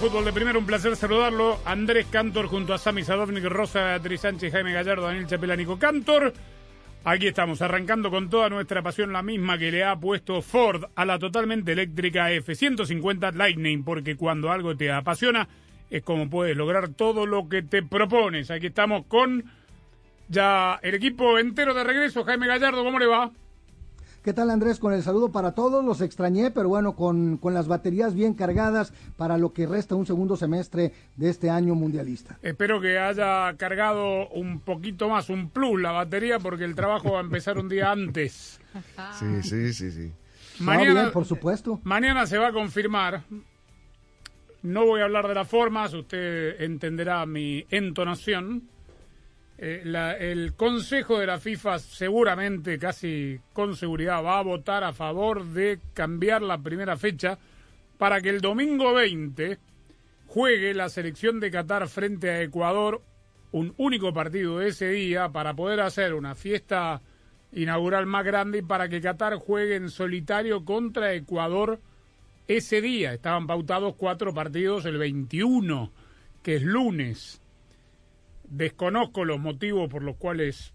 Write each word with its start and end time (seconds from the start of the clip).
Fútbol 0.00 0.24
de 0.24 0.32
Primero. 0.32 0.58
Un 0.58 0.64
placer 0.64 0.96
saludarlo. 0.96 1.58
Andrés 1.66 2.06
Cantor 2.10 2.46
junto 2.46 2.72
a 2.72 2.78
Sami 2.78 3.04
Sadovnik, 3.04 3.44
Rosa 3.44 3.84
Beatriz 3.84 4.22
Sánchez, 4.22 4.50
Jaime 4.50 4.72
Gallardo, 4.72 5.02
Daniel 5.02 5.26
Chapelánico 5.26 5.78
Cantor. 5.78 6.32
Aquí 7.04 7.26
estamos, 7.26 7.60
arrancando 7.60 8.10
con 8.10 8.30
toda 8.30 8.48
nuestra 8.48 8.80
pasión, 8.82 9.12
la 9.12 9.22
misma 9.22 9.58
que 9.58 9.70
le 9.70 9.84
ha 9.84 9.94
puesto 9.96 10.40
Ford 10.40 10.84
a 10.94 11.04
la 11.04 11.18
totalmente 11.18 11.72
eléctrica 11.72 12.30
F-150 12.32 13.34
Lightning, 13.34 13.84
porque 13.84 14.16
cuando 14.16 14.50
algo 14.50 14.74
te 14.74 14.90
apasiona 14.90 15.46
es 15.90 16.02
como 16.02 16.30
puedes 16.30 16.56
lograr 16.56 16.88
todo 16.88 17.26
lo 17.26 17.46
que 17.50 17.60
te 17.60 17.82
propones. 17.82 18.50
Aquí 18.50 18.68
estamos 18.68 19.04
con 19.04 19.44
ya 20.28 20.80
el 20.82 20.94
equipo 20.94 21.38
entero 21.38 21.74
de 21.74 21.84
regreso. 21.84 22.24
Jaime 22.24 22.46
Gallardo, 22.46 22.84
¿cómo 22.84 22.98
le 22.98 23.06
va? 23.06 23.30
¿Qué 24.22 24.34
tal 24.34 24.50
Andrés? 24.50 24.78
Con 24.78 24.92
el 24.92 25.02
saludo 25.02 25.32
para 25.32 25.54
todos, 25.54 25.82
los 25.82 26.02
extrañé, 26.02 26.50
pero 26.50 26.68
bueno, 26.68 26.94
con, 26.94 27.38
con 27.38 27.54
las 27.54 27.68
baterías 27.68 28.14
bien 28.14 28.34
cargadas 28.34 28.92
para 29.16 29.38
lo 29.38 29.54
que 29.54 29.66
resta 29.66 29.94
un 29.94 30.04
segundo 30.04 30.36
semestre 30.36 30.92
de 31.16 31.30
este 31.30 31.48
año 31.48 31.74
mundialista. 31.74 32.38
Espero 32.42 32.82
que 32.82 32.98
haya 32.98 33.56
cargado 33.56 34.28
un 34.28 34.60
poquito 34.60 35.08
más, 35.08 35.30
un 35.30 35.48
plus 35.48 35.80
la 35.80 35.92
batería, 35.92 36.38
porque 36.38 36.64
el 36.64 36.74
trabajo 36.74 37.12
va 37.12 37.18
a 37.20 37.22
empezar 37.22 37.58
un 37.58 37.68
día 37.68 37.90
antes. 37.90 38.60
Sí, 39.18 39.42
sí, 39.42 39.72
sí, 39.72 39.90
sí. 39.90 40.12
Mañana, 40.60 41.02
bien, 41.02 41.12
por 41.12 41.24
supuesto. 41.24 41.80
mañana 41.82 42.26
se 42.26 42.38
va 42.38 42.48
a 42.48 42.52
confirmar. 42.52 43.22
No 44.62 44.86
voy 44.86 45.00
a 45.00 45.04
hablar 45.04 45.26
de 45.26 45.34
las 45.34 45.48
formas, 45.48 45.92
usted 45.94 46.60
entenderá 46.60 47.26
mi 47.26 47.66
entonación. 47.70 48.68
Eh, 49.62 49.82
la- 49.84 50.16
el 50.16 50.54
Consejo 50.54 51.18
de 51.18 51.26
la 51.26 51.38
FIFA 51.38 51.78
seguramente, 51.78 52.78
casi 52.78 53.38
con 53.52 53.76
seguridad, 53.76 54.24
va 54.24 54.38
a 54.38 54.42
votar 54.42 54.82
a 54.84 54.94
favor 54.94 55.44
de 55.44 55.78
cambiar 55.92 56.40
la 56.40 56.56
primera 56.56 56.96
fecha 56.96 57.38
para 57.98 58.22
que 58.22 58.30
el 58.30 58.40
domingo 58.40 58.94
20 58.94 59.58
juegue 60.28 60.72
la 60.72 60.88
selección 60.88 61.40
de 61.40 61.50
Qatar 61.50 61.86
frente 61.88 62.30
a 62.30 62.40
Ecuador 62.40 63.02
un 63.52 63.74
único 63.76 64.14
partido 64.14 64.62
ese 64.62 64.88
día 64.88 65.28
para 65.28 65.52
poder 65.52 65.80
hacer 65.80 66.14
una 66.14 66.34
fiesta 66.34 67.02
inaugural 67.52 68.06
más 68.06 68.24
grande 68.24 68.58
y 68.58 68.62
para 68.62 68.88
que 68.88 69.02
Qatar 69.02 69.34
juegue 69.34 69.74
en 69.76 69.90
solitario 69.90 70.64
contra 70.64 71.12
Ecuador 71.12 71.80
ese 72.48 72.80
día. 72.80 73.12
Estaban 73.12 73.46
pautados 73.46 73.94
cuatro 73.98 74.32
partidos 74.32 74.86
el 74.86 74.96
21, 74.96 75.92
que 76.42 76.54
es 76.56 76.62
lunes. 76.62 77.39
Desconozco 78.50 79.24
los 79.24 79.38
motivos 79.38 79.88
por 79.88 80.02
los 80.02 80.16
cuales 80.16 80.74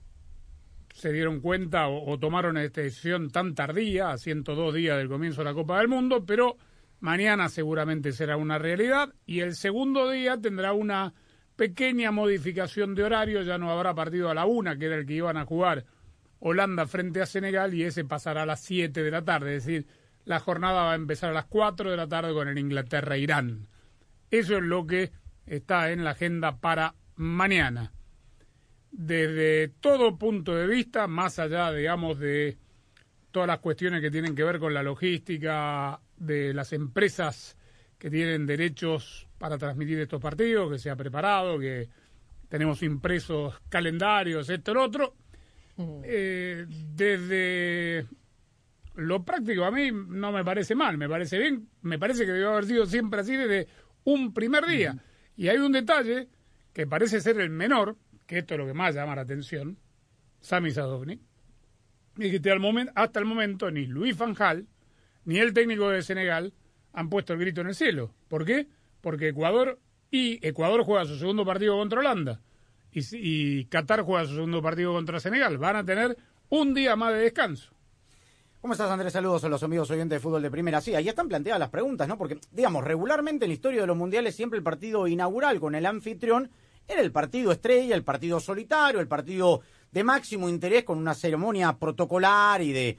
se 0.93 1.11
dieron 1.11 1.41
cuenta 1.41 1.89
o, 1.89 2.17
tomaron 2.17 2.57
esta 2.57 2.79
decisión 2.79 3.29
tan 3.29 3.53
tardía, 3.53 4.11
a 4.11 4.17
102 4.17 4.73
días 4.73 4.97
del 4.97 5.09
comienzo 5.09 5.41
de 5.41 5.45
la 5.45 5.53
Copa 5.53 5.79
del 5.79 5.89
Mundo, 5.89 6.25
pero 6.25 6.55
mañana 7.01 7.49
seguramente 7.49 8.13
será 8.13 8.37
una 8.37 8.57
realidad 8.57 9.13
y 9.25 9.41
el 9.41 9.55
segundo 9.55 10.09
día 10.09 10.39
tendrá 10.39 10.71
una 10.71 11.13
pequeña 11.57 12.11
modificación 12.11 12.95
de 12.95 13.03
horario, 13.03 13.41
ya 13.41 13.57
no 13.57 13.69
habrá 13.69 13.93
partido 13.93 14.29
a 14.29 14.33
la 14.33 14.45
una, 14.45 14.77
que 14.77 14.85
era 14.85 14.95
el 14.95 15.05
que 15.05 15.15
iban 15.15 15.35
a 15.35 15.45
jugar 15.45 15.83
Holanda 16.39 16.87
frente 16.87 17.21
a 17.21 17.25
Senegal, 17.25 17.73
y 17.73 17.83
ese 17.83 18.05
pasará 18.05 18.43
a 18.43 18.45
las 18.45 18.61
7 18.61 19.03
de 19.03 19.11
la 19.11 19.23
tarde, 19.23 19.57
es 19.57 19.65
decir, 19.65 19.85
la 20.23 20.39
jornada 20.39 20.83
va 20.83 20.93
a 20.93 20.95
empezar 20.95 21.31
a 21.31 21.33
las 21.33 21.45
4 21.45 21.91
de 21.91 21.97
la 21.97 22.07
tarde 22.07 22.33
con 22.33 22.47
el 22.47 22.57
Inglaterra-Irán. 22.57 23.67
Eso 24.31 24.55
es 24.55 24.63
lo 24.63 24.87
que 24.87 25.11
está 25.45 25.91
en 25.91 26.05
la 26.05 26.11
agenda 26.11 26.57
para 26.61 26.95
mañana 27.15 27.91
desde 28.97 29.67
todo 29.67 30.17
punto 30.17 30.55
de 30.55 30.67
vista, 30.67 31.07
más 31.07 31.37
allá, 31.39 31.71
digamos, 31.71 32.17
de 32.17 32.57
todas 33.31 33.47
las 33.47 33.59
cuestiones 33.59 34.01
que 34.01 34.09
tienen 34.09 34.35
que 34.35 34.43
ver 34.43 34.59
con 34.59 34.73
la 34.73 34.81
logística 34.81 35.99
de 36.15 36.53
las 36.53 36.71
empresas 36.71 37.57
que 37.97 38.09
tienen 38.09 38.45
derechos 38.45 39.27
para 39.37 39.57
transmitir 39.57 39.99
estos 39.99 40.21
partidos, 40.21 40.71
que 40.71 40.79
se 40.79 40.89
ha 40.89 40.95
preparado, 40.95 41.59
que 41.59 41.89
tenemos 42.47 42.81
impresos 42.83 43.59
calendarios, 43.67 44.49
esto, 44.49 44.73
lo 44.73 44.83
otro. 44.83 45.15
Eh, 46.03 46.65
desde 46.69 48.07
lo 48.95 49.25
práctico 49.25 49.65
a 49.65 49.71
mí 49.71 49.89
no 49.91 50.31
me 50.31 50.45
parece 50.45 50.73
mal, 50.73 50.97
me 50.97 51.09
parece 51.09 51.37
bien, 51.37 51.67
me 51.81 51.99
parece 51.99 52.25
que 52.25 52.31
debe 52.31 52.45
haber 52.45 52.63
sido 52.63 52.85
siempre 52.85 53.19
así 53.19 53.35
desde 53.35 53.67
un 54.05 54.33
primer 54.33 54.65
día. 54.65 54.97
Y 55.35 55.49
hay 55.49 55.57
un 55.57 55.73
detalle 55.73 56.29
que 56.75 56.85
parece 56.85 57.21
ser 57.21 57.39
el 57.39 57.49
menor, 57.49 57.95
que 58.27 58.39
esto 58.39 58.53
es 58.53 58.59
lo 58.59 58.67
que 58.67 58.73
más 58.73 58.93
llama 58.93 59.15
la 59.15 59.21
atención, 59.21 59.77
Sami 60.41 60.71
Sadovnik, 60.71 61.21
y 62.17 62.29
que 62.29 62.91
hasta 62.95 63.19
el 63.19 63.25
momento 63.25 63.71
ni 63.71 63.85
Luis 63.85 64.17
Van 64.17 64.33
Gaal 64.33 64.67
ni 65.23 65.39
el 65.39 65.53
técnico 65.53 65.89
de 65.89 66.01
Senegal 66.01 66.53
han 66.91 67.09
puesto 67.09 67.31
el 67.31 67.39
grito 67.39 67.61
en 67.61 67.67
el 67.67 67.75
cielo. 67.75 68.13
¿Por 68.27 68.43
qué? 68.43 68.67
Porque 68.99 69.29
Ecuador 69.29 69.79
y 70.11 70.45
Ecuador 70.45 70.83
juega 70.83 71.05
su 71.05 71.17
segundo 71.17 71.45
partido 71.45 71.77
contra 71.77 72.01
Holanda 72.01 72.41
y, 72.91 72.99
y 73.13 73.65
Qatar 73.65 74.01
juega 74.01 74.25
su 74.25 74.35
segundo 74.35 74.61
partido 74.61 74.91
contra 74.91 75.21
Senegal. 75.21 75.57
Van 75.57 75.77
a 75.77 75.85
tener 75.85 76.17
un 76.49 76.73
día 76.73 76.97
más 76.97 77.13
de 77.13 77.19
descanso. 77.19 77.71
¿Cómo 78.59 78.73
estás, 78.73 78.91
Andrés? 78.91 79.13
Saludos 79.13 79.45
a 79.45 79.49
los 79.49 79.63
amigos 79.63 79.89
oyentes 79.91 80.17
de 80.17 80.19
fútbol 80.19 80.41
de 80.41 80.51
primera. 80.51 80.81
Sí, 80.81 80.93
ahí 80.93 81.07
están 81.07 81.29
planteadas 81.29 81.59
las 81.59 81.69
preguntas, 81.69 82.07
¿no? 82.07 82.17
Porque, 82.17 82.37
digamos, 82.51 82.83
regularmente 82.83 83.45
en 83.45 83.49
la 83.49 83.53
historia 83.53 83.81
de 83.81 83.87
los 83.87 83.95
mundiales 83.95 84.35
siempre 84.35 84.57
el 84.57 84.63
partido 84.63 85.07
inaugural 85.07 85.59
con 85.61 85.75
el 85.75 85.85
anfitrión 85.85 86.49
era 86.87 87.01
el 87.01 87.11
partido 87.11 87.51
estrella, 87.51 87.95
el 87.95 88.03
partido 88.03 88.39
solitario, 88.39 88.99
el 88.99 89.07
partido 89.07 89.61
de 89.91 90.03
máximo 90.03 90.49
interés 90.49 90.83
con 90.83 90.97
una 90.97 91.13
ceremonia 91.13 91.77
protocolar 91.77 92.61
y 92.61 92.73
de, 92.73 92.97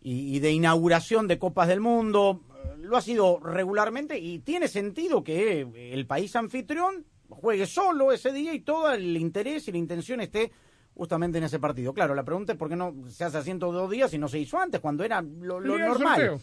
y, 0.00 0.36
y 0.36 0.38
de 0.38 0.52
inauguración 0.52 1.26
de 1.26 1.38
Copas 1.38 1.68
del 1.68 1.80
Mundo. 1.80 2.42
Lo 2.78 2.96
ha 2.96 3.02
sido 3.02 3.40
regularmente 3.40 4.18
y 4.18 4.38
tiene 4.40 4.68
sentido 4.68 5.24
que 5.24 5.92
el 5.92 6.06
país 6.06 6.36
anfitrión 6.36 7.04
juegue 7.28 7.66
solo 7.66 8.12
ese 8.12 8.32
día 8.32 8.54
y 8.54 8.60
todo 8.60 8.92
el 8.92 9.16
interés 9.16 9.66
y 9.68 9.72
la 9.72 9.78
intención 9.78 10.20
esté 10.20 10.52
justamente 10.94 11.38
en 11.38 11.44
ese 11.44 11.58
partido. 11.58 11.92
Claro, 11.92 12.14
la 12.14 12.24
pregunta 12.24 12.52
es 12.52 12.58
por 12.58 12.68
qué 12.68 12.76
no 12.76 12.94
se 13.08 13.24
hace 13.24 13.38
a 13.38 13.42
102 13.42 13.90
días 13.90 14.12
y 14.14 14.18
no 14.18 14.28
se 14.28 14.38
hizo 14.38 14.58
antes, 14.58 14.80
cuando 14.80 15.04
era 15.04 15.20
lo, 15.20 15.60
normal. 15.60 16.38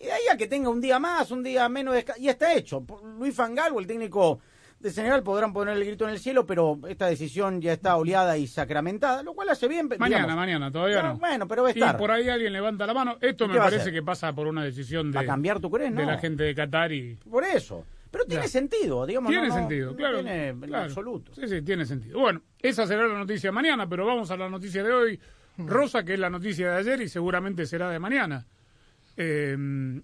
Y 0.00 0.04
de 0.04 0.12
ahí 0.12 0.22
a 0.32 0.36
que 0.36 0.46
tenga 0.46 0.70
un 0.70 0.80
día 0.80 0.98
más, 0.98 1.30
un 1.30 1.42
día 1.42 1.68
menos, 1.68 1.94
de 1.94 2.06
y 2.18 2.28
está 2.28 2.54
hecho. 2.54 2.84
Luis 3.18 3.34
Fangal 3.34 3.72
o 3.72 3.80
el 3.80 3.86
técnico 3.86 4.38
de 4.80 4.90
Senegal 4.90 5.22
podrán 5.24 5.52
poner 5.52 5.76
el 5.76 5.84
grito 5.84 6.04
en 6.04 6.10
el 6.10 6.18
cielo, 6.20 6.46
pero 6.46 6.78
esta 6.88 7.06
decisión 7.06 7.60
ya 7.60 7.72
está 7.72 7.96
oleada 7.96 8.36
y 8.38 8.46
sacramentada, 8.46 9.22
lo 9.24 9.34
cual 9.34 9.48
hace 9.48 9.66
bien. 9.68 9.88
Mañana, 9.98 10.22
digamos. 10.24 10.36
mañana, 10.36 10.70
todavía 10.70 11.02
No, 11.02 11.08
no. 11.14 11.18
Bueno, 11.18 11.48
pero 11.48 11.62
va 11.64 11.68
a 11.70 11.72
Y 11.72 11.74
estar. 11.80 11.96
por 11.96 12.10
ahí 12.12 12.28
alguien 12.28 12.52
levanta 12.52 12.86
la 12.86 12.94
mano. 12.94 13.16
Esto 13.20 13.46
¿Y 13.46 13.48
me 13.48 13.58
parece 13.58 13.90
que 13.90 14.02
pasa 14.02 14.32
por 14.32 14.46
una 14.46 14.62
decisión 14.62 15.12
¿Va 15.14 15.20
a 15.20 15.22
de, 15.22 15.26
cambiar, 15.28 15.58
tú 15.60 15.70
crees? 15.70 15.94
de 15.94 16.02
No. 16.04 16.10
la 16.10 16.18
gente 16.18 16.44
de 16.44 16.54
Qatar 16.54 16.92
y 16.92 17.14
Por 17.28 17.42
eso. 17.44 17.84
Pero 18.10 18.24
tiene 18.24 18.44
Ya. 18.44 18.48
sentido, 18.48 19.04
digamos. 19.04 19.30
tiene 19.30 19.48
no, 19.48 19.54
no- 19.54 19.60
sentido, 19.60 19.94
claro. 19.96 20.16
tiene 20.22 20.48
en 20.48 20.60
claro. 20.60 20.84
absoluto. 20.84 21.34
Sí, 21.34 21.46
sí, 21.46 21.60
tiene 21.62 21.84
sentido. 21.84 22.18
Bueno, 22.20 22.40
esa 22.60 22.86
será 22.86 23.06
la 23.06 23.18
noticia 23.18 23.52
mañana, 23.52 23.86
pero 23.88 24.06
vamos 24.06 24.30
a 24.30 24.36
la 24.36 24.48
noticia 24.48 24.82
de 24.82 24.92
hoy. 24.92 25.20
Rosa, 25.58 26.04
que 26.04 26.14
es 26.14 26.20
la 26.20 26.30
noticia 26.30 26.70
de 26.70 26.76
ayer 26.78 27.00
y 27.02 27.08
seguramente 27.08 27.66
será 27.66 27.90
de 27.90 27.98
mañana. 27.98 28.46
Eh, 29.16 29.52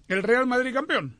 el 0.07 0.23
Real 0.23 0.45
Madrid 0.45 0.73
campeón. 0.73 1.17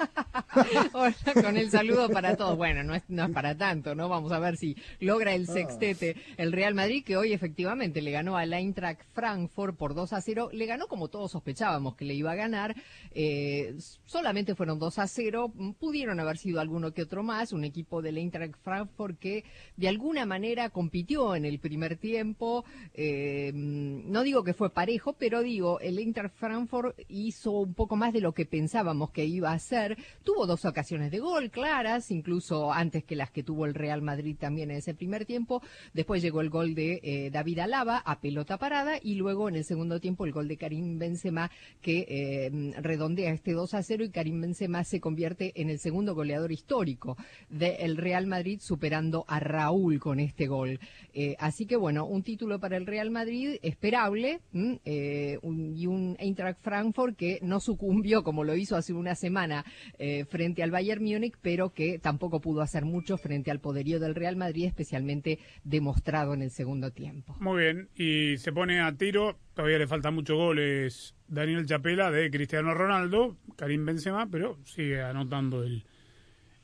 Hola, 0.92 1.14
con 1.34 1.56
el 1.56 1.70
saludo 1.70 2.08
para 2.08 2.36
todos. 2.36 2.56
Bueno, 2.56 2.82
no 2.82 2.94
es, 2.94 3.02
no 3.08 3.24
es 3.24 3.30
para 3.30 3.56
tanto, 3.56 3.94
¿no? 3.94 4.08
Vamos 4.08 4.32
a 4.32 4.38
ver 4.38 4.56
si 4.56 4.76
logra 4.98 5.34
el 5.34 5.46
sextete 5.46 6.16
el 6.36 6.52
Real 6.52 6.74
Madrid, 6.74 7.04
que 7.04 7.16
hoy 7.16 7.32
efectivamente 7.32 8.02
le 8.02 8.10
ganó 8.10 8.36
al 8.36 8.52
Eintracht 8.52 9.02
Frankfurt 9.12 9.76
por 9.76 9.94
2 9.94 10.12
a 10.12 10.20
0. 10.20 10.50
Le 10.52 10.66
ganó 10.66 10.86
como 10.86 11.08
todos 11.08 11.32
sospechábamos 11.32 11.96
que 11.96 12.04
le 12.04 12.14
iba 12.14 12.32
a 12.32 12.36
ganar. 12.36 12.74
Eh, 13.12 13.76
solamente 14.06 14.54
fueron 14.54 14.78
2 14.78 14.98
a 14.98 15.06
0. 15.06 15.52
Pudieron 15.78 16.20
haber 16.20 16.38
sido 16.38 16.60
alguno 16.60 16.92
que 16.92 17.02
otro 17.02 17.22
más. 17.22 17.52
Un 17.52 17.64
equipo 17.64 18.02
del 18.02 18.18
Eintracht 18.18 18.56
Frankfurt 18.62 19.18
que 19.18 19.44
de 19.76 19.88
alguna 19.88 20.26
manera 20.26 20.70
compitió 20.70 21.34
en 21.34 21.44
el 21.44 21.58
primer 21.58 21.96
tiempo. 21.96 22.64
Eh, 22.94 23.52
no 23.54 24.22
digo 24.22 24.44
que 24.44 24.54
fue 24.54 24.70
parejo, 24.70 25.12
pero 25.14 25.42
digo, 25.42 25.80
el 25.80 25.98
Eintracht 25.98 26.36
Frankfurt 26.36 26.98
hizo 27.08 27.52
un 27.52 27.74
poco 27.74 27.96
más 27.96 28.12
de 28.12 28.20
lo 28.20 28.32
que 28.32 28.46
pensábamos 28.46 29.10
que 29.10 29.24
iba 29.24 29.50
a 29.50 29.54
hacer. 29.54 29.89
Tuvo 30.24 30.46
dos 30.46 30.64
ocasiones 30.64 31.10
de 31.10 31.18
gol 31.18 31.50
claras, 31.50 32.10
incluso 32.10 32.72
antes 32.72 33.04
que 33.04 33.16
las 33.16 33.30
que 33.30 33.42
tuvo 33.42 33.66
el 33.66 33.74
Real 33.74 34.02
Madrid 34.02 34.36
también 34.38 34.70
en 34.70 34.78
ese 34.78 34.94
primer 34.94 35.24
tiempo. 35.24 35.62
Después 35.92 36.22
llegó 36.22 36.40
el 36.40 36.50
gol 36.50 36.74
de 36.74 37.00
eh, 37.02 37.30
David 37.30 37.60
Alaba 37.60 37.98
a 37.98 38.20
pelota 38.20 38.58
parada 38.58 38.98
y 39.02 39.14
luego 39.14 39.48
en 39.48 39.56
el 39.56 39.64
segundo 39.64 40.00
tiempo 40.00 40.24
el 40.24 40.32
gol 40.32 40.48
de 40.48 40.56
Karim 40.56 40.98
Benzema 40.98 41.50
que 41.80 42.06
eh, 42.08 42.72
redondea 42.80 43.32
este 43.32 43.52
2 43.52 43.74
a 43.74 43.82
0 43.82 44.04
y 44.04 44.10
Karim 44.10 44.40
Benzema 44.40 44.84
se 44.84 45.00
convierte 45.00 45.52
en 45.60 45.70
el 45.70 45.78
segundo 45.78 46.14
goleador 46.14 46.52
histórico 46.52 47.16
del 47.48 47.96
Real 47.96 48.26
Madrid 48.26 48.60
superando 48.62 49.24
a 49.28 49.40
Raúl 49.40 49.98
con 50.00 50.20
este 50.20 50.46
gol. 50.46 50.80
Eh, 51.12 51.36
así 51.38 51.66
que 51.66 51.76
bueno, 51.76 52.06
un 52.06 52.22
título 52.22 52.60
para 52.60 52.76
el 52.76 52.86
Real 52.86 53.10
Madrid 53.10 53.58
esperable 53.62 54.40
y 54.52 55.86
un 55.86 56.16
Eintracht 56.18 56.60
Frankfurt 56.62 57.16
que 57.16 57.38
no 57.42 57.60
sucumbió 57.60 58.22
como 58.22 58.44
lo 58.44 58.56
hizo 58.56 58.76
hace 58.76 58.92
una 58.92 59.14
semana 59.14 59.64
eh, 59.98 60.24
frente 60.24 60.62
al 60.62 60.70
Bayern 60.70 61.02
Múnich, 61.02 61.34
pero 61.40 61.70
que 61.70 61.98
tampoco 61.98 62.40
pudo 62.40 62.62
hacer 62.62 62.84
mucho 62.84 63.16
frente 63.16 63.50
al 63.50 63.60
poderío 63.60 64.00
del 64.00 64.14
Real 64.14 64.36
Madrid, 64.36 64.66
especialmente 64.66 65.38
demostrado 65.64 66.34
en 66.34 66.42
el 66.42 66.50
segundo 66.50 66.90
tiempo. 66.90 67.36
Muy 67.40 67.62
bien, 67.62 67.88
y 67.94 68.38
se 68.38 68.52
pone 68.52 68.80
a 68.80 68.92
tiro, 68.92 69.38
todavía 69.54 69.78
le 69.78 69.86
faltan 69.86 70.14
muchos 70.14 70.36
goles 70.36 71.14
Daniel 71.28 71.66
Chapela 71.66 72.10
de 72.10 72.30
Cristiano 72.30 72.74
Ronaldo, 72.74 73.36
Karim 73.56 73.86
Benzema, 73.86 74.28
pero 74.30 74.58
sigue 74.64 75.00
anotando 75.00 75.62
el, 75.62 75.84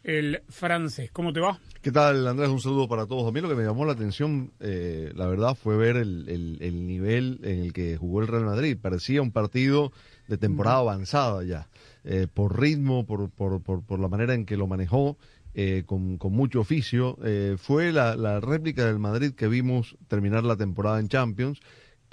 el 0.02 0.42
francés. 0.48 1.10
¿Cómo 1.12 1.32
te 1.32 1.40
va? 1.40 1.58
¿Qué 1.82 1.92
tal, 1.92 2.26
Andrés? 2.26 2.48
Un 2.48 2.60
saludo 2.60 2.88
para 2.88 3.06
todos. 3.06 3.28
A 3.28 3.32
mí 3.32 3.40
lo 3.40 3.48
que 3.48 3.54
me 3.54 3.64
llamó 3.64 3.84
la 3.84 3.92
atención, 3.92 4.52
eh, 4.60 5.12
la 5.14 5.26
verdad, 5.26 5.54
fue 5.54 5.76
ver 5.76 5.96
el, 5.96 6.28
el, 6.28 6.58
el, 6.60 6.86
nivel 6.86 7.40
en 7.42 7.60
el 7.60 7.72
que 7.72 7.96
jugó 7.96 8.20
el 8.20 8.28
Real 8.28 8.44
Madrid. 8.44 8.76
Parecía 8.80 9.22
un 9.22 9.32
partido 9.32 9.92
de 10.28 10.38
temporada 10.38 10.78
avanzada 10.78 11.44
ya, 11.44 11.68
eh, 12.06 12.28
por 12.32 12.60
ritmo, 12.60 13.04
por, 13.04 13.30
por, 13.30 13.60
por, 13.60 13.98
la 13.98 14.06
manera 14.06 14.32
en 14.34 14.46
que 14.46 14.56
lo 14.56 14.66
manejó. 14.66 15.18
Eh, 15.58 15.84
con, 15.86 16.18
con, 16.18 16.34
mucho 16.34 16.60
oficio, 16.60 17.16
eh, 17.24 17.56
fue 17.58 17.90
la, 17.90 18.14
la 18.14 18.40
réplica 18.40 18.84
del 18.84 18.98
Madrid 18.98 19.32
que 19.32 19.48
vimos 19.48 19.96
terminar 20.06 20.44
la 20.44 20.56
temporada 20.56 21.00
en 21.00 21.08
Champions, 21.08 21.60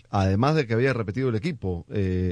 además 0.09 0.55
de 0.55 0.65
que 0.65 0.73
había 0.73 0.93
repetido 0.93 1.27
el 1.27 1.35
equipo 1.35 1.85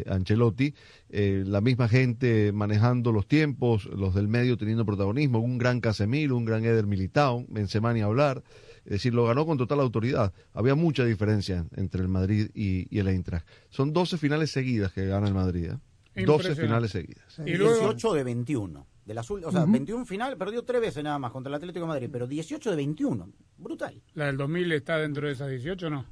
Ancelotti, 0.07 0.73
la 1.09 1.59
misma 1.59 1.89
gente 1.89 2.53
manejando 2.53 3.11
los 3.11 3.27
tiempos, 3.27 3.87
los 3.87 4.15
del 4.15 4.29
medio 4.29 4.55
teniendo 4.55 4.85
protagonismo, 4.85 5.39
un 5.39 5.57
gran 5.57 5.81
Casemiro, 5.81 6.37
un 6.37 6.45
gran 6.45 6.63
Eder 6.63 6.87
Militao, 6.87 7.45
Benzema 7.49 7.91
ni 7.91 7.99
hablar, 7.99 8.41
es 8.85 8.91
decir, 8.91 9.13
lo 9.13 9.25
ganó 9.25 9.45
con 9.45 9.57
total 9.57 9.81
autoridad. 9.81 10.33
Había 10.53 10.75
mucha 10.75 11.03
diferencia 11.03 11.65
entre 11.75 12.01
el 12.01 12.07
Madrid 12.07 12.51
y, 12.53 12.87
y 12.89 12.99
el 12.99 13.09
Eintracht. 13.09 13.45
Son 13.69 13.91
12 13.91 14.17
finales 14.17 14.49
seguidas 14.49 14.93
que 14.93 15.05
gana 15.07 15.27
el 15.27 15.33
Madrid. 15.33 15.71
12 16.15 16.55
finales 16.55 16.91
seguidas. 16.91 17.39
Y 17.39 17.57
18 17.57 18.13
de 18.13 18.23
21. 18.23 18.87
De 19.05 19.13
las, 19.13 19.29
o 19.31 19.39
sea, 19.39 19.63
uh 19.63 19.67
-huh. 19.67 19.71
21 19.71 20.05
final, 20.05 20.37
perdió 20.37 20.63
tres 20.63 20.81
veces 20.81 21.03
nada 21.03 21.17
más 21.17 21.31
contra 21.31 21.49
el 21.49 21.55
Atlético 21.55 21.85
de 21.85 21.87
Madrid, 21.87 22.09
pero 22.11 22.27
18 22.27 22.69
de 22.69 22.75
21. 22.75 23.29
Brutal. 23.57 24.01
¿La 24.13 24.27
del 24.27 24.37
2000 24.37 24.71
está 24.73 24.97
dentro 24.97 25.27
de 25.27 25.33
esas 25.33 25.49
18 25.49 25.87
o 25.87 25.89
no? 25.89 26.05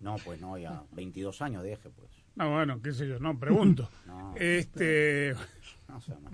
No, 0.00 0.16
pues 0.24 0.40
no, 0.40 0.56
ya 0.56 0.84
22 0.92 1.42
años 1.42 1.62
deje, 1.64 1.90
pues. 1.90 2.10
No, 2.36 2.52
bueno, 2.52 2.80
qué 2.80 2.92
sé 2.92 3.08
yo, 3.08 3.18
no, 3.18 3.38
pregunto. 3.38 3.88
no, 4.06 4.34
este... 4.36 5.34
No 5.88 6.00
sé, 6.00 6.12
no. 6.20 6.30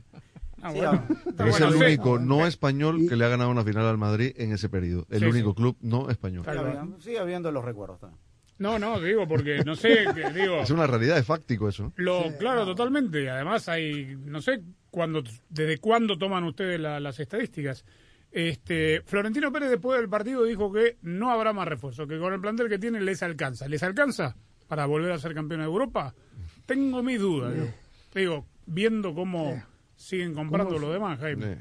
Ah, 0.60 0.70
sí, 0.72 0.78
bueno. 0.78 1.06
Pero 1.36 1.50
es 1.50 1.60
el 1.60 1.74
único 1.74 2.18
no 2.18 2.46
español 2.46 3.06
que 3.08 3.16
le 3.16 3.24
ha 3.24 3.28
ganado 3.28 3.50
una 3.50 3.64
final 3.64 3.86
al 3.86 3.98
Madrid 3.98 4.32
en 4.36 4.52
ese 4.52 4.68
periodo. 4.68 5.06
El 5.10 5.20
sí, 5.20 5.26
único 5.26 5.50
sí. 5.50 5.56
club 5.56 5.76
no 5.80 6.10
español. 6.10 6.44
Sigue 7.00 7.18
habiendo 7.18 7.50
los 7.52 7.64
recuerdos 7.64 8.00
también. 8.00 8.20
No, 8.58 8.78
no, 8.78 9.00
digo, 9.00 9.26
porque 9.26 9.64
no 9.64 9.74
sé, 9.74 10.04
que, 10.14 10.30
digo... 10.34 10.60
Es 10.60 10.70
una 10.70 10.86
realidad, 10.86 11.18
es 11.18 11.26
fáctico 11.26 11.68
eso. 11.68 11.92
Lo, 11.96 12.36
claro, 12.38 12.64
totalmente. 12.64 13.28
Además 13.28 13.68
hay, 13.68 14.16
no 14.16 14.40
sé, 14.40 14.62
cuándo, 14.90 15.22
desde 15.48 15.78
cuándo 15.78 16.16
toman 16.16 16.44
ustedes 16.44 16.78
la, 16.78 17.00
las 17.00 17.18
estadísticas. 17.18 17.84
Este, 18.30 19.02
Florentino 19.02 19.52
Pérez 19.52 19.70
después 19.70 19.98
del 19.98 20.08
partido 20.08 20.44
dijo 20.44 20.72
que 20.72 20.98
no 21.02 21.30
habrá 21.30 21.52
más 21.52 21.68
refuerzo, 21.68 22.06
que 22.06 22.18
con 22.18 22.32
el 22.32 22.40
plantel 22.40 22.68
que 22.68 22.78
tiene 22.78 23.00
les 23.00 23.22
alcanza. 23.22 23.68
¿Les 23.68 23.82
alcanza 23.82 24.36
para 24.66 24.86
volver 24.86 25.12
a 25.12 25.18
ser 25.18 25.34
campeón 25.34 25.60
de 25.60 25.66
Europa? 25.66 26.14
Tengo 26.66 27.02
mis 27.02 27.20
dudas. 27.20 27.54
Sí. 27.54 28.20
Digo, 28.20 28.46
viendo 28.66 29.14
cómo 29.14 29.52
sí. 29.96 30.16
siguen 30.16 30.34
comprando 30.34 30.78
lo 30.78 30.92
demás, 30.92 31.18
Jaime. 31.20 31.58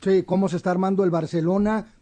Sí, 0.00 0.22
cómo 0.24 0.48
se 0.48 0.56
está 0.56 0.70
armando 0.70 1.04
el 1.04 1.10
Barcelona, 1.10 1.94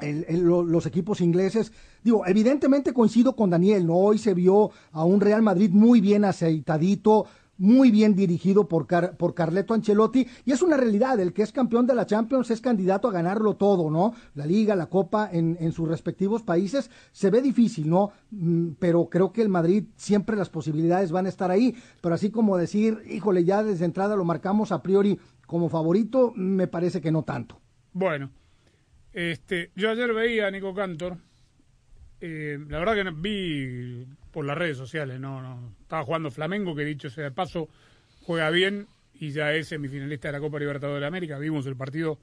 el, 0.00 0.24
el, 0.28 0.42
los 0.42 0.86
equipos 0.86 1.20
ingleses. 1.20 1.72
Digo, 2.04 2.26
evidentemente 2.26 2.92
coincido 2.92 3.34
con 3.34 3.48
Daniel, 3.48 3.86
¿no? 3.86 3.94
Hoy 3.94 4.18
se 4.18 4.34
vio 4.34 4.70
a 4.92 5.06
un 5.06 5.22
Real 5.22 5.40
Madrid 5.40 5.70
muy 5.72 6.02
bien 6.02 6.26
aceitadito, 6.26 7.24
muy 7.56 7.90
bien 7.90 8.14
dirigido 8.14 8.68
por, 8.68 8.86
por 9.16 9.34
Carleto 9.34 9.72
Ancelotti 9.72 10.26
y 10.44 10.52
es 10.52 10.60
una 10.60 10.76
realidad, 10.76 11.18
el 11.18 11.32
que 11.32 11.40
es 11.40 11.50
campeón 11.50 11.86
de 11.86 11.94
la 11.94 12.04
Champions 12.04 12.50
es 12.50 12.60
candidato 12.60 13.08
a 13.08 13.12
ganarlo 13.12 13.56
todo, 13.56 13.90
¿no? 13.90 14.12
La 14.34 14.44
liga, 14.44 14.76
la 14.76 14.90
copa 14.90 15.30
en, 15.32 15.56
en 15.58 15.72
sus 15.72 15.88
respectivos 15.88 16.42
países 16.42 16.90
se 17.10 17.30
ve 17.30 17.40
difícil, 17.40 17.88
¿no? 17.88 18.12
Mm, 18.32 18.72
pero 18.78 19.08
creo 19.08 19.32
que 19.32 19.40
el 19.40 19.48
Madrid 19.48 19.84
siempre 19.96 20.36
las 20.36 20.50
posibilidades 20.50 21.10
van 21.10 21.24
a 21.24 21.30
estar 21.30 21.50
ahí, 21.50 21.74
pero 22.02 22.14
así 22.14 22.30
como 22.30 22.58
decir, 22.58 23.02
híjole, 23.08 23.44
ya 23.44 23.62
desde 23.62 23.86
entrada 23.86 24.14
lo 24.14 24.26
marcamos 24.26 24.72
a 24.72 24.82
priori 24.82 25.18
como 25.46 25.70
favorito, 25.70 26.34
me 26.36 26.66
parece 26.66 27.00
que 27.00 27.10
no 27.10 27.22
tanto. 27.22 27.58
Bueno, 27.94 28.30
este, 29.14 29.70
yo 29.74 29.88
ayer 29.88 30.12
veía 30.12 30.48
a 30.48 30.50
Nico 30.50 30.74
Cantor, 30.74 31.16
eh, 32.26 32.58
la 32.68 32.78
verdad 32.78 32.94
que 32.94 33.10
vi 33.10 34.06
por 34.30 34.46
las 34.46 34.56
redes 34.56 34.78
sociales, 34.78 35.20
no, 35.20 35.42
no. 35.42 35.74
Estaba 35.82 36.04
jugando 36.04 36.30
Flamengo, 36.30 36.74
que 36.74 36.82
dicho 36.82 37.10
sea 37.10 37.24
de 37.24 37.30
paso, 37.32 37.68
juega 38.22 38.48
bien 38.48 38.86
y 39.12 39.30
ya 39.30 39.52
es 39.52 39.68
semifinalista 39.68 40.28
de 40.28 40.32
la 40.32 40.40
Copa 40.40 40.58
Libertadores 40.58 41.02
de 41.02 41.06
América. 41.06 41.38
Vimos 41.38 41.66
el 41.66 41.76
partido 41.76 42.18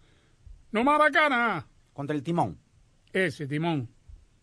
no 0.72 0.84
más 0.84 0.98
bacana. 0.98 1.68
Contra 1.94 2.16
el 2.16 2.24
Timón. 2.24 2.58
Ese, 3.14 3.46
Timón. 3.46 3.90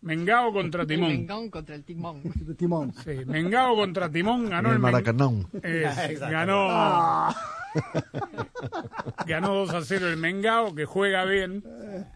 Mengao 0.01 0.53
contra 0.53 0.85
Timón. 0.85 1.09
Mengao 1.09 1.51
contra 1.51 1.75
el 1.75 1.83
Timón. 1.83 2.23
timón. 2.57 2.93
Sí, 3.03 3.25
Mengao 3.25 3.75
contra 3.75 4.09
Timón 4.09 4.49
ganó 4.49 4.69
el, 4.69 4.75
el 4.75 4.79
Maracanón. 4.79 5.45
Es, 5.61 6.19
ganó. 6.21 6.67
Ah. 6.69 7.35
ganó 9.27 9.55
2 9.55 9.73
a 9.73 9.81
0 9.81 10.07
el 10.07 10.15
Mengao, 10.15 10.73
que 10.73 10.85
juega 10.85 11.25
bien. 11.25 11.65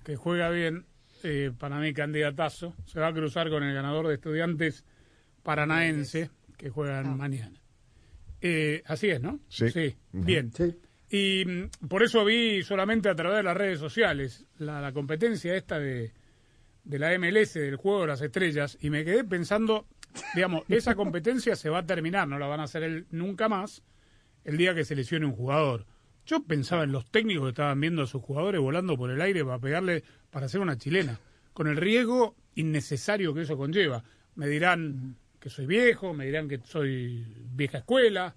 Que 0.05 0.15
juega 0.15 0.49
bien. 0.49 0.85
Eh, 1.23 1.51
para 1.57 1.79
mí, 1.79 1.93
candidatazo. 1.93 2.75
Se 2.85 2.99
va 2.99 3.07
a 3.07 3.13
cruzar 3.13 3.49
con 3.49 3.63
el 3.63 3.73
ganador 3.73 4.07
de 4.07 4.15
Estudiantes 4.15 4.83
Paranaense, 5.41 6.29
que 6.57 6.69
juegan 6.69 7.07
ah. 7.07 7.15
mañana. 7.15 7.61
Eh, 8.41 8.83
así 8.85 9.09
es, 9.09 9.21
¿no? 9.21 9.39
Sí. 9.47 9.69
sí. 9.69 9.95
Uh 10.11 10.17
-huh. 10.17 10.25
Bien. 10.25 10.51
Sí. 10.51 10.75
Y 11.09 11.45
mm, 11.45 11.87
por 11.87 12.03
eso 12.03 12.25
vi 12.25 12.63
solamente 12.63 13.07
a 13.07 13.15
través 13.15 13.37
de 13.37 13.43
las 13.43 13.55
redes 13.55 13.79
sociales 13.79 14.45
la, 14.57 14.81
la 14.81 14.91
competencia 14.91 15.55
esta 15.55 15.79
de, 15.79 16.11
de, 16.83 16.99
la 16.99 17.17
MLS, 17.17 17.53
del 17.53 17.75
juego 17.75 18.01
de 18.01 18.07
las 18.07 18.21
estrellas, 18.21 18.77
y 18.81 18.89
me 18.89 19.05
quedé 19.05 19.23
pensando, 19.23 19.87
digamos, 20.33 20.63
esa 20.69 20.95
competencia 20.95 21.55
se 21.55 21.69
va 21.69 21.79
a 21.79 21.85
terminar, 21.85 22.27
no 22.27 22.39
la 22.39 22.47
van 22.47 22.59
a 22.59 22.63
hacer 22.63 22.83
el, 22.83 23.05
nunca 23.11 23.47
más 23.47 23.83
el 24.43 24.57
día 24.57 24.73
que 24.73 24.85
se 24.85 24.95
lesione 24.95 25.25
un 25.25 25.33
jugador. 25.33 25.85
Yo 26.25 26.43
pensaba 26.43 26.83
en 26.83 26.91
los 26.91 27.05
técnicos 27.11 27.45
que 27.45 27.49
estaban 27.49 27.79
viendo 27.79 28.01
a 28.01 28.07
sus 28.07 28.21
jugadores 28.21 28.59
volando 28.59 28.97
por 28.97 29.11
el 29.11 29.21
aire 29.21 29.45
para 29.45 29.59
pegarle, 29.59 30.03
para 30.33 30.47
hacer 30.47 30.59
una 30.59 30.77
chilena, 30.77 31.19
con 31.53 31.67
el 31.67 31.77
riesgo 31.77 32.35
innecesario 32.55 33.35
que 33.35 33.43
eso 33.43 33.55
conlleva. 33.55 34.03
Me 34.35 34.47
dirán 34.47 35.15
que 35.39 35.49
soy 35.49 35.67
viejo, 35.67 36.13
me 36.13 36.25
dirán 36.25 36.49
que 36.49 36.59
soy 36.65 37.23
vieja 37.53 37.77
escuela. 37.77 38.35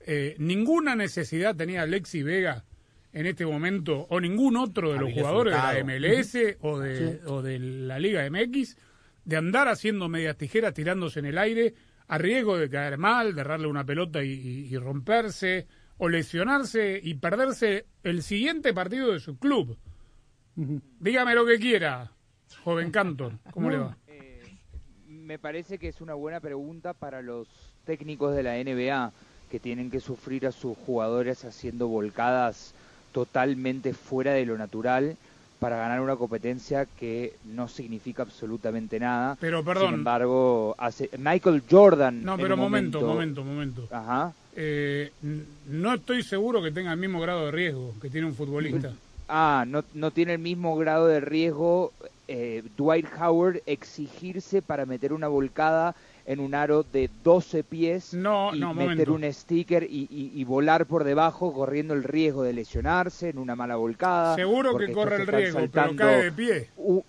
Eh, 0.00 0.36
ninguna 0.38 0.94
necesidad 0.94 1.56
tenía 1.56 1.82
Alexi 1.82 2.22
Vega 2.22 2.64
en 3.12 3.26
este 3.26 3.46
momento, 3.46 4.06
o 4.10 4.20
ningún 4.20 4.56
otro 4.56 4.92
de 4.92 5.00
los 5.00 5.12
jugadores 5.12 5.54
de 5.54 5.58
la 5.58 5.84
MLS 5.84 6.56
o, 6.60 6.78
de, 6.78 7.12
sí. 7.12 7.18
o 7.26 7.42
de 7.42 7.58
la 7.58 7.98
Liga 7.98 8.28
MX, 8.30 8.76
de 9.24 9.36
andar 9.36 9.66
haciendo 9.68 10.08
medias 10.08 10.36
tijeras 10.36 10.74
tirándose 10.74 11.20
en 11.20 11.26
el 11.26 11.38
aire 11.38 11.74
a 12.06 12.18
riesgo 12.18 12.58
de 12.58 12.68
caer 12.68 12.98
mal, 12.98 13.34
de 13.34 13.42
darle 13.42 13.66
una 13.66 13.84
pelota 13.84 14.22
y, 14.22 14.30
y, 14.30 14.74
y 14.74 14.76
romperse, 14.76 15.66
o 15.96 16.08
lesionarse 16.08 17.00
y 17.02 17.14
perderse 17.14 17.86
el 18.02 18.22
siguiente 18.22 18.72
partido 18.74 19.12
de 19.12 19.20
su 19.20 19.38
club. 19.38 19.78
Dígame 20.54 21.34
lo 21.34 21.46
que 21.46 21.58
quiera, 21.58 22.10
joven 22.64 22.90
Cantor, 22.90 23.32
¿cómo 23.52 23.70
le 23.70 23.78
va? 23.78 23.96
me 25.06 25.38
parece 25.38 25.78
que 25.78 25.86
es 25.86 26.00
una 26.00 26.14
buena 26.14 26.40
pregunta 26.40 26.92
para 26.92 27.22
los 27.22 27.46
técnicos 27.84 28.34
de 28.34 28.42
la 28.42 28.56
NBA. 28.56 29.12
que 29.48 29.60
tienen 29.60 29.88
que 29.90 30.00
sufrir 30.00 30.46
a 30.46 30.52
sus 30.52 30.76
jugadores 30.78 31.44
haciendo 31.44 31.86
volcadas 31.86 32.74
totalmente 33.12 33.94
fuera 33.94 34.32
de 34.32 34.44
lo 34.46 34.58
natural 34.58 35.16
para 35.60 35.76
ganar 35.76 36.00
una 36.00 36.16
competencia 36.16 36.86
que 36.98 37.34
no 37.44 37.68
significa 37.68 38.22
absolutamente 38.22 38.98
nada. 38.98 39.36
Pero, 39.40 39.62
perdón. 39.62 39.86
Sin 39.86 39.94
embargo, 39.94 40.74
hace 40.78 41.10
Michael 41.18 41.62
Jordan. 41.70 42.24
No, 42.24 42.36
pero 42.36 42.56
momento, 42.56 43.00
momento, 43.00 43.44
momento. 43.44 43.88
Ajá. 43.90 44.32
Eh, 44.56 45.12
no 45.68 45.94
estoy 45.94 46.22
seguro 46.22 46.62
que 46.62 46.72
tenga 46.72 46.92
el 46.92 46.98
mismo 46.98 47.20
grado 47.20 47.46
de 47.46 47.50
riesgo 47.52 47.94
que 48.00 48.10
tiene 48.10 48.26
un 48.26 48.34
futbolista. 48.34 48.92
Ah, 49.32 49.64
no, 49.66 49.84
no 49.94 50.10
tiene 50.10 50.32
el 50.34 50.38
mismo 50.40 50.76
grado 50.76 51.06
de 51.06 51.20
riesgo 51.20 51.92
eh, 52.26 52.62
Dwight 52.76 53.06
Howard 53.20 53.62
exigirse 53.66 54.60
para 54.60 54.86
meter 54.86 55.12
una 55.12 55.28
volcada 55.28 55.94
en 56.26 56.40
un 56.40 56.54
aro 56.54 56.82
de 56.84 57.08
12 57.24 57.64
pies 57.64 58.12
No, 58.14 58.54
y 58.54 58.60
no, 58.60 58.74
meter 58.74 59.08
momento. 59.08 59.26
un 59.28 59.32
sticker 59.32 59.84
y, 59.84 60.06
y- 60.10 60.32
y 60.34 60.44
volar 60.44 60.86
por 60.86 61.04
debajo 61.04 61.52
corriendo 61.52 61.94
el 61.94 62.02
riesgo 62.04 62.42
de 62.42 62.52
lesionarse 62.52 63.28
en 63.30 63.38
una 63.38 63.56
mala 63.56 63.76
volcada. 63.76 64.34
Seguro 64.36 64.76
que 64.76 64.92
corre 64.92 65.16
el 65.16 65.26
riesgo, 65.26 65.60
pero 65.72 65.96
cae 65.96 66.22
de 66.24 66.32
pie. 66.32 66.68
u- 66.76 67.02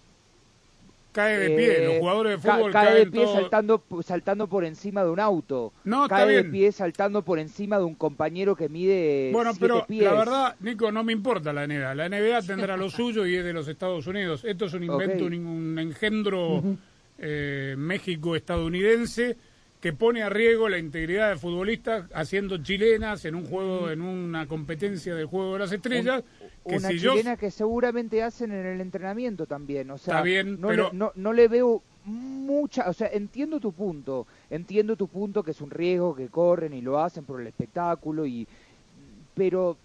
Cae 1.12 1.38
de 1.40 1.50
pie. 1.58 1.86
Los 1.86 1.94
eh, 1.96 2.00
jugadores 2.00 2.42
de 2.42 2.48
ca- 2.48 2.56
fútbol 2.56 2.72
cae 2.72 2.86
de 2.86 2.92
caen 3.02 3.12
pie 3.12 3.24
todos- 3.24 3.36
saltando, 3.42 3.84
saltando 4.06 4.48
por 4.48 4.64
encima 4.64 5.04
de 5.04 5.10
un 5.10 5.20
auto. 5.20 5.74
No, 5.84 6.04
está 6.06 6.16
cae 6.18 6.36
de 6.38 6.44
pie 6.46 6.72
saltando 6.72 7.22
por 7.24 7.38
encima 7.40 7.78
de 7.78 7.84
un 7.84 7.96
compañero 7.96 8.56
que 8.56 8.70
mide 8.70 9.30
Bueno, 9.34 9.52
siete 9.52 9.68
pero 9.68 9.86
pies. 9.86 10.04
la 10.06 10.14
verdad, 10.14 10.56
Nico, 10.62 10.92
no 10.92 11.04
me 11.04 11.12
importa 11.14 11.52
la 11.52 11.68
NBA. 11.68 11.96
La 11.96 12.08
NBA 12.08 12.42
tendrá 12.44 12.78
lo 12.78 12.90
suyo 12.90 13.26
y 13.26 13.36
es 13.36 13.44
de 13.44 13.52
los 13.54 13.68
Estados 13.68 14.08
Unidos. 14.08 14.46
Esto 14.46 14.66
es 14.66 14.74
un 14.74 14.84
invento, 14.86 15.26
un 15.26 15.78
engendro 15.80 16.64
eh, 17.20 17.76
México-estadounidense 17.78 19.36
que 19.82 19.94
pone 19.94 20.22
a 20.22 20.30
riesgo 20.30 20.70
la 20.70 20.78
integridad 20.78 21.32
de 21.32 21.38
futbolistas 21.38 22.06
haciendo 22.14 22.60
chilenas 22.60 23.26
en 23.26 23.34
un 23.34 23.46
juego, 23.46 23.90
en 23.90 24.02
una 24.02 24.48
competencia 24.48 25.16
del 25.16 25.26
juego 25.26 25.54
de 25.54 25.60
las 25.60 25.72
estrellas. 25.72 26.24
que 26.68 26.76
una 26.78 26.90
si 26.90 27.00
yo 27.00 27.12
chilena 27.14 27.36
que 27.36 27.50
seguramente 27.50 28.22
hacen 28.22 28.52
en 28.52 28.64
el 28.66 28.80
entrenamiento 28.80 29.48
también, 29.48 29.90
o 29.90 29.98
sea, 29.98 30.14
Está 30.14 30.24
bien, 30.24 30.62
no, 30.62 30.68
pero- 30.68 30.90
le, 30.92 30.98
no, 30.98 31.12
no 31.16 31.34
le 31.34 31.48
veo 31.48 31.82
mucha, 32.06 32.88
o 32.90 32.94
sea, 32.94 33.08
entiendo 33.08 33.60
tu 33.60 33.74
punto, 33.74 34.28
entiendo 34.52 34.96
tu 34.96 35.08
punto 35.08 35.42
que 35.42 35.52
es 35.52 35.62
un 35.62 35.72
riesgo 35.72 36.16
que 36.16 36.30
corren 36.30 36.74
y 36.74 36.82
lo 36.82 37.00
hacen 37.00 37.26
por 37.26 37.42
el 37.42 37.48
espectáculo 37.48 38.26
y 38.28 38.48
pero 39.34 39.78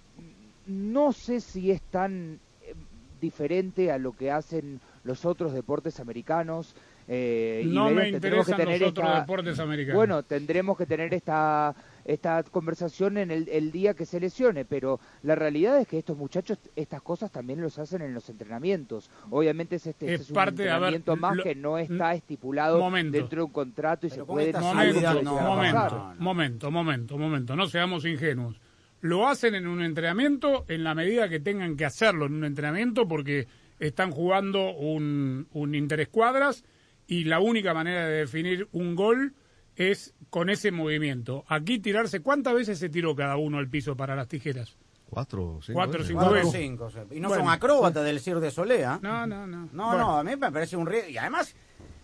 no 0.67 1.13
sé 1.13 1.41
si 1.41 1.71
es 1.71 1.81
tan 1.81 2.39
eh, 2.63 2.75
diferente 3.21 3.91
a 3.91 3.97
lo 3.99 4.13
que 4.13 4.31
hacen 4.31 4.81
los 5.05 5.25
otros 5.25 5.53
deportes 5.55 6.01
americanos. 6.01 6.75
Eh, 7.09 7.63
no 7.67 7.91
me 7.91 8.03
que 8.03 8.09
interesan 8.11 8.37
los 8.37 8.57
tener 8.57 8.83
otros 8.85 9.07
esta- 9.09 9.21
deportes 9.21 9.59
americanos. 9.61 9.97
bueno, 9.97 10.23
tendremos 10.25 10.77
que 10.77 10.87
tener 10.87 11.13
esta 11.15 11.75
esta 12.05 12.41
conversación 12.45 13.19
en 13.19 13.33
el, 13.33 13.49
el 13.49 13.73
día 13.73 13.95
que 13.95 14.07
se 14.07 14.21
lesione, 14.21 14.65
pero 14.65 15.01
la 15.23 15.35
realidad 15.35 15.81
es 15.81 15.89
que 15.89 15.99
estos 15.99 16.17
muchachos 16.17 16.59
estas 16.77 17.03
cosas 17.03 17.33
también 17.33 17.61
los 17.61 17.79
hacen 17.81 18.01
en 18.03 18.15
los 18.15 18.29
entrenamientos. 18.31 19.11
Obviamente 19.31 19.77
es 19.77 19.87
este 19.89 20.15
Es 20.15 20.21
es 20.23 20.29
un 20.31 20.35
parte 20.35 20.63
de- 20.63 20.71
a 20.71 20.79
ver, 20.79 20.95
entrenamiento 20.95 21.17
más 21.17 21.37
lo- 21.37 21.43
que 21.43 21.55
no 21.57 21.79
está 21.79 22.15
estipulado 22.15 22.79
Momento. 22.79 23.19
dentro 23.19 23.39
de 23.41 23.45
un 23.47 23.53
contrato 23.53 24.07
y 24.07 24.11
Pero 24.11 24.23
se 24.23 24.27
puede 24.27 24.53
Momento, 24.53 25.23
no, 25.23 25.41
momento, 25.41 25.89
no, 25.91 26.15
no. 26.15 26.21
momento, 26.21 26.71
momento, 26.71 27.19
momento. 27.19 27.57
No 27.57 27.67
seamos 27.67 28.05
ingenuos. 28.05 28.61
Lo 29.01 29.29
hacen 29.29 29.55
en 29.57 29.67
un 29.67 29.83
entrenamiento 29.83 30.65
en 30.69 30.85
la 30.85 30.95
medida 30.95 31.29
que 31.29 31.41
tengan 31.41 31.77
que 31.77 31.85
hacerlo 31.85 32.27
en 32.27 32.35
un 32.35 32.45
entrenamiento 32.45 33.07
porque 33.09 33.47
están 33.81 34.11
jugando 34.13 34.71
un, 34.75 35.49
un 35.53 35.75
interescuadras 35.75 36.65
y 37.07 37.25
la 37.25 37.41
única 37.41 37.73
manera 37.75 38.07
de 38.07 38.19
definir 38.19 38.69
un 38.73 38.95
gol 38.97 39.35
es 39.77 40.15
con 40.31 40.49
ese 40.51 40.71
movimiento. 40.73 41.45
Aquí 41.49 41.79
tirarse, 41.79 42.21
¿cuántas 42.21 42.55
veces 42.55 42.79
se 42.79 42.89
tiró 42.89 43.15
cada 43.15 43.37
uno 43.37 43.59
al 43.59 43.69
piso 43.69 43.97
para 43.97 44.17
las 44.17 44.29
tijeras? 44.29 44.77
Cuatro, 45.09 45.61
cinco 45.63 45.75
Cuatro, 45.79 45.93
veces. 46.01 46.09
cinco 46.09 46.21
Cuatro, 46.21 46.35
veces. 46.37 46.61
cinco, 46.61 46.91
y 47.15 47.21
no 47.21 47.29
Bueno. 47.29 47.45
son 47.45 47.53
acróbatas 47.53 48.05
del 48.05 48.19
Cirque 48.19 48.41
de 48.47 48.51
Solea. 48.51 48.99
No, 49.03 49.27
no, 49.27 49.47
no. 49.47 49.69
No, 49.73 49.87
Bueno, 49.89 49.99
no, 49.99 50.17
a 50.19 50.25
mí 50.25 50.35
me 50.37 50.51
parece 50.51 50.77
un 50.77 50.87
riesgo. 50.87 51.11
Y 51.11 51.17
además, 51.19 51.55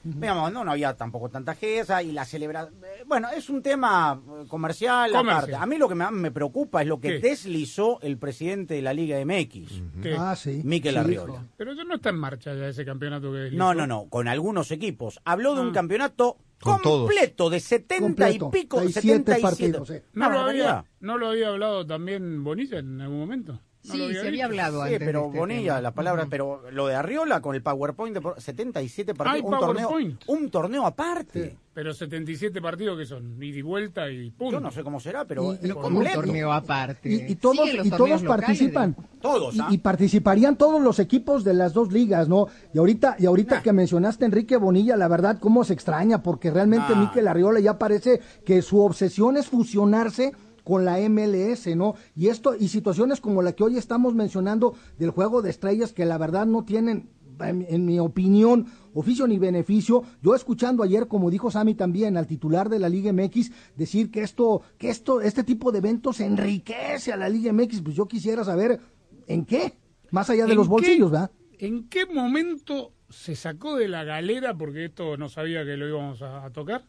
digamos, 0.04 0.52
no, 0.52 0.64
no 0.64 0.72
había 0.72 0.94
tampoco 0.96 1.28
tanta 1.28 1.54
gesa 1.54 2.02
y 2.02 2.12
la 2.12 2.24
celebración. 2.24 2.74
Bueno, 3.06 3.28
es 3.36 3.48
un 3.50 3.62
tema 3.62 4.20
eh, 4.40 4.44
comercial, 4.48 5.10
Comercial. 5.12 5.36
aparte. 5.36 5.54
A 5.56 5.66
mí 5.66 5.78
lo 5.78 5.88
que 5.88 5.94
más 5.94 6.12
me 6.12 6.30
preocupa 6.30 6.82
es 6.82 6.88
lo 6.88 7.00
que 7.00 7.20
¿Qué? 7.20 7.28
deslizó 7.28 8.00
el 8.02 8.18
presidente 8.18 8.74
de 8.74 8.82
la 8.82 8.92
Liga 8.92 9.18
MX, 9.24 9.82
¿qué? 10.02 10.16
Ah, 10.18 10.34
sí. 10.36 10.60
Miquel 10.64 10.94
Sí, 10.94 10.98
Arriola. 10.98 11.32
hijo. 11.34 11.44
Pero 11.56 11.72
eso 11.72 11.84
no 11.84 11.94
está 11.94 12.10
en 12.10 12.16
marcha 12.16 12.54
ya 12.54 12.68
ese 12.68 12.84
campeonato 12.84 13.30
que 13.32 13.38
deslizó. 13.38 13.58
No, 13.64 13.74
no, 13.74 13.86
no, 13.86 14.08
con 14.08 14.28
algunos 14.28 14.70
equipos. 14.70 15.20
Habló 15.24 15.54
de 15.54 15.60
un 15.62 15.68
Ah. 15.70 15.72
campeonato 15.72 16.36
completo 16.60 17.50
de 17.50 17.58
70 17.60 18.04
Completo, 18.04 18.48
y 18.54 18.60
pico, 18.60 18.76
77 18.78 19.40
77 19.40 19.42
partidos, 19.42 19.88
sí. 19.88 19.94
¿No, 20.12 20.26
Una 20.28 20.34
lo 20.34 20.40
había. 20.48 20.84
¿No 21.00 21.18
lo 21.18 21.28
había 21.28 21.48
hablado 21.48 21.84
también 21.86 22.44
Bonilla 22.44 22.78
en 22.78 23.00
algún 23.00 23.18
momento? 23.18 23.60
¿No 23.84 23.94
Sí, 23.94 23.98
lo 23.98 24.20
se 24.20 24.28
había 24.28 24.44
hablado 24.44 24.78
Sí, 24.86 24.92
antes. 24.94 24.98
pero 25.08 25.26
este 25.26 25.38
Bonilla, 25.38 25.62
tema. 25.74 25.80
la 25.80 25.90
palabra, 25.90 26.26
pero 26.30 26.70
lo 26.70 26.86
de 26.86 26.94
Arriola 26.94 27.40
con 27.40 27.56
el 27.56 27.62
PowerPoint 27.64 28.14
de 28.14 28.20
por- 28.20 28.40
77 28.40 29.12
partidos, 29.12 29.34
Hay 29.52 29.54
un 29.54 29.58
torneo, 29.58 29.90
un 30.28 30.50
torneo 30.50 30.86
aparte. 30.86 31.50
Sí. 31.50 31.56
Pero 31.74 31.92
77 31.92 32.60
partidos 32.60 32.96
que 32.98 33.06
son, 33.06 33.42
ida 33.42 33.58
y 33.58 33.62
vuelta 33.62 34.08
y 34.08 34.30
punto. 34.30 34.52
Yo 34.52 34.60
no 34.60 34.70
sé 34.70 34.84
cómo 34.84 35.00
será, 35.00 35.24
pero 35.24 35.54
Y- 35.60 35.70
un 35.72 36.04
torneo 36.12 36.52
aparte. 36.52 37.08
Y, 37.10 37.32
y 37.32 37.34
todos, 37.36 37.68
y 37.82 37.90
todos 37.90 38.22
participan. 38.22 38.94
Todos, 39.20 39.56
Y, 39.56 39.60
¿ah? 39.60 39.66
y 39.70 39.78
participarían 39.78 40.56
todos 40.56 40.80
los 40.80 40.98
equipos 41.00 41.42
de 41.42 41.54
las 41.54 41.72
dos 41.72 41.90
ligas, 41.92 42.28
¿no? 42.28 42.46
Y 42.72 42.78
ahorita, 42.78 43.16
y 43.18 43.26
ahorita 43.26 43.56
Nah. 43.56 43.62
que 43.62 43.72
mencionaste 43.72 44.24
a 44.24 44.26
Enrique 44.26 44.56
Bonilla, 44.58 44.96
la 44.96 45.08
verdad, 45.08 45.38
cómo 45.40 45.64
se 45.64 45.72
extraña, 45.72 46.22
porque 46.22 46.50
realmente 46.52 46.94
Nah. 46.94 47.00
Miquel 47.00 47.26
Arriola 47.26 47.58
ya 47.58 47.78
parece 47.78 48.20
que 48.44 48.62
su 48.62 48.80
obsesión 48.80 49.36
es 49.38 49.48
fusionarse 49.48 50.32
con 50.64 50.84
la 50.84 50.98
MLS, 51.08 51.74
¿no? 51.76 51.94
Y 52.16 52.28
esto, 52.28 52.54
y 52.58 52.68
situaciones 52.68 53.20
como 53.20 53.42
la 53.42 53.52
que 53.52 53.64
hoy 53.64 53.76
estamos 53.78 54.14
mencionando 54.14 54.74
del 54.98 55.10
juego 55.10 55.42
de 55.42 55.50
estrellas, 55.50 55.92
que 55.92 56.04
la 56.04 56.18
verdad 56.18 56.46
no 56.46 56.64
tienen, 56.64 57.08
en, 57.40 57.66
en 57.68 57.84
mi 57.84 57.98
opinión, 57.98 58.66
oficio 58.94 59.26
ni 59.26 59.38
beneficio. 59.38 60.04
Yo 60.22 60.34
escuchando 60.34 60.82
ayer, 60.82 61.08
como 61.08 61.30
dijo 61.30 61.50
Sami 61.50 61.74
también, 61.74 62.16
al 62.16 62.26
titular 62.26 62.68
de 62.68 62.78
la 62.78 62.88
Liga 62.88 63.12
MX, 63.12 63.50
decir 63.76 64.10
que 64.10 64.22
esto, 64.22 64.62
que 64.78 64.90
esto, 64.90 65.20
este 65.20 65.42
tipo 65.42 65.72
de 65.72 65.78
eventos 65.78 66.20
enriquece 66.20 67.12
a 67.12 67.16
la 67.16 67.28
Liga 67.28 67.52
MX, 67.52 67.80
pues 67.82 67.96
yo 67.96 68.06
quisiera 68.06 68.44
saber 68.44 68.78
en 69.26 69.44
qué, 69.44 69.74
más 70.10 70.30
allá 70.30 70.44
de 70.46 70.52
¿En 70.52 70.58
los 70.58 70.66
qué- 70.66 70.70
bolsillos, 70.70 71.10
¿verdad? 71.10 71.30
¿En 71.58 71.88
qué 71.88 72.06
momento 72.06 72.92
se 73.08 73.34
sacó 73.36 73.76
de 73.76 73.88
la 73.88 74.04
galera, 74.04 74.54
porque 74.56 74.86
esto 74.86 75.16
no 75.16 75.28
sabía 75.28 75.64
que 75.64 75.76
lo 75.76 75.86
íbamos 75.88 76.22
a, 76.22 76.44
a 76.44 76.50
tocar? 76.50 76.84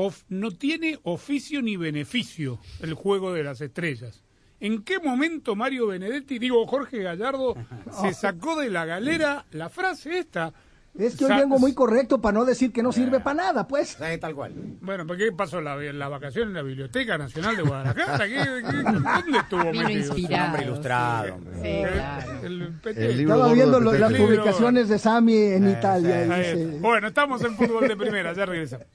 Of- 0.00 0.22
no 0.28 0.52
tiene 0.52 0.96
oficio 1.02 1.60
ni 1.60 1.76
beneficio 1.76 2.60
el 2.80 2.94
juego 2.94 3.32
de 3.32 3.42
las 3.42 3.60
estrellas. 3.60 4.22
¿En 4.60 4.82
qué 4.84 5.00
momento 5.00 5.56
Mario 5.56 5.88
Benedetti, 5.88 6.38
digo 6.38 6.64
Jorge 6.68 7.02
Gallardo, 7.02 7.56
se 8.00 8.14
sacó 8.14 8.56
de 8.60 8.70
la 8.70 8.84
galera 8.84 9.44
la 9.50 9.68
frase 9.68 10.18
esta? 10.20 10.52
Es 10.96 11.16
que 11.16 11.24
hoy 11.26 11.32
vengo 11.36 11.58
muy 11.60 11.74
correcto 11.74 12.20
para 12.20 12.38
no 12.38 12.44
decir 12.44 12.72
que 12.72 12.82
no 12.82 12.90
sirve 12.92 13.20
para 13.20 13.34
nada, 13.42 13.68
pues. 13.68 13.90
Sí, 14.00 14.18
tal 14.20 14.34
cual. 14.34 14.52
Bueno, 14.80 15.06
¿por 15.06 15.16
qué 15.16 15.30
pasó 15.32 15.60
la, 15.60 15.76
la 15.76 16.08
vacación 16.08 16.48
en 16.48 16.54
la 16.54 16.62
Biblioteca 16.62 17.18
Nacional 17.18 17.56
de 17.56 17.62
Guadalajara? 17.62 18.26
¿Qué- 18.26 18.34
qué- 18.34 18.82
dónde 18.82 19.38
estuvo 19.38 19.70
Vino 19.70 19.84
metido? 19.84 20.06
inspirado. 20.16 20.46
Hombre 20.46 20.62
ilustrado, 20.64 21.24
sí. 21.26 21.30
hombre. 21.32 21.54
Sí, 21.54 21.92
claro. 21.92 22.32
el. 22.46 22.62
El 22.96 23.16
libro 23.18 23.34
Estaba 23.34 23.52
viendo 23.52 23.80
lo- 23.80 23.92
las 23.92 24.10
Libro- 24.12 24.26
publicaciones 24.26 24.88
de 24.88 24.98
Sami 24.98 25.36
en 25.36 25.68
Eh, 25.68 25.72
Italia. 25.78 26.20
dice-. 26.36 26.78
Bueno, 26.80 27.08
estamos 27.08 27.42
en 27.44 27.54
fútbol 27.56 27.86
de 27.86 27.96
primera, 27.96 28.32
ya 28.32 28.46
regresamos. 28.46 28.86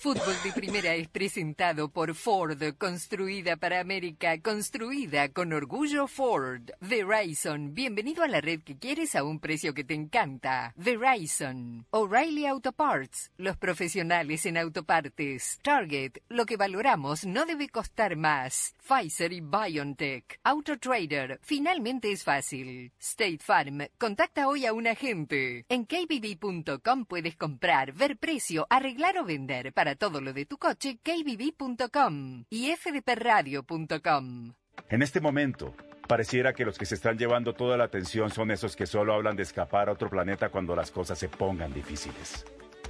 Fútbol 0.00 0.36
de 0.44 0.52
Primera 0.52 0.94
es 0.94 1.08
presentado 1.08 1.88
por 1.88 2.14
Ford, 2.14 2.62
construida 2.78 3.56
para 3.56 3.80
América, 3.80 4.40
construida 4.40 5.28
con 5.30 5.52
orgullo 5.52 6.06
Ford. 6.06 6.70
Verizon, 6.80 7.74
bienvenido 7.74 8.22
a 8.22 8.28
la 8.28 8.40
red 8.40 8.60
que 8.60 8.78
quieres 8.78 9.16
a 9.16 9.24
un 9.24 9.40
precio 9.40 9.74
que 9.74 9.82
te 9.82 9.94
encanta. 9.94 10.72
Verizon. 10.76 11.84
O'Reilly 11.90 12.46
Auto 12.46 12.70
Parts, 12.70 13.32
los 13.38 13.56
profesionales 13.56 14.46
en 14.46 14.58
autopartes. 14.58 15.58
Target, 15.62 16.18
lo 16.28 16.46
que 16.46 16.56
valoramos 16.56 17.26
no 17.26 17.44
debe 17.44 17.68
costar 17.68 18.14
más. 18.14 18.76
Pfizer 18.86 19.32
y 19.32 19.40
BioNTech. 19.40 20.38
AutoTrader, 20.44 21.40
finalmente 21.42 22.12
es 22.12 22.22
fácil. 22.22 22.92
State 23.00 23.40
Farm, 23.40 23.88
contacta 23.98 24.46
hoy 24.46 24.64
a 24.64 24.72
un 24.72 24.86
agente. 24.86 25.66
En 25.68 25.86
kbb.com 25.86 27.04
puedes 27.04 27.34
comprar, 27.34 27.92
ver 27.92 28.16
precio, 28.16 28.64
arreglar 28.70 29.18
o 29.18 29.24
vender. 29.24 29.72
Para 29.72 29.87
todo 29.96 30.20
lo 30.20 30.32
de 30.32 30.46
tu 30.46 30.58
coche, 30.58 30.98
kbb.com 31.02 32.44
y 32.50 32.74
fdpradio.com. 32.76 34.52
En 34.88 35.02
este 35.02 35.20
momento, 35.20 35.74
pareciera 36.06 36.52
que 36.52 36.64
los 36.64 36.78
que 36.78 36.86
se 36.86 36.94
están 36.94 37.18
llevando 37.18 37.52
toda 37.52 37.76
la 37.76 37.84
atención 37.84 38.30
son 38.30 38.50
esos 38.50 38.76
que 38.76 38.86
solo 38.86 39.12
hablan 39.12 39.36
de 39.36 39.42
escapar 39.42 39.88
a 39.88 39.92
otro 39.92 40.08
planeta 40.08 40.48
cuando 40.48 40.74
las 40.74 40.90
cosas 40.90 41.18
se 41.18 41.28
pongan 41.28 41.72
difíciles. 41.72 42.44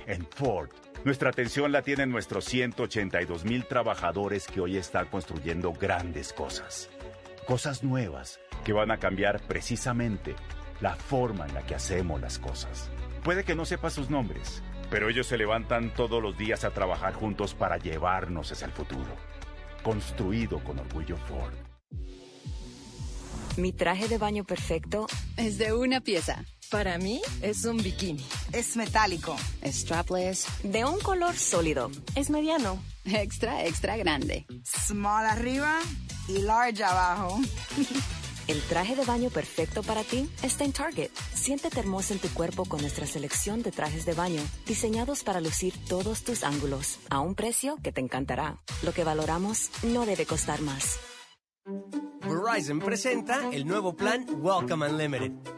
En 0.07 0.27
Ford, 0.27 0.71
nuestra 1.05 1.31
atención 1.31 1.71
la 1.71 1.83
tienen 1.83 2.11
nuestros 2.11 2.45
182 2.47 3.45
mil 3.45 3.67
trabajadores 3.67 4.47
que 4.47 4.61
hoy 4.61 4.77
están 4.77 5.07
construyendo 5.07 5.73
grandes 5.73 6.33
cosas. 6.33 6.89
Cosas 7.47 7.83
nuevas 7.83 8.41
que 8.65 8.73
van 8.73 8.91
a 8.91 8.99
cambiar 8.99 9.41
precisamente 9.43 10.35
la 10.81 10.95
forma 10.95 11.47
en 11.47 11.55
la 11.55 11.63
que 11.63 11.75
hacemos 11.75 12.21
las 12.21 12.39
cosas. 12.39 12.91
Puede 13.23 13.45
que 13.45 13.55
no 13.55 13.65
sepa 13.65 13.91
sus 13.91 14.11
nombres, 14.11 14.63
Pero 14.91 15.09
ellos 15.11 15.27
se 15.27 15.37
levantan 15.37 15.93
todos 15.95 16.23
los 16.23 16.37
días 16.39 16.65
a 16.65 16.71
trabajar 16.71 17.15
juntos 17.15 17.55
para 17.55 17.77
llevarnos 17.77 18.51
hacia 18.53 18.67
el 18.67 18.73
futuro. 18.73 19.17
Construido 19.83 20.63
con 20.65 20.79
orgullo 20.79 21.17
Ford. 21.17 21.53
Mi 23.57 23.73
traje 23.73 24.07
de 24.07 24.19
baño 24.19 24.45
perfecto 24.45 25.09
Es 25.37 25.59
de 25.59 25.73
una 25.73 26.01
pieza. 26.01 26.45
para 26.71 26.97
mí 26.99 27.21
es 27.43 27.65
un 27.65 27.77
bikini. 27.79 28.25
Es 28.53 28.77
metálico. 28.77 29.37
Es 29.63 29.81
strapless. 29.81 30.47
De 30.63 30.85
un 30.85 30.99
color 31.01 31.35
sólido. 31.37 31.91
Es 32.15 32.31
mediano. 32.31 32.83
Extra, 33.05 33.65
extra 33.65 33.97
grande. 33.97 34.47
Small 34.65 35.27
arriba 35.27 35.81
y 36.29 36.39
large 36.43 36.85
abajo. 36.85 37.41
El 38.49 38.63
traje 38.63 38.97
de 38.97 39.05
baño 39.05 39.29
perfecto 39.29 39.83
para 39.83 40.03
ti 40.03 40.27
está 40.43 40.65
en 40.65 40.73
Target. 40.73 41.11
Siéntete 41.35 41.81
hermosa 41.81 42.15
en 42.15 42.21
tu 42.21 42.29
cuerpo 42.31 42.65
con 42.65 42.81
nuestra 42.81 43.07
selección 43.07 43.63
de 43.63 43.71
trajes 43.73 44.07
de 44.07 44.15
baño, 44.15 44.41
diseñados 44.67 45.23
para 45.23 45.43
lucir 45.43 45.75
todos 45.87 46.23
tus 46.23 46.43
ángulos, 46.43 46.99
a 47.11 47.21
un 47.21 47.35
precio 47.35 47.77
que 47.83 47.93
te 47.93 48.01
encantará. 48.01 48.57
Lo 48.83 48.93
que 48.95 49.05
valoramos 49.05 49.71
no 49.83 50.07
debe 50.07 50.25
costar 50.25 50.63
más. 50.63 50.99
Verizon 52.23 52.79
presenta 52.79 53.51
el 53.53 53.67
nuevo 53.67 53.95
plan 53.95 54.27
Welcome 54.41 54.89
Unlimited. 54.89 55.58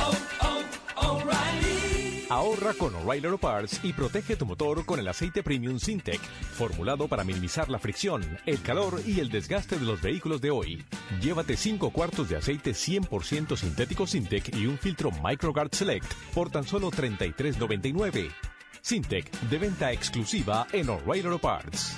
Ahorra 2.31 2.73
con 2.75 2.95
O'Reilly 2.95 3.25
Auto 3.25 3.37
Parts 3.39 3.81
y 3.83 3.91
protege 3.91 4.37
tu 4.37 4.45
motor 4.45 4.85
con 4.85 5.01
el 5.01 5.07
aceite 5.09 5.43
premium 5.43 5.77
Sintec, 5.77 6.21
formulado 6.53 7.09
para 7.09 7.25
minimizar 7.25 7.67
la 7.67 7.77
fricción, 7.77 8.39
el 8.45 8.61
calor 8.61 9.01
y 9.05 9.19
el 9.19 9.27
desgaste 9.27 9.77
de 9.77 9.85
los 9.85 10.01
vehículos 10.01 10.39
de 10.39 10.49
hoy. 10.49 10.81
Llévate 11.19 11.57
5 11.57 11.89
cuartos 11.89 12.29
de 12.29 12.37
aceite 12.37 12.71
100% 12.71 13.57
sintético 13.57 14.07
Sintec 14.07 14.55
y 14.55 14.65
un 14.65 14.77
filtro 14.77 15.11
MicroGuard 15.11 15.75
Select 15.75 16.09
por 16.33 16.49
tan 16.49 16.63
solo 16.63 16.89
$33.99. 16.89 18.31
Sintec, 18.79 19.29
de 19.49 19.57
venta 19.57 19.91
exclusiva 19.91 20.67
en 20.71 20.89
O'Reilly 20.89 21.27
Auto 21.27 21.39
Parts. 21.39 21.97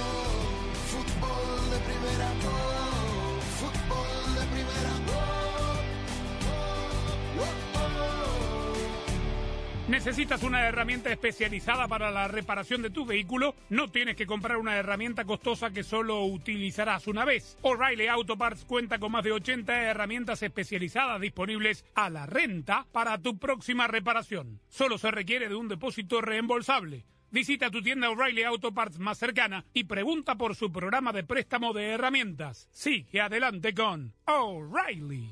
¿Necesitas 9.91 10.41
una 10.43 10.65
herramienta 10.65 11.11
especializada 11.11 11.85
para 11.89 12.11
la 12.11 12.29
reparación 12.29 12.81
de 12.81 12.91
tu 12.91 13.05
vehículo? 13.05 13.55
No 13.67 13.91
tienes 13.91 14.15
que 14.15 14.25
comprar 14.25 14.55
una 14.55 14.77
herramienta 14.77 15.25
costosa 15.25 15.71
que 15.71 15.83
solo 15.83 16.23
utilizarás 16.23 17.07
una 17.07 17.25
vez. 17.25 17.57
O'Reilly 17.61 18.07
Auto 18.07 18.37
Parts 18.37 18.63
cuenta 18.63 18.99
con 18.99 19.11
más 19.11 19.25
de 19.25 19.33
80 19.33 19.83
herramientas 19.83 20.43
especializadas 20.43 21.19
disponibles 21.19 21.83
a 21.93 22.09
la 22.09 22.25
renta 22.25 22.87
para 22.93 23.17
tu 23.17 23.37
próxima 23.37 23.85
reparación. 23.87 24.61
Solo 24.69 24.97
se 24.97 25.11
requiere 25.11 25.49
de 25.49 25.55
un 25.55 25.67
depósito 25.67 26.21
reembolsable. 26.21 27.05
Visita 27.29 27.69
tu 27.69 27.81
tienda 27.81 28.09
O'Reilly 28.09 28.43
Auto 28.43 28.73
Parts 28.73 28.97
más 28.97 29.17
cercana 29.17 29.65
y 29.73 29.83
pregunta 29.83 30.35
por 30.35 30.55
su 30.55 30.71
programa 30.71 31.11
de 31.11 31.25
préstamo 31.25 31.73
de 31.73 31.89
herramientas. 31.89 32.69
Sigue 32.71 33.19
adelante 33.19 33.73
con 33.73 34.13
O'Reilly. 34.23 35.31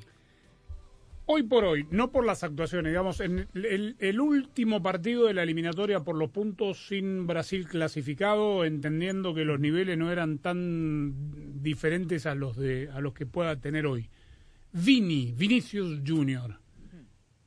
Hoy 1.32 1.44
por 1.44 1.64
hoy, 1.64 1.86
no 1.92 2.10
por 2.10 2.26
las 2.26 2.42
actuaciones, 2.42 2.90
digamos, 2.90 3.20
en 3.20 3.46
el, 3.54 3.94
el 4.00 4.20
último 4.20 4.82
partido 4.82 5.28
de 5.28 5.34
la 5.34 5.44
eliminatoria 5.44 6.00
por 6.00 6.16
los 6.16 6.30
puntos 6.30 6.88
sin 6.88 7.28
Brasil 7.28 7.68
clasificado, 7.68 8.64
entendiendo 8.64 9.32
que 9.32 9.44
los 9.44 9.60
niveles 9.60 9.96
no 9.96 10.10
eran 10.10 10.38
tan 10.38 11.62
diferentes 11.62 12.26
a 12.26 12.34
los 12.34 12.56
de 12.56 12.90
a 12.92 13.00
los 13.00 13.14
que 13.14 13.26
pueda 13.26 13.60
tener 13.60 13.86
hoy. 13.86 14.10
Vini, 14.72 15.32
Vinicius 15.38 16.00
Junior, 16.04 16.58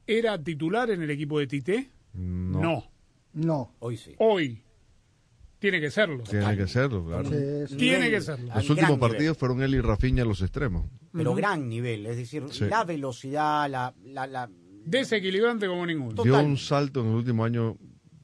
¿era 0.07 0.41
titular 0.41 0.89
en 0.89 1.01
el 1.01 1.09
equipo 1.09 1.39
de 1.39 1.47
Tite? 1.47 1.89
No. 2.13 2.89
No. 3.33 3.75
Hoy 3.79 3.97
sí. 3.97 4.15
Hoy. 4.19 4.61
Tiene 5.59 5.81
que 5.81 5.91
serlo. 5.91 6.23
Tiene 6.23 6.55
que 6.55 6.67
serlo, 6.67 7.05
claro. 7.05 7.29
Sí, 7.29 7.67
sí. 7.67 7.75
Tiene 7.75 8.09
que 8.09 8.21
serlo. 8.21 8.49
Los 8.55 8.69
últimos 8.69 8.97
partidos 8.97 9.37
fueron 9.37 9.61
él 9.61 9.75
y 9.75 9.81
Rafinha 9.81 10.23
los 10.23 10.41
extremos. 10.41 10.85
Pero 11.13 11.35
gran 11.35 11.69
nivel, 11.69 12.05
es 12.07 12.17
decir, 12.17 12.43
Sí. 12.49 12.65
la 12.65 12.83
velocidad, 12.83 13.69
la, 13.69 13.93
la, 14.03 14.27
la- 14.27 14.49
Desequilibrante 14.85 15.67
como 15.67 15.85
ninguno. 15.85 16.23
Dio 16.23 16.39
un 16.43 16.57
salto 16.57 17.01
en 17.01 17.07
el 17.07 17.15
último 17.15 17.45
año 17.45 17.77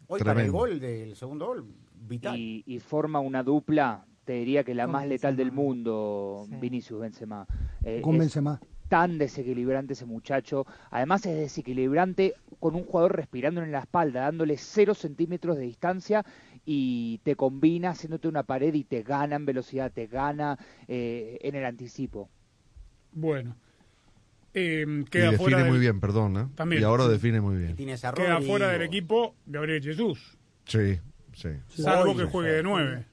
hoy 0.07 0.19
para 0.21 0.41
el 0.43 0.51
gol 0.51 0.79
del 0.79 1.15
segundo 1.15 1.45
gol, 1.47 1.65
vital. 2.07 2.37
Y, 2.37 2.63
y 2.65 2.79
forma 2.79 3.19
una 3.19 3.43
dupla, 3.43 4.05
te 4.25 4.33
diría 4.33 4.63
que 4.63 4.75
la 4.75 4.85
más 4.87 5.07
letal 5.07 5.37
del 5.37 5.51
mundo, 5.51 6.45
Vinicius 6.59 6.99
Benzema. 6.99 7.47
Eh, 7.83 8.01
Con 8.01 8.15
es- 8.15 8.19
Benzema. 8.21 8.59
tan 8.89 9.17
desequilibrante 9.17 9.93
ese 9.93 10.05
muchacho. 10.05 10.65
Además 10.91 11.25
es 11.25 11.37
desequilibrante 11.37 12.33
con 12.59 12.75
un 12.75 12.83
jugador 12.83 13.15
respirando 13.15 13.61
en 13.63 13.71
la 13.71 13.79
espalda, 13.79 14.21
dándole 14.21 14.57
cero 14.57 14.93
centímetros 14.95 15.55
de 15.57 15.63
distancia 15.63 16.25
y 16.65 17.19
te 17.23 17.35
combina 17.35 17.91
haciéndote 17.91 18.27
una 18.27 18.43
pared 18.43 18.73
y 18.73 18.83
te 18.83 19.03
gana 19.03 19.35
en 19.37 19.45
velocidad, 19.45 19.91
te 19.93 20.07
gana 20.07 20.57
eh, 20.87 21.37
en 21.41 21.55
el 21.55 21.63
anticipo. 21.65 22.29
Bueno. 23.11 23.55
Eh, 24.53 24.85
Y 24.87 25.03
queda 25.05 25.25
define 25.31 25.37
fuera 25.37 25.57
muy 25.59 25.71
del- 25.73 25.79
bien, 25.79 25.99
perdón. 25.99 26.37
¿eh? 26.37 26.47
También. 26.55 26.81
Y 26.81 26.85
ahora 26.85 27.07
define 27.07 27.39
muy 27.41 27.57
bien. 27.57 27.75
Queda 27.75 28.41
fuera 28.41 28.69
del 28.69 28.81
equipo 28.81 29.35
Gabriel 29.45 29.81
Jesús. 29.83 30.37
Sí, 30.65 30.99
sí. 31.33 31.49
Salvo 31.69 32.15
que 32.15 32.25
juegue 32.25 32.51
de 32.51 32.63
nueve. 32.63 33.05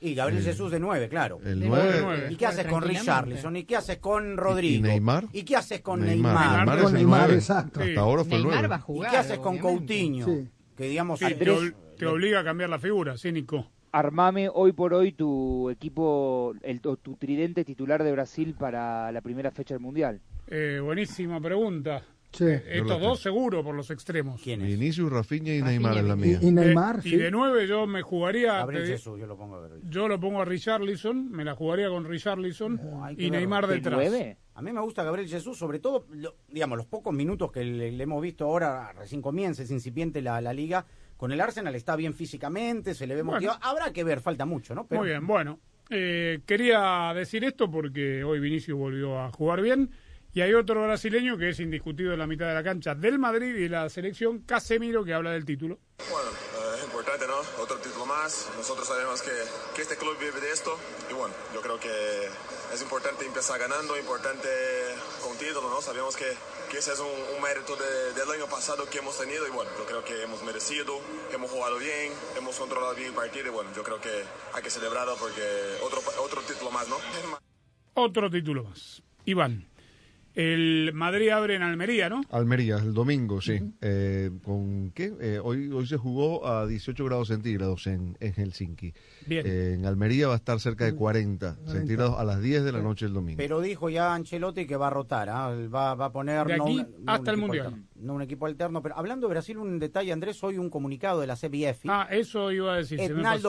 Y 0.00 0.14
Gabriel 0.14 0.42
Eh, 0.42 0.44
Jesús 0.50 0.70
de 0.70 0.78
9, 0.78 1.08
claro. 1.08 1.40
el 1.42 1.58
De 1.60 1.68
nueve- 1.68 1.98
nueve. 2.02 2.28
¿Y 2.30 2.36
qué 2.36 2.46
haces 2.46 2.66
con. 2.66 2.82
Richarlison? 2.82 3.56
¿Y 3.56 3.64
qué 3.64 3.76
haces 3.76 3.98
con 3.98 4.36
Rodrigo? 4.36 4.78
¿Y 4.86 4.90
Neymar? 4.90 5.24
¿Y 5.32 5.42
qué 5.42 5.56
haces 5.56 5.80
con 5.80 6.00
Neymar. 6.04 6.34
Neymar? 6.34 6.56
Neymar 6.58 6.76
es 6.78 6.82
Con 6.84 6.90
el 6.92 6.96
Neymar, 6.98 7.20
nueve. 7.20 7.34
exacto. 7.34 7.80
Hasta 7.80 8.00
ahora 8.00 8.24
fue 8.24 8.36
el 8.36 8.42
Neymar 8.42 8.54
nueve. 8.58 8.68
va 8.68 8.76
a 8.76 8.80
jugar. 8.80 9.08
¿Y 9.08 9.10
qué 9.10 9.16
haces 9.16 9.38
con 9.38 9.58
obviamente. 9.58 9.78
Coutinho? 9.78 10.26
Sí. 10.26 10.48
Que 10.76 10.84
digamos, 10.88 11.18
Sí, 11.18 11.24
te, 11.26 11.32
Andrés- 11.34 11.58
ob- 11.58 11.74
te 11.98 12.06
obliga 12.06 12.40
a 12.40 12.44
cambiar 12.44 12.68
la 12.70 12.78
figura, 12.78 13.16
sí, 13.16 13.32
Nico. 13.32 13.70
Armame 14.00 14.50
hoy 14.52 14.72
por 14.72 14.92
hoy 14.92 15.12
tu 15.12 15.70
equipo, 15.70 16.54
el, 16.62 16.80
o 16.84 16.96
tu 16.98 17.16
tridente 17.16 17.64
titular 17.64 18.04
de 18.04 18.12
Brasil 18.12 18.54
para 18.58 19.10
la 19.10 19.22
primera 19.22 19.50
fecha 19.50 19.72
del 19.74 19.80
Mundial. 19.82 20.20
Eh, 20.48 20.80
buenísima 20.82 21.40
pregunta. 21.40 22.02
Sí. 22.32 22.44
Yo 22.44 22.50
Estos 22.82 23.00
dos 23.00 23.20
seguro 23.20 23.64
por 23.64 23.74
los 23.74 23.90
extremos. 23.90 24.38
¿Quién 24.42 24.60
es? 24.60 24.66
Vinicius, 24.68 25.10
Rafinha 25.10 25.54
y 25.54 25.60
Rafinha 25.62 25.78
Neymar 25.78 25.96
es 25.98 26.04
la 26.04 26.16
mía. 26.16 26.38
Y, 26.42 26.48
y 26.48 26.50
Neymar, 26.50 26.96
Eh, 26.98 27.02
sí. 27.02 27.14
Y 27.14 27.16
de 27.16 27.30
nueve 27.30 27.66
yo 27.66 27.86
me 27.86 28.02
jugaría. 28.02 28.52
Gabriel 28.56 28.86
Jesús, 28.86 29.18
yo 29.18 29.26
lo 29.26 29.36
pongo 29.38 29.56
a 29.56 29.60
ver. 29.60 29.70
yo 29.88 30.08
lo 30.08 30.20
pongo 30.20 30.42
a 30.42 30.44
Richarlison, 30.44 31.30
me 31.30 31.44
la 31.44 31.54
jugaría 31.54 31.88
con 31.88 32.04
Richarlison 32.04 32.78
y. 33.16 33.30
Neymar 33.30 33.66
¿De 33.66 33.76
detrás. 33.76 33.94
nueve? 33.96 34.36
A 34.54 34.60
mí 34.60 34.72
me 34.72 34.80
gusta 34.82 35.04
Gabriel 35.04 35.28
Jesús, 35.28 35.56
sobre 35.56 35.78
todo, 35.78 36.06
lo- 36.10 36.34
digamos, 36.48 36.76
los 36.76 36.86
pocos 36.86 37.14
minutos 37.14 37.50
que 37.50 37.64
le, 37.64 37.92
le 37.92 38.02
hemos 38.02 38.20
visto 38.20 38.44
ahora, 38.44 38.92
recién 38.92 39.22
comienza, 39.22 39.62
es 39.62 39.70
incipiente 39.70 40.20
la, 40.20 40.38
la 40.42 40.52
liga. 40.52 40.84
Con 41.16 41.32
el 41.32 41.40
Arsenal 41.40 41.74
está 41.74 41.96
bien 41.96 42.14
físicamente, 42.14 42.94
se 42.94 43.06
le 43.06 43.14
ve 43.14 43.22
Bueno. 43.22 43.36
motivado. 43.36 43.58
Habrá 43.62 43.92
que 43.92 44.04
ver, 44.04 44.20
falta 44.20 44.44
mucho, 44.44 44.74
¿no? 44.74 44.86
Pero 44.86 45.00
Muy 45.00 45.08
bien, 45.10 45.26
bueno. 45.26 45.58
eh, 45.90 46.40
quería 46.46 47.12
decir 47.14 47.44
esto 47.44 47.70
porque 47.70 48.22
hoy 48.24 48.40
Vinicius 48.40 48.78
volvió 48.78 49.18
a 49.20 49.30
jugar 49.32 49.60
bien. 49.62 49.90
Y 50.32 50.42
hay 50.42 50.52
otro 50.52 50.82
brasileño 50.82 51.38
que 51.38 51.48
es 51.50 51.60
indiscutido 51.60 52.12
en 52.12 52.18
la 52.18 52.26
mitad 52.26 52.46
de 52.48 52.54
la 52.54 52.62
cancha 52.62 52.94
del 52.94 53.18
Madrid 53.18 53.54
y 53.56 53.68
la 53.68 53.88
selección, 53.88 54.40
Casemiro, 54.40 55.02
que 55.02 55.14
habla 55.14 55.30
del 55.30 55.46
título. 55.46 55.78
Bueno, 56.10 56.28
eh, 56.30 56.76
es 56.78 56.84
importante, 56.84 57.24
¿no? 57.26 57.62
Otro 57.62 57.76
título 57.78 58.04
más. 58.16 58.48
Nosotros 58.56 58.86
sabemos 58.88 59.22
que, 59.22 59.30
que 59.74 59.82
este 59.82 59.96
club 59.96 60.16
vive 60.18 60.40
de 60.40 60.50
esto. 60.50 60.78
Y 61.10 61.14
bueno, 61.14 61.34
yo 61.54 61.60
creo 61.60 61.78
que 61.78 62.28
es 62.72 62.82
importante 62.82 63.24
empezar 63.26 63.58
ganando, 63.58 63.96
importante 63.98 64.48
con 65.22 65.36
título, 65.36 65.68
¿no? 65.70 65.80
Sabemos 65.82 66.16
que, 66.16 66.26
que 66.70 66.78
ese 66.78 66.92
es 66.92 66.98
un, 66.98 67.08
un 67.36 67.42
mérito 67.42 67.76
de- 67.76 68.12
del 68.14 68.30
año 68.30 68.46
pasado 68.46 68.88
que 68.88 68.98
hemos 68.98 69.16
tenido. 69.18 69.46
Y 69.46 69.50
bueno, 69.50 69.70
yo 69.78 69.84
creo 69.86 70.04
que 70.04 70.22
hemos 70.22 70.42
merecido, 70.42 70.98
hemos 71.32 71.50
jugado 71.50 71.76
bien, 71.78 72.12
hemos 72.36 72.56
controlado 72.56 72.94
bien 72.94 73.08
el 73.08 73.14
partido. 73.14 73.46
Y 73.46 73.50
bueno, 73.50 73.70
yo 73.76 73.82
creo 73.82 74.00
que 74.00 74.24
hay 74.54 74.62
que 74.62 74.70
celebrarlo 74.70 75.16
porque 75.16 75.78
otro, 75.82 76.00
otro 76.22 76.40
título 76.42 76.70
más, 76.70 76.88
¿no? 76.88 76.96
Otro 77.94 78.30
título 78.30 78.64
más. 78.64 79.02
Iván, 79.24 79.68
el 80.36 80.92
Madrid 80.94 81.30
abre 81.30 81.54
en 81.56 81.62
Almería, 81.62 82.10
¿no? 82.10 82.20
Almería, 82.30 82.76
el 82.76 82.92
domingo, 82.92 83.40
sí. 83.40 83.58
Eh, 83.80 84.30
¿Con 84.44 84.90
qué? 84.90 85.12
Eh, 85.20 85.40
hoy, 85.42 85.70
hoy 85.70 85.86
se 85.86 85.96
jugó 85.96 86.46
a 86.46 86.66
18 86.66 87.04
grados 87.06 87.28
centígrados 87.28 87.86
en, 87.86 88.16
en 88.20 88.34
Helsinki. 88.34 88.92
Bien. 89.26 89.46
Eh, 89.46 89.74
en 89.74 89.86
Almería 89.86 90.28
va 90.28 90.34
a 90.34 90.36
estar 90.36 90.58
cerca 90.60 90.84
de 90.84 90.94
40 90.94 91.56
centígrados 91.66 92.18
a 92.18 92.24
las 92.24 92.40
10 92.40 92.64
de 92.64 92.72
la 92.72 92.80
noche 92.80 93.06
el 93.06 93.12
domingo. 93.12 93.36
Pero 93.36 93.60
dijo 93.60 93.88
ya 93.90 94.14
Ancelotti 94.14 94.66
que 94.66 94.76
va 94.76 94.86
a 94.88 94.90
rotar, 94.90 95.28
¿ah? 95.28 95.48
va, 95.72 95.94
va 95.94 96.06
a 96.06 96.12
poner 96.12 96.46
De 96.46 96.56
no 96.56 96.64
aquí 96.64 96.78
un- 96.78 97.04
no 97.04 97.12
hasta 97.12 97.30
el 97.30 97.36
equipo 97.36 97.46
Mundial. 97.48 97.66
alterno, 97.66 97.86
no 97.96 98.14
un 98.14 98.22
equipo 98.22 98.46
alterno, 98.46 98.82
pero 98.82 98.96
hablando 98.98 99.26
de 99.26 99.32
Brasil, 99.34 99.58
un 99.58 99.78
detalle, 99.78 100.12
Andrés, 100.12 100.42
hoy 100.44 100.58
un 100.58 100.70
comunicado 100.70 101.20
de 101.20 101.26
la 101.26 101.36
CBF. 101.36 101.86
Ah, 101.88 102.06
eso 102.10 102.50
iba 102.52 102.74
a 102.74 102.76
decir. 102.76 103.00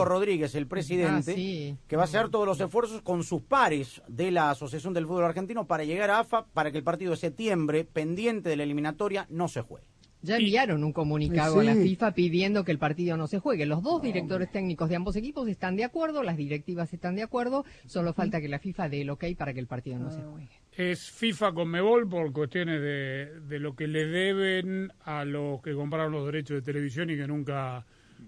Rodríguez, 0.05 0.55
el 0.55 0.67
presidente, 0.67 1.31
Ah, 1.31 1.35
sí. 1.35 1.77
que 1.87 1.95
va 1.95 2.03
a 2.03 2.05
hacer 2.05 2.29
todos 2.29 2.45
los 2.47 2.59
esfuerzos 2.59 3.01
con 3.01 3.23
sus 3.23 3.41
pares 3.41 4.01
de 4.07 4.31
la 4.31 4.49
Asociación 4.51 4.93
del 4.93 5.05
Fútbol 5.05 5.25
Argentino 5.25 5.67
para 5.67 5.83
llegar 5.83 6.09
a 6.09 6.19
AFA 6.19 6.45
para 6.53 6.71
que 6.71 6.77
el 6.77 6.83
partido 6.83 7.11
de 7.11 7.17
septiembre, 7.17 7.83
pendiente 7.85 8.49
de 8.49 8.55
la 8.57 8.63
eliminatoria, 8.63 9.25
no 9.29 9.47
se 9.47 9.61
juegue. 9.61 9.85
Ya 10.23 10.37
enviaron 10.37 10.83
un 10.83 10.93
comunicado 10.93 11.61
Sí. 11.61 11.67
a 11.67 11.73
la 11.75 11.81
FIFA 11.81 12.13
pidiendo 12.13 12.63
que 12.63 12.71
el 12.71 12.79
partido 12.79 13.17
no 13.17 13.27
se 13.27 13.39
juegue. 13.39 13.65
Los 13.65 13.83
dos 13.83 14.01
directores 14.01 14.51
técnicos 14.51 14.89
de 14.89 14.95
ambos 14.95 15.15
equipos 15.15 15.47
están 15.47 15.75
de 15.75 15.83
acuerdo, 15.83 16.23
las 16.23 16.37
directivas 16.37 16.91
están 16.93 17.15
de 17.15 17.23
acuerdo, 17.23 17.65
solo 17.85 18.13
falta 18.13 18.41
que 18.41 18.47
la 18.47 18.59
FIFA 18.59 18.89
dé 18.89 19.01
el 19.01 19.09
ok 19.11 19.25
para 19.37 19.53
que 19.53 19.59
el 19.59 19.67
partido 19.67 19.99
no 19.99 20.09
se 20.11 20.21
juegue. 20.21 20.49
Es 20.75 21.11
FIFA 21.11 21.53
con 21.53 21.69
Mebol 21.69 22.07
por 22.09 22.31
cuestiones 22.33 22.81
de, 22.81 23.39
de 23.47 23.59
lo 23.59 23.75
que 23.75 23.87
le 23.87 24.05
deben 24.05 24.91
a 25.01 25.23
los 25.23 25.61
que 25.61 25.73
compraron 25.73 26.11
los 26.11 26.25
derechos 26.25 26.55
de 26.57 26.61
televisión 26.61 27.09
y 27.09 27.15
que 27.15 27.27
nunca 27.27 27.85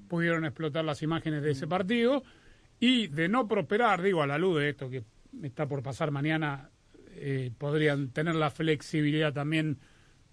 pudieron 0.07 0.45
explotar 0.45 0.85
las 0.85 1.01
imágenes 1.01 1.41
de 1.43 1.51
ese 1.51 1.67
partido. 1.67 2.23
Y 2.79 3.07
de 3.07 3.27
no 3.27 3.47
prosperar, 3.47 4.01
digo, 4.01 4.21
a 4.21 4.27
la 4.27 4.37
luz 4.37 4.59
de 4.59 4.69
esto 4.69 4.89
que 4.89 5.03
está 5.43 5.67
por 5.67 5.83
pasar 5.83 6.11
mañana, 6.11 6.69
eh, 7.15 7.51
podrían 7.57 8.09
tener 8.11 8.35
la 8.35 8.49
flexibilidad 8.51 9.33
también 9.33 9.77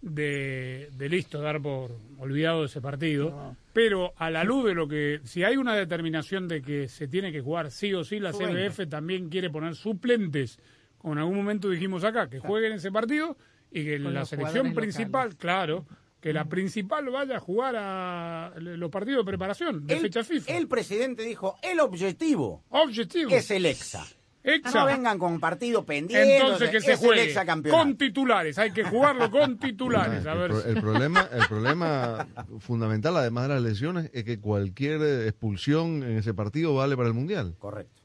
de, 0.07 0.89
de 0.97 1.09
listo, 1.09 1.41
dar 1.41 1.61
por 1.61 1.91
olvidado 2.19 2.65
ese 2.65 2.81
partido. 2.81 3.57
Pero 3.73 4.13
a 4.17 4.31
la 4.31 4.45
luz 4.45 4.65
de 4.67 4.75
lo 4.75 4.89
que, 4.89 5.21
si 5.25 5.45
hay 5.45 5.57
una 5.57 5.75
determinación 5.75 6.49
de 6.49 6.63
que 6.63 6.89
se 6.89 7.09
tiene 7.09 7.33
que 7.33 7.41
jugar 7.41 7.71
sí 7.71 7.93
o 7.93 8.05
sí, 8.05 8.21
la. 8.21 8.33
CBF 8.33 8.89
también 8.89 9.29
quiere 9.29 9.51
poner 9.51 9.75
suplentes, 9.75 10.59
como 10.99 11.15
en 11.15 11.19
algún 11.19 11.37
momento 11.37 11.69
dijimos 11.69 12.05
acá, 12.05 12.31
que 12.31 12.39
jueguen 12.39 12.73
ese 12.75 12.91
partido 12.93 13.37
y 13.71 13.85
que 13.85 14.03
Con 14.03 14.15
la 14.15 14.25
selección 14.25 14.73
principal, 14.75 15.31
locales. 15.31 15.37
claro, 15.39 15.87
que 16.21 16.33
la 16.33 16.47
principal 16.47 17.11
vaya 17.11 17.37
a 17.37 17.41
jugar 17.41 17.75
a 17.77 18.53
los 18.59 18.91
partidos 18.91 19.25
de 19.25 19.31
preparación 19.31 19.87
de 19.87 19.95
El, 19.95 20.01
fecha 20.01 20.25
FIFA. 20.25 20.57
el 20.57 20.69
presidente 20.69 21.23
dijo, 21.25 21.57
el 21.63 21.81
objetivo 21.81 22.65
Objetivo. 22.71 23.31
es 23.31 23.51
el 23.51 23.67
EXA. 23.67 24.07
Exa. 24.49 24.79
No 24.81 24.87
vengan 24.87 25.19
con 25.19 25.41
partido 25.41 25.85
pendiente. 25.85 26.37
Entonces 26.39 26.71
que 26.71 26.81
se 26.81 26.97
juegue 26.97 27.35
con 27.69 27.97
titulares, 27.97 28.57
hay 28.59 28.71
que 28.71 28.85
jugarlo 28.85 29.29
con 29.31 29.59
titulares. 29.59 30.25
A 30.25 30.33
el, 30.35 30.39
ver 30.39 30.51
pro- 30.53 30.65
el 30.65 30.81
problema, 30.81 31.29
el 31.33 31.47
problema 31.49 32.27
fundamental, 32.61 33.17
además 33.17 33.49
de 33.49 33.55
las 33.55 33.63
lesiones, 33.63 34.09
es 34.15 34.23
que 34.25 34.39
cualquier 34.39 35.03
eh, 35.03 35.29
expulsión 35.29 36.03
en 36.05 36.17
ese 36.19 36.33
partido 36.33 36.75
vale 36.77 36.97
para 36.97 37.09
el 37.09 37.15
Mundial. 37.15 37.57
Correcto. 37.59 38.03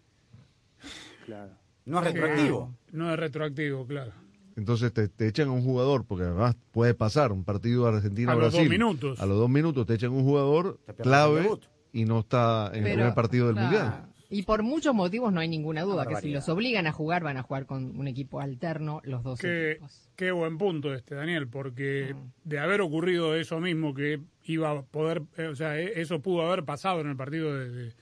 Claro. 1.25 1.51
No 1.85 1.99
es 1.99 2.05
retroactivo. 2.05 2.75
No 2.91 3.11
es 3.13 3.19
retroactivo, 3.19 3.85
claro. 3.85 4.11
Entonces 4.55 4.91
te, 4.93 5.07
te 5.07 5.27
echan 5.27 5.47
a 5.47 5.51
un 5.51 5.63
jugador, 5.63 6.05
porque 6.05 6.25
además 6.25 6.55
puede 6.71 6.93
pasar 6.93 7.31
un 7.31 7.43
partido 7.43 7.87
A 7.87 7.91
los 7.91 7.97
Argentina-Brasil. 7.99 8.59
dos 8.61 8.69
minutos. 8.69 9.19
A 9.21 9.25
los 9.25 9.37
dos 9.37 9.49
minutos 9.49 9.85
te 9.85 9.93
echan 9.93 10.11
un 10.11 10.23
jugador 10.23 10.79
clave 11.01 11.49
y 11.93 12.05
no 12.05 12.19
está 12.19 12.69
en 12.73 12.85
el 12.85 12.93
primer 12.93 13.13
partido 13.13 13.47
del 13.47 13.55
claro, 13.55 13.69
Mundial. 13.71 14.05
Y 14.33 14.43
por 14.43 14.63
muchos 14.63 14.95
motivos 14.95 15.31
no 15.33 15.41
hay 15.41 15.49
ninguna 15.49 15.81
duda 15.81 16.05
que 16.07 16.15
si 16.15 16.31
los 16.31 16.47
obligan 16.49 16.87
a 16.87 16.91
jugar 16.93 17.21
van 17.23 17.35
a 17.37 17.43
jugar 17.43 17.65
con 17.65 17.99
un 17.99 18.07
equipo 18.07 18.39
alterno 18.39 19.01
los 19.03 19.23
dos 19.23 19.39
Qué, 19.39 19.71
equipos. 19.73 20.09
qué 20.15 20.31
buen 20.31 20.57
punto 20.57 20.93
este, 20.93 21.15
Daniel, 21.15 21.47
Mm. 21.47 21.49
porque 21.49 22.15
de 22.45 22.59
haber 22.59 22.79
ocurrido 22.81 23.35
eso 23.35 23.59
mismo 23.59 23.93
que 23.93 24.21
iba 24.45 24.71
a 24.71 24.81
poder, 24.83 25.21
eh, 25.37 25.47
o 25.47 25.55
sea, 25.55 25.77
eh, 25.77 25.91
eso 25.97 26.21
pudo 26.21 26.43
haber 26.47 26.63
pasado 26.63 27.01
en 27.01 27.09
el 27.09 27.17
partido 27.17 27.53
de, 27.57 27.69
de- 27.69 27.93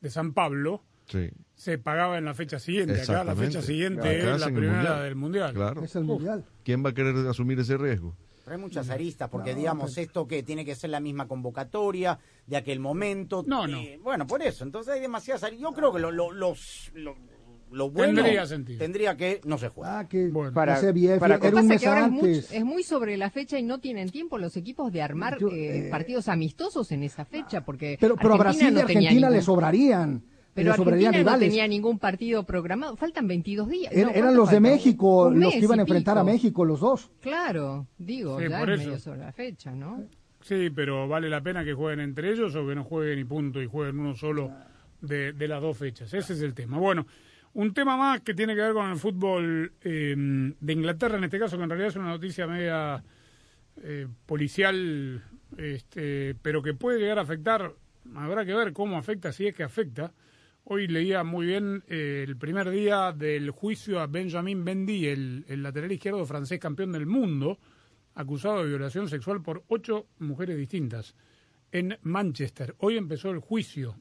de 0.00 0.10
San 0.10 0.32
Pablo, 0.32 0.82
Sí, 1.06 1.28
se 1.54 1.76
pagaba 1.76 2.16
en 2.16 2.24
la 2.24 2.32
fecha 2.32 2.58
siguiente. 2.58 3.02
Acá 3.02 3.22
la 3.24 3.36
fecha 3.36 3.60
siguiente 3.60 4.00
Acá 4.22 4.34
es 4.36 4.40
la 4.40 4.46
primera 4.46 4.72
Mundial. 4.72 5.02
del 5.02 5.14
Mundial. 5.16 5.52
claro. 5.54 5.84
Es 5.84 5.94
el 5.96 6.02
Uf. 6.04 6.08
mundial. 6.08 6.44
¿Quién 6.64 6.82
va 6.82 6.88
a 6.90 6.94
querer 6.94 7.14
asumir 7.28 7.58
ese 7.60 7.76
riesgo? 7.76 8.16
Pero 8.44 8.56
hay 8.56 8.60
muchas 8.62 8.90
aristas, 8.90 9.30
porque 9.30 9.52
No, 9.52 9.58
digamos, 9.58 9.94
pero- 9.94 10.04
esto 10.06 10.26
que 10.28 10.42
tiene 10.42 10.64
que 10.66 10.74
ser 10.74 10.90
la 10.90 11.00
misma 11.00 11.26
convocatoria 11.26 12.18
de 12.46 12.56
aquel 12.58 12.78
momento. 12.78 13.42
No, 13.46 13.66
no. 13.66 13.78
Eh, 13.78 13.98
bueno, 14.02 14.26
por 14.26 14.42
eso. 14.42 14.64
Entonces 14.64 14.92
hay 14.94 15.00
demasiadas 15.00 15.44
aristas. 15.44 15.62
Yo 15.62 15.74
creo 15.74 15.92
que 15.92 15.98
lo, 15.98 16.10
lo, 16.10 16.30
los- 16.30 16.90
lo, 16.94 17.16
lo 17.70 17.90
bueno 17.90 18.16
Tendría 18.22 18.44
sentido. 18.46 18.78
tendría 18.78 19.16
que 19.16 19.40
no 19.44 19.56
se 19.56 19.68
juegue. 19.70 19.90
Ah, 19.92 20.06
que 20.08 20.28
Bueno. 20.28 20.52
Para- 20.52 20.74
para- 21.18 21.34
Lo 21.36 21.40
que 21.40 21.46
era 21.48 21.56
un 21.56 21.62
pasa 21.62 21.62
mes 21.68 21.80
que 21.80 21.86
ahora 21.88 22.04
es, 22.04 22.10
muy- 22.12 22.20
antes. 22.34 22.52
es 22.52 22.64
muy 22.64 22.82
sobre 22.82 23.16
la 23.16 23.30
fecha 23.30 23.58
y 23.58 23.62
no 23.62 23.80
tienen 23.80 24.10
tiempo 24.10 24.36
los 24.36 24.56
equipos 24.58 24.92
de 24.92 25.00
armar 25.00 25.38
Yo, 25.38 25.48
eh, 25.48 25.86
eh, 25.86 25.90
partidos 25.90 26.28
amistosos 26.28 26.92
en 26.92 27.02
esa 27.02 27.24
fecha, 27.24 27.64
porque 27.64 27.96
Pero, 27.98 28.14
pero 28.16 28.34
a 28.34 28.36
Argentina 28.36 28.42
Brasil 28.44 28.68
y 28.68 28.74
no 28.74 28.80
Argentina 28.80 29.10
ningún- 29.28 29.32
le 29.32 29.42
sobrarían. 29.42 30.22
Pero 30.54 30.72
Argentina 30.72 31.10
no 31.10 31.18
rivales. 31.18 31.48
tenía 31.48 31.66
ningún 31.66 31.98
partido 31.98 32.44
programado. 32.44 32.96
Faltan 32.96 33.26
22 33.26 33.68
días. 33.68 33.92
Er- 33.92 34.04
No, 34.04 34.10
eran 34.10 34.22
¿cuánto 34.22 34.36
los 34.40 34.50
de? 34.50 34.60
México, 34.60 35.30
los 35.30 35.52
que 35.52 35.58
iban 35.58 35.78
a 35.80 35.82
enfrentar 35.82 36.16
a. 36.18 36.24
México, 36.24 36.64
los 36.64 36.80
dos. 36.80 37.10
Claro, 37.20 37.86
digo, 37.98 38.38
Sí, 38.40 38.46
ya 38.48 38.58
por 38.60 38.70
es 38.70 38.80
eso. 38.80 38.88
medio 38.88 39.00
sobre 39.00 39.18
la 39.20 39.32
fecha, 39.32 39.72
¿no? 39.72 40.04
Sí, 40.42 40.70
pero 40.70 41.08
vale 41.08 41.28
la 41.28 41.40
pena 41.40 41.64
que 41.64 41.72
jueguen 41.74 42.00
entre 42.00 42.30
ellos 42.30 42.54
o 42.54 42.66
que 42.66 42.74
no 42.74 42.84
jueguen 42.84 43.18
y 43.18 43.24
punto 43.24 43.60
y 43.62 43.66
jueguen 43.66 43.98
uno 43.98 44.14
solo 44.14 44.52
de, 45.00 45.32
de 45.32 45.48
las 45.48 45.60
dos 45.60 45.76
fechas. 45.76 46.12
Ese 46.14 46.34
es 46.34 46.40
el 46.42 46.54
tema. 46.54 46.78
Bueno, 46.78 47.06
un 47.54 47.72
tema 47.72 47.96
más 47.96 48.20
que 48.20 48.34
tiene 48.34 48.54
que 48.54 48.60
ver 48.60 48.74
con 48.74 48.90
el 48.90 48.96
fútbol 48.98 49.72
eh, 49.82 50.14
de 50.16 50.72
Inglaterra, 50.72 51.16
en 51.18 51.24
este 51.24 51.38
caso, 51.38 51.56
que 51.56 51.62
en 51.64 51.70
realidad 51.70 51.88
es 51.88 51.96
una 51.96 52.08
noticia 52.08 52.46
media 52.46 53.02
eh, 53.82 54.06
policial, 54.26 55.22
este, 55.56 56.34
pero 56.42 56.62
que 56.62 56.74
puede 56.74 56.98
llegar 57.00 57.18
a 57.18 57.22
afectar, 57.22 57.72
habrá 58.14 58.44
que 58.44 58.54
ver 58.54 58.72
cómo 58.72 58.96
afecta, 58.98 59.32
si 59.32 59.46
es 59.46 59.54
que 59.54 59.62
afecta, 59.62 60.12
Hoy 60.66 60.86
leía 60.88 61.24
muy 61.24 61.44
bien 61.46 61.84
eh, 61.88 62.24
el 62.26 62.38
primer 62.38 62.70
día 62.70 63.12
del 63.12 63.50
juicio 63.50 64.00
a 64.00 64.06
Benjamin 64.06 64.64
Bendy, 64.64 65.08
el, 65.08 65.44
el 65.46 65.62
lateral 65.62 65.92
izquierdo 65.92 66.24
francés 66.24 66.58
campeón 66.58 66.92
del 66.92 67.04
mundo, 67.04 67.58
acusado 68.14 68.62
de 68.62 68.70
violación 68.70 69.10
sexual 69.10 69.42
por 69.42 69.62
ocho 69.68 70.06
mujeres 70.20 70.56
distintas 70.56 71.14
en 71.70 71.98
Manchester. 72.00 72.74
Hoy 72.78 72.96
empezó 72.96 73.30
el 73.30 73.40
juicio 73.40 73.96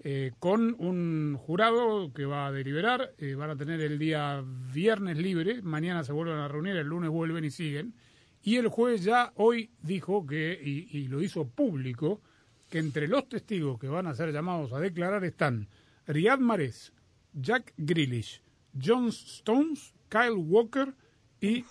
eh, 0.00 0.32
con 0.38 0.76
un 0.78 1.34
jurado 1.38 2.12
que 2.12 2.26
va 2.26 2.48
a 2.48 2.52
deliberar. 2.52 3.14
eh, 3.16 3.34
van 3.34 3.48
a 3.48 3.56
tener 3.56 3.80
el 3.80 3.98
día 3.98 4.44
viernes 4.74 5.16
libre. 5.16 5.62
Mañana 5.62 6.04
se 6.04 6.12
vuelven 6.12 6.36
a 6.36 6.46
reunir, 6.48 6.76
el 6.76 6.88
lunes 6.88 7.08
vuelven 7.08 7.46
y 7.46 7.50
siguen. 7.50 7.94
Y 8.42 8.56
el 8.56 8.68
juez 8.68 9.02
ya 9.02 9.32
hoy 9.36 9.70
dijo 9.80 10.26
que, 10.26 10.60
y, 10.62 10.98
y 10.98 11.08
lo 11.08 11.22
hizo 11.22 11.48
público, 11.48 12.20
que 12.68 12.80
entre 12.80 13.08
los 13.08 13.30
testigos 13.30 13.78
que 13.78 13.88
van 13.88 14.06
a 14.06 14.14
ser 14.14 14.30
llamados 14.30 14.74
a 14.74 14.78
declarar 14.78 15.24
están 15.24 15.68
Riyad 16.06 16.38
Mahrez, 16.38 16.92
Jack 17.34 17.74
Grealish, 17.76 18.40
John 18.80 19.08
Stones, 19.08 19.94
Kyle 20.08 20.36
Walker 20.36 20.94
y 21.40 21.64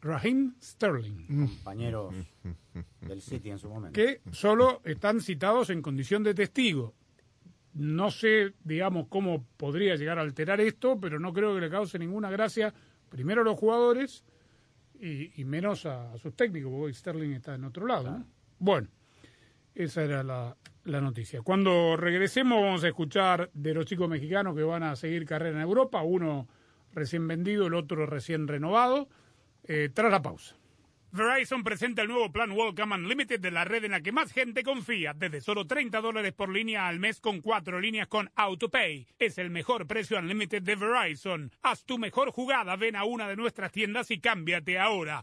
Raheem 0.00 0.54
Sterling. 0.60 1.46
Compañeros 1.46 2.14
del 3.00 3.20
City 3.22 3.50
en 3.50 3.58
su 3.58 3.68
momento. 3.68 3.94
que 3.94 4.20
solo 4.32 4.80
están 4.84 5.20
citados 5.20 5.70
en 5.70 5.82
condición 5.82 6.22
de 6.22 6.34
testigo. 6.34 6.94
No 7.74 8.10
sé, 8.10 8.52
digamos, 8.64 9.06
cómo 9.08 9.46
podría 9.56 9.96
llegar 9.96 10.18
a 10.18 10.22
alterar 10.22 10.60
esto, 10.60 11.00
pero 11.00 11.18
no 11.18 11.32
creo 11.32 11.54
que 11.54 11.60
le 11.62 11.70
cause 11.70 11.98
ninguna 11.98 12.30
gracia, 12.30 12.74
primero 13.08 13.40
a 13.40 13.44
los 13.44 13.58
jugadores 13.58 14.24
y, 15.00 15.40
y 15.40 15.44
menos 15.44 15.86
a, 15.86 16.12
a 16.12 16.18
sus 16.18 16.34
técnicos, 16.34 16.70
porque 16.70 16.92
Sterling 16.92 17.30
está 17.30 17.54
en 17.54 17.64
otro 17.64 17.86
lado. 17.86 18.10
¿no? 18.18 18.26
Bueno, 18.58 18.88
esa 19.74 20.02
era 20.02 20.22
la, 20.22 20.54
la 20.84 21.00
noticia. 21.00 21.42
Cuando 21.42 21.96
regresemos 21.96 22.62
vamos 22.62 22.84
a 22.84 22.88
escuchar 22.88 23.50
de 23.54 23.74
los 23.74 23.86
chicos 23.86 24.08
mexicanos 24.08 24.56
que 24.56 24.62
van 24.62 24.82
a 24.82 24.96
seguir 24.96 25.24
carrera 25.24 25.56
en 25.56 25.62
Europa, 25.62 26.02
uno 26.02 26.48
recién 26.92 27.26
vendido, 27.26 27.66
el 27.66 27.74
otro 27.74 28.06
recién 28.06 28.48
renovado, 28.48 29.08
eh, 29.64 29.90
tras 29.92 30.10
la 30.10 30.22
pausa. 30.22 30.56
Verizon 31.14 31.62
presenta 31.62 32.00
el 32.00 32.08
nuevo 32.08 32.32
plan 32.32 32.52
Welcome 32.52 32.94
Unlimited 32.94 33.38
de 33.38 33.50
la 33.50 33.66
red 33.66 33.84
en 33.84 33.90
la 33.90 34.00
que 34.00 34.12
más 34.12 34.32
gente 34.32 34.62
confía, 34.62 35.12
desde 35.12 35.42
solo 35.42 35.66
30 35.66 36.00
dólares 36.00 36.32
por 36.32 36.48
línea 36.48 36.88
al 36.88 37.00
mes 37.00 37.20
con 37.20 37.42
cuatro 37.42 37.78
líneas 37.82 38.08
con 38.08 38.30
AutoPay. 38.34 39.06
Es 39.18 39.36
el 39.36 39.50
mejor 39.50 39.86
precio 39.86 40.18
Unlimited 40.18 40.62
de 40.62 40.74
Verizon. 40.74 41.52
Haz 41.60 41.84
tu 41.84 41.98
mejor 41.98 42.30
jugada, 42.30 42.76
ven 42.76 42.96
a 42.96 43.04
una 43.04 43.28
de 43.28 43.36
nuestras 43.36 43.72
tiendas 43.72 44.10
y 44.10 44.20
cámbiate 44.20 44.78
ahora. 44.78 45.22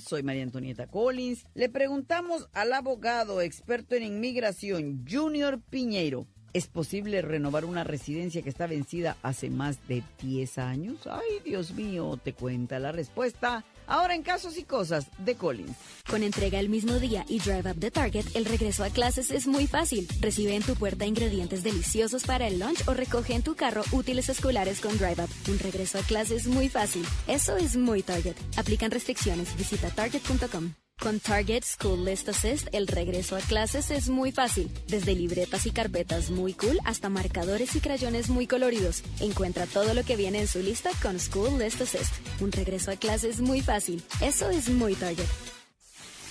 Soy 0.00 0.24
María 0.24 0.42
Antonieta 0.42 0.88
Collins. 0.88 1.46
Le 1.54 1.68
preguntamos 1.68 2.48
al 2.52 2.72
abogado 2.72 3.40
experto 3.40 3.94
en 3.94 4.02
inmigración, 4.02 5.06
Junior 5.08 5.60
Piñeiro, 5.70 6.26
¿es 6.52 6.66
posible 6.66 7.22
renovar 7.22 7.64
una 7.64 7.84
residencia 7.84 8.42
que 8.42 8.48
está 8.48 8.66
vencida 8.66 9.16
hace 9.22 9.50
más 9.50 9.86
de 9.86 10.02
10 10.20 10.58
años? 10.58 11.06
Ay, 11.06 11.40
Dios 11.44 11.70
mío, 11.74 12.18
te 12.20 12.32
cuenta 12.32 12.80
la 12.80 12.90
respuesta. 12.90 13.64
Ahora 13.88 14.14
en 14.14 14.22
casos 14.22 14.58
y 14.58 14.64
cosas 14.64 15.06
de 15.18 15.34
Collins. 15.34 15.76
Con 16.08 16.22
entrega 16.22 16.60
el 16.60 16.68
mismo 16.68 16.94
día 16.98 17.24
y 17.28 17.40
Drive 17.40 17.70
Up 17.70 17.76
de 17.76 17.90
Target, 17.90 18.26
el 18.34 18.44
regreso 18.44 18.84
a 18.84 18.90
clases 18.90 19.30
es 19.30 19.46
muy 19.46 19.66
fácil. 19.66 20.06
Recibe 20.20 20.54
en 20.54 20.62
tu 20.62 20.74
puerta 20.74 21.06
ingredientes 21.06 21.62
deliciosos 21.62 22.24
para 22.24 22.46
el 22.46 22.58
lunch 22.60 22.86
o 22.86 22.94
recoge 22.94 23.34
en 23.34 23.42
tu 23.42 23.56
carro 23.56 23.82
útiles 23.92 24.28
escolares 24.28 24.80
con 24.80 24.96
Drive 24.98 25.22
Up. 25.22 25.30
Un 25.48 25.58
regreso 25.58 25.98
a 25.98 26.02
clases 26.02 26.46
muy 26.46 26.68
fácil. 26.68 27.04
Eso 27.26 27.56
es 27.56 27.76
muy 27.76 28.02
Target. 28.02 28.36
Aplican 28.56 28.90
restricciones. 28.90 29.56
Visita 29.56 29.90
target.com. 29.90 30.72
Con 31.00 31.20
Target 31.20 31.62
School 31.64 32.04
List 32.04 32.28
Assist, 32.28 32.68
el 32.72 32.88
regreso 32.88 33.36
a 33.36 33.40
clases 33.40 33.90
es 33.90 34.08
muy 34.08 34.32
fácil. 34.32 34.68
Desde 34.88 35.14
libretas 35.14 35.64
y 35.66 35.70
carpetas 35.70 36.30
muy 36.30 36.54
cool 36.54 36.78
hasta 36.84 37.08
marcadores 37.08 37.76
y 37.76 37.80
crayones 37.80 38.28
muy 38.28 38.46
coloridos. 38.46 39.02
Encuentra 39.20 39.66
todo 39.66 39.94
lo 39.94 40.02
que 40.02 40.16
viene 40.16 40.40
en 40.40 40.48
su 40.48 40.60
lista 40.60 40.90
con 41.00 41.20
School 41.20 41.58
List 41.58 41.80
Assist. 41.80 42.12
Un 42.40 42.50
regreso 42.50 42.90
a 42.90 42.96
clases 42.96 43.40
muy 43.40 43.60
fácil. 43.60 44.02
Eso 44.20 44.50
es 44.50 44.68
muy 44.68 44.94
Target. 44.94 45.57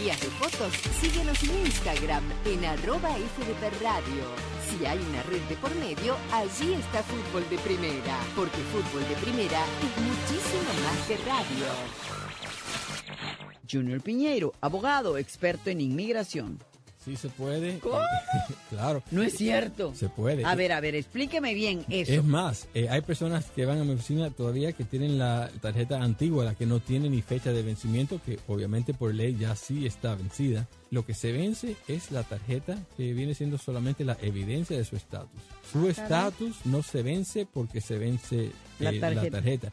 de 0.00 0.14
fotos, 0.14 0.72
síguenos 1.02 1.42
en 1.42 1.66
Instagram 1.66 2.24
en 2.46 2.64
arroba 2.64 3.10
FDP. 3.10 3.70
Si 4.66 4.86
hay 4.86 4.98
una 4.98 5.22
red 5.24 5.42
de 5.42 5.56
por 5.56 5.74
medio, 5.74 6.16
allí 6.32 6.72
está 6.72 7.02
Fútbol 7.02 7.46
de 7.50 7.58
Primera, 7.58 8.18
porque 8.34 8.56
Fútbol 8.72 9.06
de 9.06 9.14
Primera 9.16 9.60
es 9.60 10.02
muchísimo 10.02 10.72
más 10.84 11.06
que 11.06 11.16
radio. 11.18 11.66
Junior 13.70 14.00
Piñeiro, 14.00 14.54
abogado 14.62 15.18
experto 15.18 15.68
en 15.68 15.82
inmigración. 15.82 16.58
Sí 17.10 17.16
se 17.16 17.28
puede. 17.28 17.80
¿Cómo? 17.80 17.98
claro. 18.70 19.02
No 19.10 19.20
es 19.22 19.36
cierto. 19.36 19.92
Se 19.96 20.08
puede. 20.08 20.44
A 20.44 20.54
ver, 20.54 20.70
a 20.70 20.80
ver, 20.80 20.94
explíqueme 20.94 21.54
bien 21.54 21.84
eso. 21.88 22.12
Es 22.12 22.22
más, 22.22 22.68
eh, 22.72 22.88
hay 22.88 23.00
personas 23.00 23.46
que 23.50 23.66
van 23.66 23.80
a 23.80 23.84
mi 23.84 23.94
oficina 23.94 24.30
todavía 24.30 24.72
que 24.72 24.84
tienen 24.84 25.18
la 25.18 25.50
tarjeta 25.60 26.00
antigua, 26.00 26.44
la 26.44 26.54
que 26.54 26.66
no 26.66 26.78
tiene 26.78 27.10
ni 27.10 27.20
fecha 27.20 27.52
de 27.52 27.62
vencimiento, 27.64 28.20
que 28.24 28.38
obviamente 28.46 28.94
por 28.94 29.12
ley 29.12 29.36
ya 29.36 29.56
sí 29.56 29.86
está 29.86 30.14
vencida. 30.14 30.68
Lo 30.92 31.04
que 31.04 31.14
se 31.14 31.32
vence 31.32 31.74
es 31.88 32.12
la 32.12 32.22
tarjeta 32.22 32.78
que 32.96 33.12
viene 33.12 33.34
siendo 33.34 33.58
solamente 33.58 34.04
la 34.04 34.16
evidencia 34.22 34.76
de 34.76 34.84
su 34.84 34.94
estatus. 34.94 35.40
Su 35.72 35.88
estatus 35.88 36.64
no 36.64 36.84
se 36.84 37.02
vence 37.02 37.44
porque 37.44 37.80
se 37.80 37.98
vence 37.98 38.52
La 38.78 38.90
eh, 38.92 39.00
tarjeta. 39.00 39.24
la 39.24 39.30
tarjeta. 39.30 39.72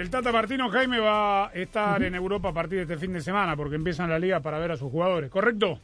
El 0.00 0.08
Tata 0.08 0.32
Martino 0.32 0.70
Jaime 0.70 0.98
va 0.98 1.48
a 1.48 1.52
estar 1.52 2.02
en 2.02 2.14
Europa 2.14 2.48
a 2.48 2.52
partir 2.54 2.78
de 2.78 2.82
este 2.84 2.96
fin 2.96 3.12
de 3.12 3.20
semana 3.20 3.54
porque 3.54 3.76
empiezan 3.76 4.08
la 4.08 4.18
liga 4.18 4.40
para 4.40 4.58
ver 4.58 4.70
a 4.70 4.76
sus 4.78 4.90
jugadores, 4.90 5.28
¿correcto? 5.28 5.78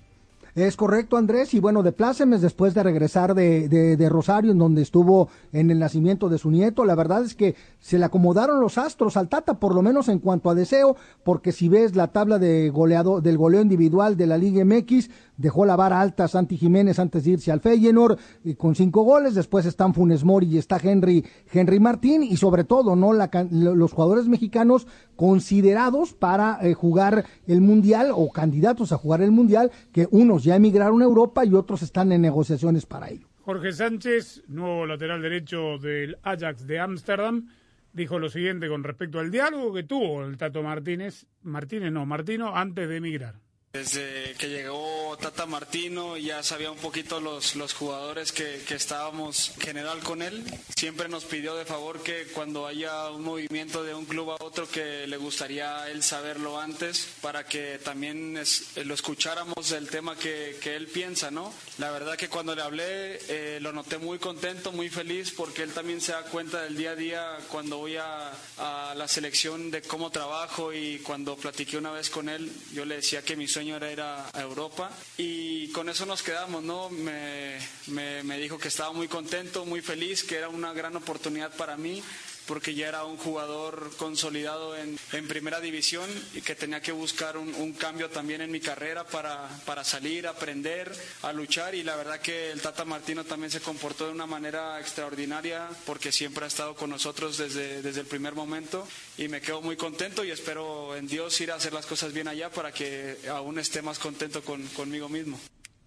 Es 0.55 0.75
correcto, 0.75 1.19
Andrés. 1.19 1.53
Y 1.53 1.61
bueno, 1.61 1.83
de 1.83 1.93
plácemes 1.93 2.41
después 2.41 2.73
de 2.73 2.83
regresar 2.83 3.35
de, 3.35 3.69
de, 3.69 4.09
Rosario, 4.09 4.53
en 4.53 4.59
donde 4.59 4.81
estuvo 4.81 5.29
en 5.53 5.71
el 5.71 5.79
nacimiento 5.79 6.31
de 6.31 6.39
su 6.39 6.51
nieto, 6.51 6.87
la 6.87 6.95
verdad 6.95 7.25
es 7.25 7.35
que 7.35 7.57
se 7.79 7.99
le 7.99 8.07
acomodaron 8.07 8.59
los 8.59 8.79
astros 8.79 9.19
al 9.19 9.29
Tata, 9.29 9.61
por 9.61 9.75
lo 9.75 9.83
menos 9.83 10.09
en 10.09 10.19
cuanto 10.19 10.49
a 10.49 10.55
deseo, 10.55 10.97
porque 11.23 11.53
si 11.53 11.69
ves 11.69 11.95
la 11.95 12.09
tabla 12.09 12.39
de 12.39 12.71
goleado, 12.71 13.21
del 13.21 13.37
goleo 13.37 13.61
individual 13.61 14.17
de 14.17 14.27
la 14.27 14.39
Liga 14.39 14.65
MX, 14.65 15.11
dejó 15.37 15.65
la 15.65 15.77
vara 15.77 16.01
alta 16.01 16.29
Santi 16.29 16.57
Jiménez 16.57 16.99
antes 16.99 17.25
de 17.25 17.33
irse 17.33 17.53
al 17.53 17.61
Feyenoord 17.61 18.19
eh, 18.45 18.57
con 18.57 18.75
cinco 18.75 19.03
goles, 19.03 19.35
después 19.35 19.67
están 19.67 19.95
Funes 19.95 20.25
Mori 20.25 20.47
y 20.47 20.59
está 20.59 20.79
Henry, 20.83 21.25
Henry 21.53 21.81
Martín 21.81 22.23
y 22.23 22.37
sobre 22.37 22.65
todo 22.65 22.97
no 22.97 23.13
la, 23.13 23.31
los 23.51 23.93
jugadores 23.93 24.29
mexicanos 24.29 24.87
considerados 25.17 26.15
para 26.15 26.59
eh, 26.63 26.75
jugar 26.75 27.25
el 27.47 27.61
Mundial 27.61 28.11
o 28.15 28.31
candidatos 28.31 28.93
a 28.93 28.97
jugar 28.97 29.23
el 29.23 29.31
Mundial, 29.31 29.71
que 29.93 30.09
unos 30.11 30.45
ya 30.45 30.57
emigraron 30.57 31.03
a 31.03 31.05
Europa 31.05 31.45
y 31.45 31.55
otros 31.55 31.83
están 31.83 32.13
en 32.13 32.23
negociaciones 32.23 32.87
para 32.87 33.09
ello. 33.09 33.27
Jorge 33.47 33.73
Sánchez, 33.73 34.43
nuevo 34.49 34.87
lateral 34.87 35.23
derecho 35.23 35.79
del 35.79 36.19
Ajax 36.23 36.67
de 36.67 36.81
Ámsterdam, 36.81 37.49
dijo 37.93 38.19
lo 38.19 38.29
siguiente 38.29 38.69
con 38.69 38.85
respecto 38.85 39.21
al 39.21 39.31
diálogo 39.31 39.73
que 39.73 39.85
tuvo 39.85 40.25
el 40.25 40.37
Tato 40.37 40.63
Martínez, 40.63 41.27
Martínez 41.43 41.93
no, 41.93 42.05
Martino, 42.07 42.57
antes 42.57 42.89
de 42.89 42.97
emigrar. 42.97 43.46
Desde 43.77 44.33
que 44.39 44.49
llegó 44.49 45.19
Tata 45.21 45.45
Martino 45.45 46.17
ya 46.17 46.43
sabía 46.43 46.71
un 46.71 46.79
poquito 46.79 47.21
los, 47.21 47.57
los 47.57 47.75
jugadores 47.75 48.33
que, 48.33 48.63
que, 48.67 48.75
estábamos 48.75 49.53
en 49.57 49.61
general 49.61 49.99
con 49.99 50.23
él. 50.23 50.43
Siempre 50.75 51.11
nos 51.11 51.25
pidió 51.25 51.55
de 51.57 51.67
favor 51.67 52.03
que 52.03 52.27
cuando 52.29 52.67
haya 52.67 53.11
un 53.11 53.23
movimiento 53.23 53.85
de 53.85 53.95
un 53.95 54.07
club 54.07 54.31
a 54.31 54.43
otro 54.43 54.67
que 54.67 55.07
le 55.07 55.19
gustaría 55.19 55.83
a 55.83 55.91
él 55.91 56.03
saberlo 56.03 56.59
antes 56.59 57.07
para 57.21 57.45
que 57.45 57.79
también 57.85 58.39
es, 58.39 58.79
lo 58.83 58.95
escucháramos 58.95 59.71
el 59.73 59.91
tema 59.91 60.17
que, 60.17 60.59
que, 60.63 60.75
él 60.75 60.87
piensa, 60.87 61.31
¿no? 61.31 61.53
La 61.77 61.91
verdad 61.91 62.17
que 62.17 62.31
cuando 62.31 62.55
le 62.55 62.63
hablé 62.63 63.19
eh, 63.29 63.59
lo 63.61 63.75
noté 63.75 63.99
muy 63.99 64.19
contento, 64.19 64.73
muy 64.73 64.89
feliz 64.89 65.33
porque 65.37 65.63
él 65.63 65.73
también 65.75 66.01
se 66.01 66.13
da 66.13 66.23
cuenta 66.23 66.63
del 66.63 66.79
día 66.79 66.93
a 66.93 66.97
día 66.97 67.37
cuando 67.49 67.77
voy 67.77 67.97
a, 67.97 68.33
a 68.57 68.95
la 68.97 69.07
selección 69.07 69.71
de 69.71 69.83
cómo 69.83 70.11
trabajo 70.11 70.73
y 70.73 71.01
cuando 71.01 71.37
platiqué 71.37 71.77
una 71.77 71.91
vez 71.91 72.09
con 72.09 72.31
él, 72.31 72.51
yo 72.73 72.87
le 72.87 72.97
decía 72.97 73.23
que 73.23 73.37
mi 73.37 73.47
sueño 73.47 73.66
era 73.75 73.91
ir 73.91 74.01
a 74.01 74.31
Europa 74.35 74.91
y 75.17 75.69
con 75.73 75.89
eso 75.89 76.07
nos 76.07 76.23
quedamos, 76.23 76.63
¿no? 76.63 76.91
Me, 76.91 77.59
me, 77.89 78.23
me, 78.23 78.39
dijo 78.39 78.59
que 78.59 78.69
estaba 78.69 78.93
muy 78.93 79.09
contento, 79.09 79.65
muy 79.65 79.81
feliz, 79.81 80.23
que 80.23 80.37
era 80.37 80.49
una 80.49 80.73
gran 80.73 80.95
oportunidad 80.95 81.51
para 81.57 81.77
mí 81.77 82.03
porque 82.47 82.75
ya 82.75 82.89
era 82.89 83.05
un 83.05 83.17
jugador 83.17 83.91
consolidado 83.97 84.77
en, 84.77 84.97
en 85.13 85.29
primera 85.29 85.61
división 85.61 86.09
y 86.35 86.41
que 86.41 86.55
tenía 86.55 86.81
que 86.81 86.93
buscar 86.93 87.37
un, 87.37 87.55
un, 87.55 87.73
cambio 87.73 88.09
también 88.09 88.41
en 88.41 88.51
mi 88.51 88.61
carrera 88.61 89.05
para, 89.05 89.49
para 89.65 89.85
salir, 89.85 90.27
aprender, 90.27 90.93
a 91.23 91.33
luchar 91.33 91.75
y 91.75 91.83
la 91.83 91.97
verdad 91.97 92.21
que 92.21 92.51
el 92.51 92.61
Tata 92.61 92.85
Martino 92.85 93.25
también 93.25 93.51
se 93.51 93.61
comportó 93.61 94.07
de 94.07 94.13
una 94.13 94.27
manera 94.27 94.81
extraordinaria 94.81 95.69
porque 95.85 96.13
siempre 96.13 96.45
ha 96.45 96.49
estado 96.49 96.75
con 96.75 96.91
nosotros 96.91 97.37
desde, 97.39 97.83
desde 97.83 98.01
el 98.01 98.07
primer 98.07 98.35
momento 98.35 98.87
y 99.19 99.29
me 99.29 99.41
quedo 99.41 99.61
muy 99.61 99.77
contento 99.77 100.25
y 100.25 100.31
espero 100.31 100.97
en 100.97 101.07
Dios 101.07 101.41
ir 101.41 101.51
a 101.51 101.57
hacer 101.57 101.73
las 101.73 101.87
cosas 101.87 102.13
bien 102.13 102.29
allá 102.29 102.51
para 102.51 102.73
que 102.73 103.17
aún 103.31 103.59
esté 103.59 103.83
más 103.83 103.99
contento 103.99 104.43
con, 104.43 104.67
conmigo 104.69 105.09
mismo. 105.09 105.39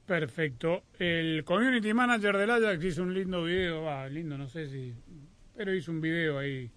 Perfecto. 0.05 0.83
El 0.97 1.43
community 1.45 1.93
manager 1.93 2.35
del 2.35 2.49
Ajax 2.49 2.83
hizo 2.83 3.03
un 3.03 3.13
lindo 3.13 3.43
video, 3.43 3.87
ah, 3.89 4.09
lindo, 4.09 4.37
no 4.37 4.49
sé 4.49 4.67
si 4.67 4.91
pero 5.59 5.75
hizo 5.75 5.91
un 5.91 5.99
video 5.99 6.39
ahí 6.39 6.71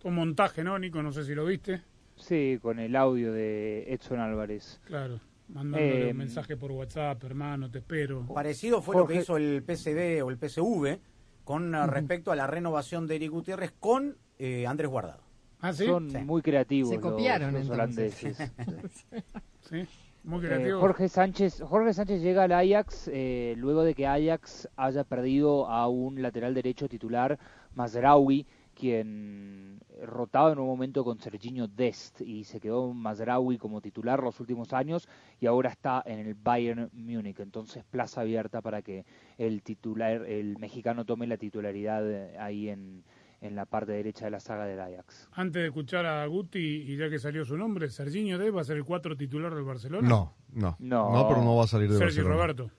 con 0.00 0.14
montaje, 0.14 0.62
¿no, 0.62 0.78
Nico? 0.78 1.02
No 1.02 1.10
sé 1.10 1.24
si 1.24 1.34
lo 1.34 1.44
viste. 1.44 1.82
Sí, 2.14 2.56
con 2.62 2.78
el 2.78 2.94
audio 2.94 3.32
de 3.32 3.92
Edson 3.92 4.20
Álvarez. 4.20 4.80
Claro, 4.84 5.18
mandándole 5.48 6.06
eh, 6.06 6.10
un 6.12 6.18
mensaje 6.18 6.56
por 6.56 6.70
WhatsApp, 6.70 7.24
hermano, 7.24 7.68
te 7.68 7.78
espero. 7.78 8.24
Parecido 8.32 8.80
fue 8.80 8.94
Jorge... 8.94 9.14
lo 9.14 9.18
que 9.18 9.22
hizo 9.22 9.36
el 9.36 9.64
PCB 9.64 10.24
o 10.24 10.30
el 10.30 10.38
PSV 10.38 11.00
con 11.42 11.74
uh 11.74 11.86
respecto 11.88 12.30
a 12.30 12.36
la 12.36 12.46
renovación 12.46 13.08
de 13.08 13.16
Eric 13.16 13.32
Gutiérrez 13.32 13.72
con 13.80 14.16
eh, 14.38 14.68
Andrés 14.68 14.88
Guardado. 14.88 15.24
¿Ah, 15.60 15.72
sí? 15.72 15.86
Son 15.86 16.08
sí. 16.08 16.18
muy 16.18 16.42
creativos 16.42 16.90
Se 16.90 17.00
copiaron 17.00 17.54
los, 17.54 17.62
los 17.62 17.70
holandeses. 17.70 18.38
sí. 19.68 19.84
Muy. 20.24 20.46
Eh, 20.46 20.70
Jorge 20.70 21.08
Sánchez 21.08 21.60
Jorge 21.62 21.92
Sánchez 21.92 22.22
llega 22.22 22.44
al 22.44 22.52
Ajax 22.52 23.10
eh, 23.12 23.54
luego 23.56 23.82
de 23.82 23.94
que 23.94 24.06
Ajax 24.06 24.68
haya 24.76 25.02
perdido 25.02 25.66
a 25.66 25.88
un 25.88 26.22
lateral 26.22 26.54
derecho 26.54 26.88
titular 26.88 27.40
Mazraoui, 27.74 28.46
quien 28.74 29.80
rotaba 30.02 30.52
en 30.52 30.58
un 30.58 30.66
momento 30.66 31.04
con 31.04 31.18
Serginho 31.18 31.68
Dest 31.68 32.20
y 32.22 32.44
se 32.44 32.58
quedó 32.58 32.92
Mazraoui 32.92 33.58
como 33.58 33.80
titular 33.80 34.22
los 34.22 34.40
últimos 34.40 34.72
años 34.72 35.08
y 35.40 35.46
ahora 35.46 35.70
está 35.70 36.02
en 36.04 36.18
el 36.20 36.34
Bayern 36.34 36.90
Múnich. 36.92 37.38
Entonces 37.40 37.84
plaza 37.84 38.22
abierta 38.22 38.60
para 38.60 38.82
que 38.82 39.04
el 39.38 39.62
titular, 39.62 40.24
el 40.26 40.58
mexicano 40.58 41.04
tome 41.04 41.26
la 41.26 41.36
titularidad 41.36 42.02
ahí 42.40 42.68
en, 42.70 43.04
en 43.40 43.54
la 43.54 43.66
parte 43.66 43.92
derecha 43.92 44.24
de 44.24 44.30
la 44.32 44.40
saga 44.40 44.64
del 44.64 44.80
Ajax. 44.80 45.28
Antes 45.32 45.62
de 45.62 45.66
escuchar 45.66 46.06
a 46.06 46.26
Guti 46.26 46.58
y 46.58 46.96
ya 46.96 47.08
que 47.10 47.18
salió 47.18 47.44
su 47.44 47.56
nombre, 47.56 47.88
Serginho 47.90 48.38
Dest 48.38 48.56
va 48.56 48.62
a 48.62 48.64
ser 48.64 48.78
el 48.78 48.84
cuatro 48.84 49.16
titular 49.16 49.54
del 49.54 49.64
Barcelona. 49.64 50.08
No, 50.08 50.34
no, 50.52 50.76
no, 50.80 51.12
no 51.12 51.28
pero 51.28 51.44
no 51.44 51.56
va 51.56 51.64
a 51.64 51.68
salir 51.68 51.88
de 51.90 51.98
Sergio 51.98 52.24
Barcelona. 52.24 52.34
Roberto. 52.34 52.70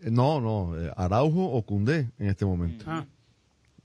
Eh, 0.00 0.10
No, 0.10 0.40
no, 0.40 0.78
eh, 0.80 0.92
Araujo 0.96 1.44
o 1.44 1.62
Cundé 1.62 2.10
en 2.18 2.28
este 2.28 2.44
momento. 2.44 2.84
Ah. 2.86 3.04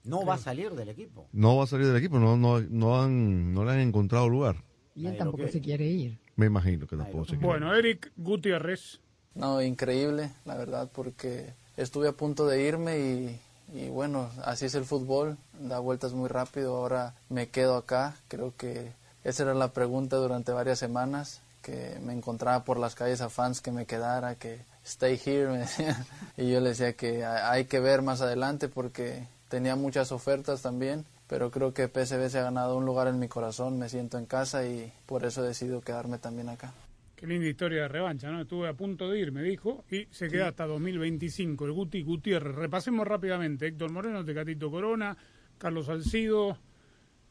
No 0.04 0.26
va 0.26 0.36
a 0.36 0.38
salir 0.38 0.72
del 0.72 0.90
equipo. 0.90 1.28
No 1.32 1.58
va 1.58 1.64
a 1.64 1.68
salir 1.68 1.88
del 1.88 1.96
equipo, 1.98 2.20
no, 2.20 2.36
no, 2.38 2.60
no, 2.62 3.02
han, 3.02 3.54
no 3.54 3.64
le 3.66 3.72
han 3.72 3.80
encontrado 3.80 4.28
lugar. 4.30 4.58
Y 4.96 5.08
él 5.08 5.18
tampoco 5.18 5.48
se 5.48 5.62
quiere 5.62 5.86
ir. 5.86 6.20
Me 6.36 6.46
imagino 6.48 6.86
que 6.88 6.96
tampoco 6.98 7.26
se 7.26 7.32
quiere. 7.32 7.46
Bueno, 7.48 7.74
Eric 7.74 8.12
Gutiérrez. 8.18 9.00
No, 9.36 9.62
increíble, 9.62 10.32
la 10.46 10.56
verdad, 10.58 10.90
porque 10.94 11.54
estuve 11.78 12.08
a 12.08 12.12
punto 12.12 12.46
de 12.46 12.68
irme 12.68 13.00
y, 13.00 13.40
y 13.74 13.90
bueno, 13.90 14.30
así 14.44 14.66
es 14.66 14.76
el 14.76 14.86
fútbol, 14.86 15.38
da 15.60 15.80
vueltas 15.80 16.14
muy 16.14 16.30
rápido, 16.30 16.76
ahora 16.76 17.16
me 17.30 17.48
quedo 17.50 17.76
acá, 17.76 18.16
creo 18.28 18.54
que 18.56 18.92
esa 19.24 19.42
era 19.44 19.54
la 19.56 19.74
pregunta 19.74 20.18
durante 20.18 20.52
varias 20.52 20.78
semanas, 20.78 21.42
que 21.64 21.98
me 22.04 22.14
encontraba 22.14 22.64
por 22.64 22.78
las 22.78 22.94
calles 22.94 23.22
a 23.22 23.30
fans 23.30 23.62
que 23.62 23.72
me 23.72 23.88
quedara, 23.88 24.36
que 24.36 24.60
stay 24.86 25.20
here, 25.26 25.48
me 25.48 25.58
decía. 25.60 26.06
Y 26.38 26.52
yo 26.52 26.60
le 26.60 26.70
decía 26.70 26.94
que 26.94 27.24
ha- 27.26 27.50
hay 27.52 27.66
que 27.66 27.80
ver 27.80 28.02
más 28.04 28.22
adelante 28.22 28.68
porque 28.68 29.26
tenía 29.54 29.76
muchas 29.76 30.12
ofertas 30.12 30.64
también. 30.64 31.06
Pero 31.28 31.52
creo 31.52 31.74
que 31.76 31.88
PSV 31.88 32.28
se 32.30 32.40
ha 32.40 32.44
ganado 32.44 32.76
un 32.76 32.86
lugar 32.86 33.08
en 33.08 33.20
mi 33.20 33.28
corazón, 33.28 33.78
me 33.78 33.88
siento 33.88 34.18
en 34.18 34.26
casa 34.26 34.68
y 34.68 34.92
por 35.06 35.24
eso 35.26 35.44
he 35.44 35.48
decidido 35.48 35.80
quedarme 35.82 36.18
también 36.18 36.50
acá. 36.50 36.74
Qué 37.16 37.28
linda 37.28 37.48
historia 37.48 37.84
de 37.84 37.88
revancha, 37.88 38.32
¿no? 38.32 38.42
Estuve 38.42 38.68
a 38.68 38.74
punto 38.74 39.10
de 39.10 39.20
ir, 39.20 39.32
me 39.32 39.44
dijo, 39.44 39.86
y 39.92 40.08
se 40.12 40.28
queda 40.28 40.48
hasta 40.48 40.66
2025. 40.66 41.66
El 41.66 41.72
Guti 41.72 42.02
Gutiérrez. 42.02 42.56
Repasemos 42.56 43.08
rápidamente. 43.08 43.68
Héctor 43.68 43.92
Moreno, 43.92 44.26
Tecatito 44.26 44.72
Corona, 44.72 45.16
Carlos 45.60 45.86
Salcido. 45.86 46.58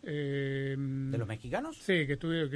eh, 0.05 0.77
¿De 0.79 1.18
los 1.18 1.29
mexicanos? 1.29 1.77
Sí, 1.79 2.07
que, 2.07 2.12
estuvieron, 2.14 2.51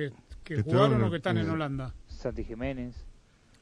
que, 0.44 0.62
jugaron 0.62 1.02
o 1.02 1.10
que 1.10 1.16
están 1.16 1.38
en 1.38 1.46
en- 1.46 1.50
Holanda. 1.50 1.92
Santi 2.06 2.44
Jiménez. 2.44 2.94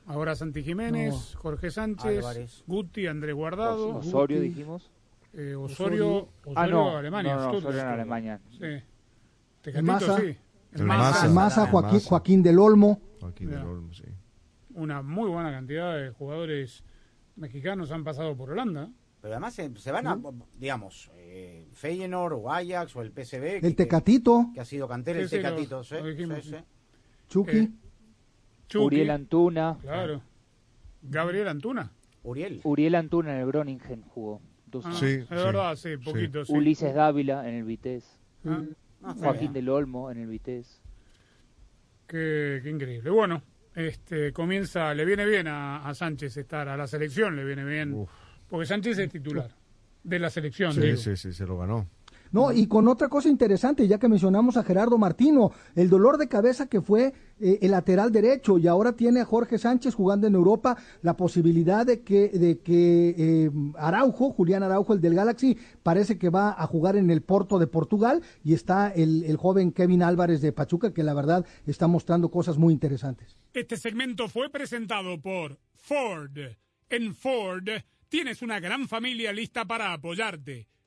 Ahora 0.06 0.34
Santi 0.34 0.62
Jiménez, 0.62 1.12
No. 1.14 1.40
Jorge 1.40 1.70
Sánchez, 1.70 2.18
Álvarez. 2.18 2.62
Guti, 2.66 3.06
Andrés 3.06 3.34
Guardado. 3.34 3.96
Os- 3.98 4.06
Osorio, 4.06 4.36
Guti, 4.38 4.48
dijimos. 4.50 4.90
Eh, 5.36 5.54
Osorio, 5.54 6.28
Osorio, 6.44 6.54
Ah, 6.56 6.66
no. 6.66 6.96
Alemania. 6.96 7.34
No, 7.34 7.40
no, 7.40 7.48
Stuttgart. 7.50 7.64
Osorio 7.74 7.80
en 7.82 7.88
Alemania. 7.88 8.40
Sí. 8.50 8.64
El 8.64 8.82
Tecatito, 9.62 9.92
Maza, 9.92 10.16
sí. 10.18 10.36
el 10.74 11.30
Maza, 11.30 11.66
Joaquín, 11.68 12.00
Joaquín 12.00 12.42
del 12.42 12.58
Olmo. 12.58 13.00
Joaquín 13.20 13.50
del 13.50 13.62
Olmo, 13.62 13.92
sí. 13.92 14.04
Una 14.74 15.02
muy 15.02 15.30
buena 15.30 15.50
cantidad 15.52 15.96
de 15.96 16.10
jugadores 16.10 16.84
mexicanos 17.36 17.90
han 17.92 18.04
pasado 18.04 18.36
por 18.36 18.50
Holanda. 18.50 18.90
Pero 19.20 19.34
además 19.34 19.54
se, 19.54 19.74
se 19.78 19.90
van 19.90 20.06
a, 20.06 20.20
digamos, 20.58 21.10
eh, 21.14 21.66
Feyenoord 21.72 22.34
o 22.34 22.52
Ajax 22.52 22.94
o 22.94 23.00
el 23.00 23.10
PSV. 23.10 23.60
que- 23.60 23.66
El 23.66 23.74
Tecatito. 23.74 24.50
Que 24.52 24.60
ha 24.60 24.64
sido 24.66 24.86
cantera, 24.86 25.18
el 25.18 25.30
Tecatito. 25.30 25.82
sí, 25.82 25.96
dijimos, 26.04 26.38
sí, 26.42 26.50
sí. 26.50 26.56
sí. 26.58 26.64
Chucky. 27.28 27.56
Eh, 27.56 27.72
Chucky. 28.68 28.84
Uriel 28.84 29.10
Antuna. 29.10 29.78
Claro. 29.80 30.20
Gabriel 31.00 31.48
Antuna. 31.48 31.90
Uriel. 32.22 32.60
Uriel 32.64 32.94
Antuna 32.96 33.32
en 33.34 33.40
el 33.40 33.46
Groningen 33.46 34.02
jugó. 34.08 34.42
Ah, 34.82 34.88
años. 34.88 35.00
Sí, 35.00 35.06
es 35.06 35.28
sí. 35.28 35.34
verdad, 35.34 35.76
sí, 35.76 35.96
poquito, 35.96 36.44
sí. 36.44 36.52
Ulises 36.52 36.94
Dávila 36.94 37.48
en 37.48 37.54
el 37.56 37.64
Vitesse. 37.64 38.08
Ah, 38.46 38.62
está 39.00 39.14
Joaquín 39.14 39.52
del 39.52 39.68
Olmo 39.68 40.10
en 40.10 40.18
el 40.18 40.26
Vitesse. 40.26 40.80
Qué, 42.06 42.60
qué 42.62 42.70
increíble. 42.70 43.10
Bueno, 43.10 43.42
este 43.74 44.32
comienza, 44.32 44.94
le 44.94 45.04
viene 45.04 45.26
bien 45.26 45.48
a, 45.48 45.86
a 45.86 45.94
Sánchez 45.94 46.36
estar 46.36 46.68
a 46.68 46.76
la 46.76 46.86
selección, 46.86 47.36
le 47.36 47.44
viene 47.44 47.64
bien. 47.64 48.06
Porque 48.48 48.66
Sánchez 48.66 48.98
es 48.98 49.10
titular 49.10 49.50
de 50.02 50.18
la 50.18 50.30
selección. 50.30 50.72
Sí, 50.72 50.80
digo. 50.80 50.96
sí, 50.96 51.16
sí, 51.16 51.32
se 51.32 51.46
lo 51.46 51.58
ganó. 51.58 51.88
No, 52.32 52.52
y 52.52 52.66
con 52.66 52.88
otra 52.88 53.08
cosa 53.08 53.28
interesante, 53.28 53.86
ya 53.86 53.98
que 53.98 54.08
mencionamos 54.08 54.56
a 54.56 54.64
Gerardo 54.64 54.98
Martino, 54.98 55.52
el 55.76 55.88
dolor 55.88 56.18
de 56.18 56.28
cabeza 56.28 56.66
que 56.66 56.80
fue 56.80 57.12
eh, 57.40 57.58
el 57.62 57.70
lateral 57.70 58.10
derecho 58.10 58.58
y 58.58 58.66
ahora 58.66 58.92
tiene 58.92 59.20
a 59.20 59.24
Jorge 59.24 59.58
Sánchez 59.58 59.94
jugando 59.94 60.26
en 60.26 60.34
Europa, 60.34 60.76
la 61.02 61.16
posibilidad 61.16 61.86
de 61.86 62.02
que, 62.02 62.28
de 62.30 62.58
que 62.58 63.14
eh, 63.16 63.50
Araujo, 63.76 64.32
Julián 64.32 64.62
Araujo, 64.62 64.94
el 64.94 65.00
del 65.00 65.14
Galaxy, 65.14 65.56
parece 65.82 66.18
que 66.18 66.30
va 66.30 66.54
a 66.58 66.66
jugar 66.66 66.96
en 66.96 67.10
el 67.10 67.22
Porto 67.22 67.58
de 67.58 67.66
Portugal 67.66 68.22
y 68.42 68.54
está 68.54 68.90
el, 68.90 69.24
el 69.24 69.36
joven 69.36 69.72
Kevin 69.72 70.02
Álvarez 70.02 70.40
de 70.40 70.52
Pachuca, 70.52 70.92
que 70.92 71.02
la 71.02 71.14
verdad 71.14 71.46
está 71.66 71.86
mostrando 71.86 72.30
cosas 72.30 72.58
muy 72.58 72.72
interesantes. 72.72 73.36
Este 73.52 73.76
segmento 73.76 74.28
fue 74.28 74.50
presentado 74.50 75.20
por 75.20 75.58
Ford. 75.74 76.38
En 76.88 77.14
Ford 77.14 77.68
tienes 78.08 78.42
una 78.42 78.60
gran 78.60 78.88
familia 78.88 79.32
lista 79.32 79.64
para 79.64 79.92
apoyarte. 79.92 80.68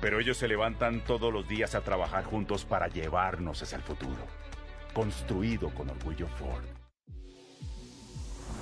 pero 0.00 0.20
ellos 0.20 0.36
se 0.36 0.48
levantan 0.48 1.04
todos 1.04 1.32
los 1.32 1.46
días 1.48 1.74
a 1.74 1.82
trabajar 1.82 2.24
juntos 2.24 2.64
para 2.64 2.88
llevarnos 2.88 3.62
hacia 3.62 3.76
el 3.76 3.82
futuro. 3.82 4.26
Construido 4.94 5.70
con 5.74 5.90
orgullo 5.90 6.28
Ford. 6.28 6.64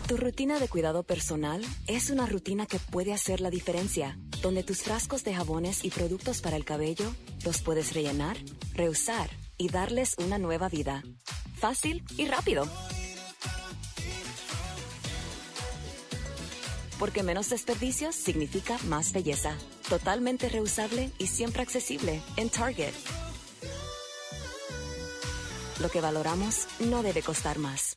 Tu 0.06 0.16
rutina 0.16 0.60
de 0.60 0.68
cuidado 0.68 1.02
personal 1.02 1.64
es 1.88 2.10
una 2.10 2.26
rutina 2.26 2.66
que 2.66 2.78
puede 2.78 3.12
hacer 3.12 3.40
la 3.40 3.50
diferencia, 3.50 4.16
donde 4.40 4.62
tus 4.62 4.82
frascos 4.82 5.24
de 5.24 5.34
jabones 5.34 5.84
y 5.84 5.90
productos 5.90 6.40
para 6.42 6.56
el 6.56 6.64
cabello 6.64 7.12
los 7.44 7.60
puedes 7.60 7.92
rellenar, 7.92 8.36
reusar 8.74 9.28
y 9.58 9.68
darles 9.68 10.14
una 10.18 10.38
nueva 10.38 10.68
vida. 10.68 11.02
Fácil 11.58 12.04
y 12.16 12.26
rápido. 12.26 12.68
Porque 16.98 17.22
menos 17.22 17.50
desperdicios 17.50 18.14
significa 18.14 18.78
más 18.84 19.12
belleza. 19.12 19.56
Totalmente 19.88 20.48
reusable 20.48 21.10
y 21.18 21.26
siempre 21.26 21.62
accesible 21.62 22.22
en 22.36 22.48
Target. 22.48 22.94
Lo 25.80 25.90
que 25.90 26.00
valoramos 26.00 26.66
no 26.80 27.02
debe 27.02 27.22
costar 27.22 27.58
más. 27.58 27.96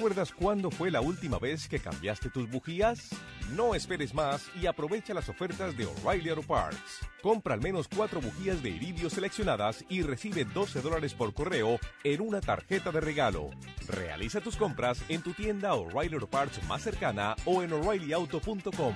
¿Recuerdas 0.00 0.32
cuándo 0.32 0.70
fue 0.70 0.90
la 0.90 1.02
última 1.02 1.38
vez 1.38 1.68
que 1.68 1.78
cambiaste 1.78 2.30
tus 2.30 2.50
bujías? 2.50 3.10
No 3.54 3.74
esperes 3.74 4.14
más 4.14 4.46
y 4.58 4.64
aprovecha 4.64 5.12
las 5.12 5.28
ofertas 5.28 5.76
de 5.76 5.84
O'Reilly 5.84 6.30
Auto 6.30 6.40
Parts. 6.40 7.00
Compra 7.20 7.52
al 7.52 7.60
menos 7.60 7.86
cuatro 7.86 8.18
bujías 8.18 8.62
de 8.62 8.70
iridio 8.70 9.10
seleccionadas 9.10 9.84
y 9.90 10.00
recibe 10.00 10.46
12 10.46 10.80
dólares 10.80 11.12
por 11.12 11.34
correo 11.34 11.78
en 12.02 12.22
una 12.22 12.40
tarjeta 12.40 12.90
de 12.90 13.02
regalo. 13.02 13.50
Realiza 13.88 14.40
tus 14.40 14.56
compras 14.56 15.04
en 15.10 15.20
tu 15.20 15.34
tienda 15.34 15.74
O'Reilly 15.74 16.14
Auto 16.14 16.30
Parts 16.30 16.66
más 16.66 16.80
cercana 16.80 17.36
o 17.44 17.62
en 17.62 17.70
o'ReillyAuto.com. 17.74 18.94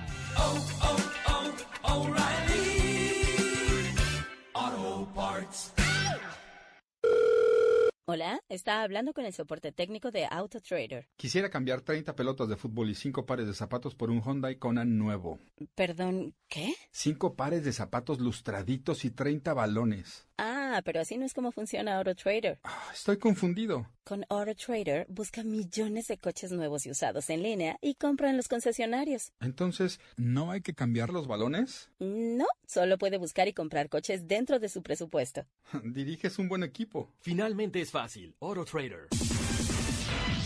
Hola, 8.07 8.39
está 8.49 8.83
hablando 8.83 9.13
con 9.13 9.25
el 9.25 9.33
soporte 9.33 9.71
técnico 9.71 10.11
de 10.11 10.27
AutoTrader. 10.29 11.07
Quisiera 11.17 11.49
cambiar 11.49 11.81
30 11.81 12.15
pelotas 12.15 12.47
de 12.47 12.55
fútbol 12.55 12.91
y 12.91 12.93
5 12.93 13.25
pares 13.25 13.47
de 13.47 13.55
zapatos 13.55 13.95
por 13.95 14.11
un 14.11 14.21
Hyundai 14.21 14.57
Kona 14.57 14.85
nuevo. 14.85 15.39
Perdón, 15.73 16.35
¿qué? 16.47 16.75
5 16.91 17.35
pares 17.35 17.65
de 17.65 17.73
zapatos 17.73 18.19
lustraditos 18.19 19.05
y 19.05 19.09
30 19.09 19.55
balones. 19.55 20.27
Ah, 20.37 20.81
pero 20.83 20.99
así 20.99 21.17
no 21.17 21.25
es 21.25 21.33
como 21.33 21.51
funciona 21.51 21.97
AutoTrader. 21.97 22.59
Estoy 22.93 23.17
confundido. 23.17 23.87
Con 24.03 24.25
AutoTrader 24.29 25.07
busca 25.09 25.43
millones 25.43 26.07
de 26.07 26.17
coches 26.17 26.51
nuevos 26.51 26.85
y 26.85 26.91
usados 26.91 27.29
en 27.29 27.41
línea 27.41 27.77
y 27.81 27.95
compra 27.95 28.29
en 28.29 28.37
los 28.37 28.47
concesionarios. 28.47 29.31
Entonces, 29.39 29.99
¿no 30.17 30.51
hay 30.51 30.61
que 30.61 30.73
cambiar 30.73 31.09
los 31.09 31.27
balones? 31.27 31.89
No, 31.99 32.45
solo 32.67 32.97
puede 32.97 33.17
buscar 33.17 33.47
y 33.47 33.53
comprar 33.53 33.89
coches 33.89 34.27
dentro 34.27 34.59
de 34.59 34.69
su 34.69 34.83
presupuesto. 34.83 35.45
Diriges 35.83 36.37
un 36.37 36.49
buen 36.49 36.63
equipo. 36.63 37.11
Finalmente 37.21 37.81
es 37.81 37.91
fácil. 37.91 38.35
AutoTrader. 38.41 39.07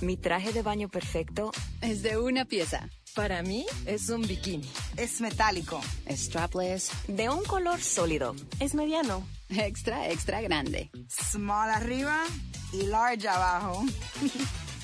Mi 0.00 0.16
traje 0.16 0.52
de 0.52 0.62
baño 0.62 0.88
perfecto 0.88 1.50
Es 1.80 2.02
de 2.02 2.18
una 2.18 2.44
pieza. 2.44 2.88
Para 3.14 3.42
mí 3.42 3.66
es 3.84 4.08
un 4.10 4.22
bikini. 4.22 4.70
Es 4.96 5.20
metálico. 5.20 5.80
Es 6.06 6.26
strapless. 6.26 6.90
de 7.08 7.28
un 7.28 7.42
color 7.44 7.80
sólido. 7.80 8.36
Es 8.60 8.74
mediano. 8.74 9.26
Extra, 9.48 10.08
extra 10.08 10.40
grande. 10.40 10.90
Small 11.08 11.70
arriba 11.70 12.24
y 12.72 12.82
large 12.82 13.28
abajo. 13.28 13.84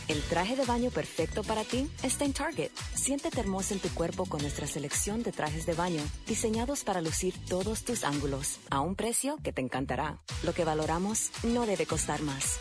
El 0.09 0.21
traje 0.23 0.57
de 0.57 0.65
baño 0.65 0.91
perfecto 0.91 1.43
para 1.45 1.65
ti 1.65 1.89
está 2.03 2.25
en 2.25 2.33
Target. 2.33 2.71
Siéntete 2.95 3.41
hermosa 3.41 3.75
en 3.75 3.81
tu 3.81 3.89
cuerpo 3.91 4.27
con 4.27 4.43
nuestra 4.43 4.67
selección 4.67 5.23
de 5.23 5.33
trajes 5.33 5.65
de 5.65 5.73
baño, 5.75 6.03
diseñados 6.27 6.85
para 6.85 7.01
lucir 7.01 7.35
todos 7.49 7.85
tus 7.85 8.05
ángulos, 8.05 8.59
a 8.69 8.81
un 8.81 8.97
precio 8.97 9.39
que 9.43 9.53
te 9.53 9.63
encantará. 9.63 10.19
Lo 10.43 10.53
que 10.53 10.65
valoramos 10.65 11.31
no 11.43 11.65
debe 11.65 11.87
costar 11.87 12.21
más. 12.21 12.59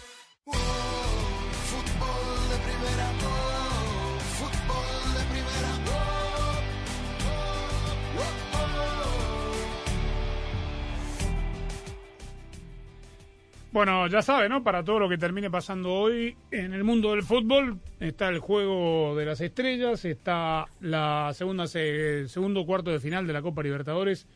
Bueno, 13.73 14.05
ya 14.07 14.21
sabe, 14.21 14.47
¿no? 14.49 14.63
Para 14.63 14.83
todo 14.83 14.99
lo 14.99 15.09
que 15.09 15.17
termine 15.17 15.49
pasando 15.49 15.91
hoy 15.91 16.37
en 16.51 16.73
el 16.73 16.83
mundo 16.83 17.11
del 17.11 17.23
fútbol, 17.23 17.79
está 17.99 18.29
el 18.29 18.37
juego 18.37 19.15
de 19.17 19.25
las 19.25 19.41
estrellas, 19.41 20.05
está 20.05 20.67
la 20.79 21.31
segunda 21.33 21.65
se- 21.65 22.27
segundo 22.27 22.65
cuarto 22.67 22.91
de 22.91 22.99
final 22.99 23.25
de 23.25 23.33
la 23.33 23.41
Copa 23.41 23.63
Libertadores. 23.63 24.27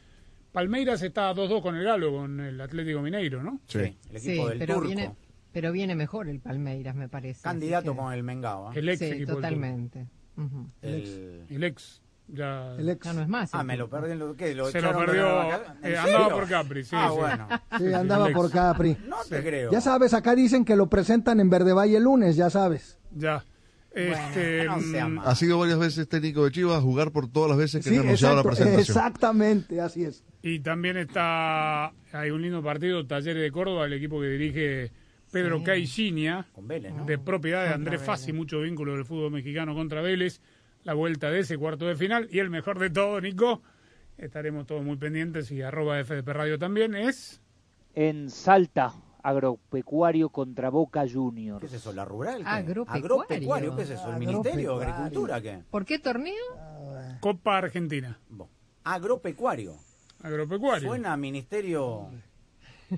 Palmeiras 0.52 1.04
está 1.04 1.32
2-2 1.36 1.62
con 1.62 1.76
el 1.76 1.84
Galo, 1.84 2.12
con 2.14 2.40
el 2.40 2.60
Atlético 2.60 3.00
Mineiro, 3.02 3.44
¿no? 3.44 3.62
Sí. 3.68 3.96
el 4.12 4.20
Sí, 4.20 4.32
equipo 4.32 4.50
del 4.50 4.58
pero 4.58 4.74
turco. 4.76 4.88
viene, 4.88 5.12
pero 5.52 5.72
viene 5.72 5.94
mejor 5.94 6.30
el 6.30 6.40
Palmeiras, 6.40 6.96
me 6.96 7.08
parece. 7.08 7.44
Candidato 7.44 7.92
que- 7.92 7.98
con 8.00 8.12
el 8.14 8.24
Mengao. 8.24 8.70
¿ah? 8.70 8.74
El 8.76 8.90
ex 8.90 8.98
sí, 9.00 9.06
equipo 9.06 9.34
del 9.34 9.36
totalmente. 9.36 10.08
El- 10.82 11.46
El 11.50 11.64
ex. 11.64 12.02
Ya, 12.30 12.76
El 12.78 12.90
ex. 12.90 13.06
Ya 13.06 13.14
no 13.14 13.22
es 13.22 13.28
más. 13.30 13.50
Ah, 13.54 13.64
me 13.64 13.78
lo 13.78 13.90
perdí 13.90 14.12
en 14.12 14.20
lo 14.20 14.36
que 14.36 14.54
lo 14.54 14.70
Se 14.70 14.82
lo 14.82 14.98
perdió, 14.98 15.24
la 15.24 15.34
vaca- 15.34 15.76
¿En 15.82 15.94
eh, 15.94 15.98
andaba 15.98 16.30
por 16.30 16.48
Capri, 16.50 16.84
sí, 16.84 16.90
Ah, 16.94 17.10
sí. 17.10 17.18
bueno. 17.18 17.48
Sí, 17.78 17.94
andaba 17.94 18.30
por. 18.32 18.52
Capri. 18.52 18.98
No 19.08 19.18
te 19.30 19.42
creo. 19.42 19.72
Ya 19.72 19.80
sabes, 19.82 20.14
acá 20.14 20.36
dicen 20.36 20.66
que 20.66 20.76
lo 20.76 20.88
presentan 20.88 21.40
en 21.40 21.50
Verde 21.50 21.72
Valle 21.74 21.98
el 21.98 22.04
lunes, 22.04 22.36
ya 22.36 22.50
sabes. 22.50 23.00
Ya. 23.16 23.44
Este, 23.94 24.66
no 24.66 24.78
mm. 24.78 25.20
Ha 25.26 25.34
sido 25.36 25.58
varias 25.58 25.80
veces 25.80 26.08
técnico 26.08 26.44
de 26.46 26.52
Chivas, 26.52 26.84
jugar 26.84 27.12
por 27.12 27.32
todas 27.32 27.50
las 27.50 27.58
veces 27.58 27.84
que 27.84 27.90
Sí, 27.90 27.96
han 27.98 28.04
anunciado 28.06 28.36
la 28.36 28.44
presentación. 28.44 28.82
exactamente, 28.82 29.82
así 29.82 30.04
es. 30.04 30.24
Y 30.44 30.60
también 30.60 30.98
está, 30.98 31.88
hay 32.12 32.30
un 32.30 32.42
lindo 32.44 32.62
partido, 32.62 33.08
Talleres 33.08 33.42
de 33.42 33.52
Córdoba, 33.52 33.86
el 33.86 33.94
equipo 33.94 34.22
que 34.22 34.28
dirige 34.28 34.92
Pedro 35.32 35.64
Caixinha, 35.64 36.46
Con 36.54 36.68
Vélez, 36.68 36.94
¿no? 36.94 37.06
de 37.06 37.18
propiedad 37.18 37.64
de 37.64 37.74
Andrés. 37.74 38.00
Fassi, 38.02 38.34
mucho 38.34 38.62
vínculo 38.62 38.94
del 38.94 39.04
fútbol 39.06 39.32
mexicano 39.32 39.74
contra 39.74 40.02
Vélez, 40.02 40.42
la 40.88 40.94
vuelta 40.94 41.30
de 41.30 41.40
ese 41.42 41.58
cuarto 41.58 41.86
de 41.86 41.96
final. 41.96 42.30
Y 42.32 42.40
el 42.40 42.50
mejor 42.50 42.80
de 42.80 42.90
todo, 42.90 43.20
Nico, 43.20 43.62
estaremos 44.18 44.66
todos 44.66 44.86
muy 44.86 44.96
pendientes 44.96 45.52
y 45.52 45.62
arroba 45.62 46.02
FDP 46.02 46.30
Radio 46.30 46.58
también, 46.58 46.96
es... 46.96 47.42
En 47.94 48.30
Salta, 48.30 48.94
agropecuario 49.22 50.30
contra 50.30 50.70
Boca 50.70 51.04
Juniors. 51.06 51.60
¿Qué 51.60 51.66
es 51.66 51.74
eso? 51.74 51.92
¿La 51.92 52.06
rural? 52.06 52.38
¿Qué? 52.38 52.48
Agropecuario. 52.48 53.06
¿Agropecuario? 53.06 53.76
¿Qué 53.76 53.82
es 53.82 53.90
eso? 53.90 54.14
¿El 54.14 54.20
Ministerio 54.20 54.80
de 54.80 54.86
Agricultura? 54.86 55.42
¿Qué? 55.42 55.62
¿Por 55.70 55.84
qué 55.84 56.00
torneo? 56.00 56.46
Copa 57.20 57.58
Argentina. 57.58 58.18
Agropecuario. 58.86 59.76
Agropecuario. 60.24 60.88
Suena 60.88 61.12
a 61.12 61.18
Ministerio... 61.18 62.12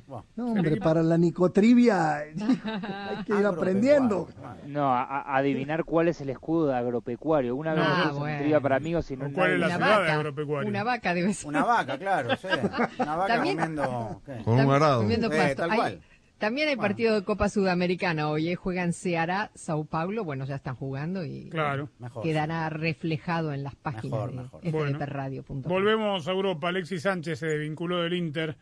Bueno, 0.08 0.26
No, 0.36 0.46
hombre, 0.52 0.78
para 0.78 1.02
la 1.02 1.18
nicotrivia 1.18 2.18
hay 2.20 3.24
que 3.26 3.40
ir 3.40 3.46
aprendiendo. 3.46 4.28
No, 4.68 4.94
a, 4.94 5.04
a- 5.04 5.38
adivinar 5.38 5.84
cuál 5.84 6.08
es 6.10 6.22
el 6.22 6.30
escudo 6.30 6.68
de 6.68 6.76
agropecuario. 6.78 7.56
Una 7.56 7.74
vez 7.74 7.84
Ah, 7.88 8.12
bueno. 8.16 8.38
trivia 8.40 8.60
para 8.60 8.76
amigos 8.76 9.10
y 9.12 9.18
no 9.18 9.28
¿O 9.28 9.32
cuál 9.32 9.54
es 9.54 9.60
la 9.60 9.66
Una 9.68 9.76
ciudad 9.78 9.90
de 9.96 10.02
vaca. 10.02 10.14
agropecuario? 10.16 10.70
Una 10.70 10.84
vaca 10.84 11.14
debe 11.14 11.34
ser. 11.34 11.48
Una 11.50 11.64
vaca, 11.64 11.98
claro, 11.98 12.36
sí. 12.38 12.48
Una 13.00 13.16
vaca 13.16 13.34
También- 13.36 13.58
comiendo... 13.58 14.22
¿qué? 14.26 14.44
Con 14.44 14.60
un 14.60 14.72
arado. 14.72 15.02
Comiendo 15.02 15.32
Eh, 15.32 15.38
pasto. 15.56 15.64
Hay- 15.72 16.00
también 16.38 16.70
hay 16.70 16.76
Bueno. 16.76 16.88
partido 16.88 17.16
de 17.16 17.24
Copa 17.26 17.50
Sudamericana. 17.50 18.30
Hoy 18.30 18.48
eh, 18.50 18.56
juegan 18.56 18.94
Ceará, 18.94 19.52
Sao 19.56 19.84
Paulo. 19.84 20.24
Bueno, 20.24 20.46
ya 20.46 20.56
están 20.56 20.76
jugando 20.76 21.26
y 21.26 21.50
Claro. 21.50 21.90
Mejor. 22.00 22.24
quedará 22.24 22.70
reflejado 22.70 23.52
en 23.52 23.64
las 23.64 23.76
páginas 23.76 24.14
Mejor, 24.14 24.32
de 24.32 24.38
mejor. 24.38 24.62
Bueno. 24.72 25.62
Volvemos 25.68 26.28
a 26.28 26.32
Europa. 26.32 26.70
Alexis 26.70 27.02
Sánchez 27.02 27.40
se 27.40 27.48
desvinculó 27.48 28.04
del 28.04 28.14
Inter 28.14 28.56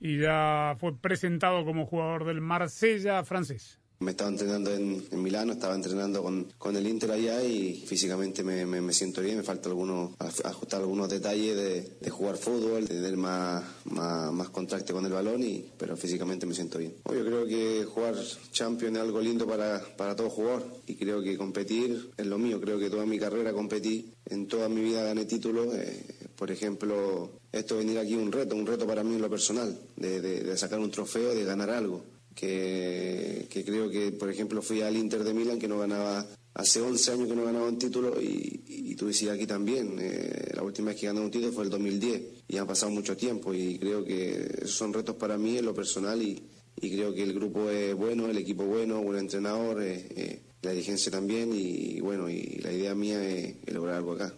y 0.00 0.18
ya 0.20 0.76
fue 0.78 0.96
presentado 0.96 1.64
como 1.64 1.86
jugador 1.86 2.24
del 2.26 2.40
Marsella 2.40 3.24
francés. 3.24 3.78
Me 4.00 4.12
estaba 4.12 4.30
entrenando 4.30 4.72
en, 4.72 5.02
en 5.10 5.20
Milano, 5.24 5.54
estaba 5.54 5.74
entrenando 5.74 6.22
con, 6.22 6.46
con 6.56 6.76
el 6.76 6.86
Inter 6.86 7.10
allá 7.10 7.42
y 7.42 7.82
físicamente 7.84 8.44
me, 8.44 8.64
me- 8.64 8.80
me 8.80 8.92
siento 8.92 9.20
bien, 9.22 9.38
me 9.38 9.42
falta 9.42 9.68
algunos, 9.68 10.12
aj- 10.18 10.44
ajustar 10.44 10.82
algunos 10.82 11.08
detalles 11.08 11.56
de, 11.56 11.96
de 12.00 12.08
jugar 12.10 12.36
fútbol, 12.36 12.82
de 12.86 12.94
tener 12.94 13.16
más, 13.16 13.64
más, 13.86 14.32
más 14.32 14.50
contacto 14.50 14.92
con 14.92 15.04
el 15.04 15.10
balón, 15.12 15.42
y, 15.42 15.64
pero 15.76 15.96
físicamente 15.96 16.46
me 16.46 16.54
siento 16.54 16.78
bien. 16.78 16.94
Yo 17.06 17.24
creo 17.24 17.44
que 17.44 17.84
jugar 17.92 18.14
Champions 18.52 18.98
es 18.98 19.02
algo 19.02 19.20
lindo 19.20 19.48
para, 19.48 19.80
para 19.96 20.14
todo 20.14 20.30
jugador 20.30 20.64
y 20.86 20.94
creo 20.94 21.20
que 21.20 21.36
competir 21.36 22.10
es 22.16 22.26
lo 22.26 22.38
mío, 22.38 22.60
creo 22.60 22.78
que 22.78 22.90
toda 22.90 23.04
mi 23.04 23.18
carrera 23.18 23.52
competí, 23.52 24.12
en 24.26 24.46
toda 24.46 24.68
mi 24.68 24.80
vida 24.80 25.02
gané 25.02 25.24
títulos, 25.24 25.74
eh, 25.74 26.06
por 26.38 26.52
ejemplo, 26.52 27.32
esto 27.50 27.76
venir 27.78 27.98
aquí 27.98 28.14
un 28.14 28.30
reto, 28.30 28.54
un 28.54 28.64
reto 28.64 28.86
para 28.86 29.02
mí 29.02 29.16
en 29.16 29.22
lo 29.22 29.28
personal, 29.28 29.76
de, 29.96 30.20
de- 30.20 30.56
sacar 30.56 30.78
un 30.78 30.90
trofeo, 30.90 31.34
de 31.34 31.42
ganar 31.44 31.68
algo 31.68 32.04
que, 32.32 33.48
creo 33.66 33.90
que, 33.90 34.12
por 34.12 34.30
ejemplo, 34.30 34.62
fui 34.62 34.80
al 34.80 34.96
Inter 34.96 35.24
de 35.24 35.34
Milán, 35.34 35.58
que 35.58 35.66
no 35.66 35.80
ganaba, 35.80 36.24
hace 36.54 36.80
11 36.80 37.10
años 37.10 37.28
que 37.28 37.34
no 37.34 37.44
ganaba 37.44 37.66
un 37.66 37.76
título, 37.76 38.22
y, 38.22 38.62
y 38.68 38.94
tú 38.94 39.08
aquí 39.08 39.46
también, 39.48 39.96
eh, 39.98 40.52
la 40.54 40.62
última 40.62 40.90
vez 40.92 41.00
que 41.00 41.06
gané 41.06 41.20
un 41.20 41.30
título 41.32 41.52
fue 41.52 41.64
el 41.64 41.70
2010, 41.70 42.22
y 42.46 42.56
ha 42.56 42.64
pasado 42.64 42.92
mucho 42.92 43.16
tiempo, 43.16 43.52
y 43.52 43.76
creo 43.80 44.04
que 44.04 44.48
esos 44.62 44.76
son 44.76 44.92
retos 44.92 45.16
para 45.16 45.36
mí 45.36 45.58
en 45.58 45.64
lo 45.64 45.74
personal, 45.74 46.22
y, 46.22 46.40
y 46.80 46.90
creo 46.92 47.12
que 47.12 47.24
el 47.24 47.34
grupo 47.34 47.68
es 47.68 47.96
bueno, 47.96 48.28
el 48.28 48.38
equipo 48.38 48.64
bueno, 48.64 49.02
buen 49.02 49.18
entrenador, 49.18 49.82
eh, 49.82 50.06
eh, 50.14 50.42
la 50.62 50.70
dirigencia 50.70 51.10
también, 51.10 51.50
y, 51.52 51.98
bueno, 52.00 52.30
y 52.30 52.60
la 52.62 52.72
idea 52.72 52.94
mía 52.94 53.28
es, 53.28 53.56
es 53.66 53.74
lograr 53.74 53.96
algo 53.96 54.12
acá. 54.12 54.32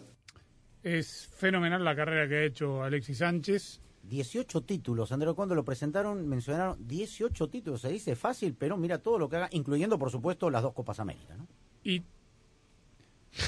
Es 0.83 1.27
fenomenal 1.35 1.83
la 1.83 1.95
carrera 1.95 2.27
que 2.27 2.35
ha 2.35 2.43
hecho 2.43 2.83
Alexis 2.83 3.19
Sánchez. 3.19 3.81
18 4.03 4.61
títulos, 4.63 5.11
Andrés, 5.11 5.33
cuando 5.35 5.53
lo 5.53 5.63
presentaron 5.63 6.27
mencionaron 6.27 6.75
18 6.87 7.49
títulos, 7.49 7.81
se 7.81 7.89
dice 7.89 8.15
fácil, 8.15 8.55
pero 8.57 8.75
mira 8.75 8.97
todo 8.97 9.19
lo 9.19 9.29
que 9.29 9.35
haga, 9.35 9.47
incluyendo 9.51 9.99
por 9.99 10.09
supuesto 10.09 10.49
las 10.49 10.63
dos 10.63 10.73
Copas 10.73 10.99
América, 10.99 11.35
¿no? 11.37 11.47
Y 11.83 12.03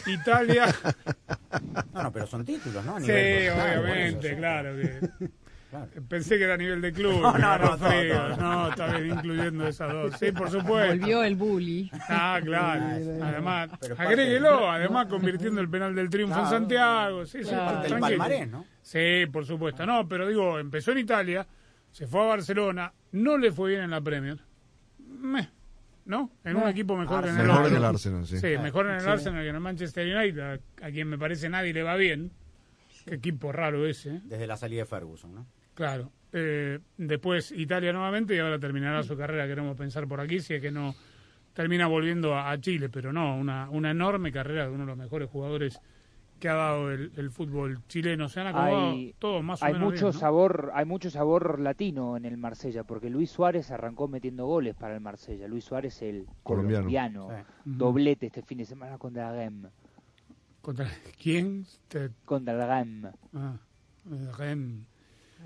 Italia. 0.08 0.68
No, 1.94 2.04
no, 2.04 2.12
pero 2.12 2.26
son 2.26 2.44
títulos, 2.46 2.84
¿no? 2.86 2.96
A 2.96 3.00
sí, 3.00 3.06
nivel 3.08 3.52
obviamente, 3.52 4.36
claro. 4.38 4.76
que- 4.76 5.00
Claro. 5.74 5.90
Pensé 6.08 6.38
que 6.38 6.44
era 6.44 6.54
a 6.54 6.58
nivel 6.58 6.82
de 6.82 6.94
club. 6.94 7.20
No, 7.24 7.58
no, 7.58 7.58
no, 7.58 7.78
todo. 7.78 8.38
No, 8.38 8.70
está 8.70 8.98
bien, 8.98 9.18
incluyendo 9.18 9.68
esas 9.68 9.92
dos. 9.92 10.14
Sí, 10.20 10.32
por 10.32 10.50
supuesto. 10.52 10.96
Volvió 11.00 11.24
el 11.24 11.36
bully. 11.36 11.90
Ah, 12.10 12.40
claro. 12.44 12.84
Además, 13.24 13.70
agréguelo, 13.98 14.70
además 14.70 15.08
convirtiendo 15.08 15.62
el 15.62 15.70
penal 15.70 15.96
del 15.96 16.10
triunfo 16.10 16.36
en 16.36 16.42
Claro. 16.42 16.58
Santiago. 16.58 17.26
Sí, 17.26 17.40
sí, 17.44 17.50
Claro. 17.50 17.66
Parte 17.66 17.82
del 17.82 17.88
tranquilo. 18.00 18.18
palmarés, 18.20 18.50
¿no? 18.52 18.66
Sí, 18.84 19.26
por 19.32 19.46
supuesto. 19.46 19.86
No, 19.86 20.08
pero 20.08 20.28
digo, 20.28 20.60
empezó 20.60 20.92
en 20.92 21.00
Italia, 21.00 21.48
se 21.92 22.06
fue 22.06 22.22
a 22.22 22.26
Barcelona, 22.26 22.94
no 23.14 23.38
le 23.38 23.52
fue 23.52 23.72
bien 23.72 23.82
en 23.84 23.90
la 23.90 24.02
Premier. 24.02 24.38
Meh, 25.00 25.50
¿No? 26.06 26.32
En 26.44 26.58
un 26.58 26.64
No. 26.64 26.68
equipo 26.70 26.98
mejor 26.98 27.24
que 27.24 27.30
en 27.30 27.40
el 27.40 27.48
Mejor 27.48 27.68
en 27.68 27.76
el 27.78 27.84
Arsenal, 27.86 28.28
sí. 28.28 28.38
Sí, 28.38 28.58
mejor 28.62 28.88
en 28.88 28.96
el 28.96 29.02
Sí. 29.02 29.08
Arsenal 29.10 29.42
que 29.42 29.50
en 29.50 29.56
el 29.56 29.62
Manchester 29.62 30.16
United, 30.18 30.40
a, 30.42 30.86
a 30.88 30.92
quien 30.92 31.08
me 31.08 31.18
parece 31.18 31.48
nadie 31.50 31.74
le 31.74 31.82
va 31.82 31.96
bien. 31.96 32.32
Qué 33.06 33.16
equipo 33.16 33.52
raro 33.54 33.86
ese. 33.88 34.16
¿eh? 34.16 34.22
Desde 34.26 34.46
la 34.48 34.56
salida 34.58 34.82
de 34.82 34.86
Ferguson, 34.86 35.34
¿no? 35.34 35.46
Claro. 35.74 36.12
Eh, 36.32 36.80
después 36.98 37.52
Italia 37.52 37.94
nuevamente 37.94 38.36
y 38.36 38.40
ahora 38.40 38.58
terminará 38.60 39.04
su 39.04 39.16
carrera, 39.16 39.48
queremos 39.48 39.78
pensar 39.78 40.08
por 40.08 40.20
aquí, 40.20 40.40
si 40.40 40.56
es 40.56 40.62
que 40.62 40.72
no 40.72 40.96
termina 41.54 41.86
volviendo 41.88 42.34
a, 42.36 42.50
a 42.50 42.60
Chile, 42.60 42.90
pero 42.90 43.14
no, 43.14 43.38
una, 43.38 43.70
una 43.70 43.92
enorme 43.92 44.32
carrera 44.32 44.64
de 44.66 44.72
uno 44.72 44.80
de 44.84 44.88
los 44.88 44.98
mejores 44.98 45.30
jugadores 45.30 45.80
que 46.40 46.50
ha 46.50 46.56
dado 46.56 46.92
el, 46.92 47.12
el 47.16 47.30
fútbol 47.30 47.84
chileno. 47.88 48.28
Se 48.28 48.40
han 48.42 48.48
acomodado 48.48 48.90
Hay, 48.92 49.16
todos 49.20 49.44
más 49.44 49.62
o 49.62 49.66
hay 49.66 49.74
menos 49.74 49.92
mucho 49.92 50.06
bien, 50.08 50.14
¿no? 50.16 50.20
sabor, 50.20 50.72
hay 50.74 50.86
mucho 50.86 51.10
sabor 51.12 51.60
latino 51.60 52.18
en 52.18 52.26
el 52.26 52.38
Marsella, 52.38 52.84
porque 52.84 53.10
Luis 53.12 53.30
Suárez 53.30 53.70
arrancó 53.72 54.08
metiendo 54.08 54.46
goles 54.48 54.76
para 54.76 54.96
el 54.96 55.02
Marsella. 55.02 55.48
Luis 55.48 55.64
Suárez 55.64 56.02
el 56.02 56.26
Colombiano. 56.42 56.82
colombiano, 56.82 57.30
Sí. 57.30 57.44
doblete 57.64 58.26
este 58.26 58.42
fin 58.42 58.58
de 58.58 58.66
semana 58.66 58.98
contra 58.98 59.30
el 59.30 59.38
Rem. 59.38 59.70
¿Contra 60.62 60.88
quién? 61.22 61.66
Te- 61.88 62.10
Contra 62.26 62.54
el 62.56 62.68
Rem. 62.68 63.12
ah, 63.36 63.58
el 64.10 64.34
Rem. 64.36 64.86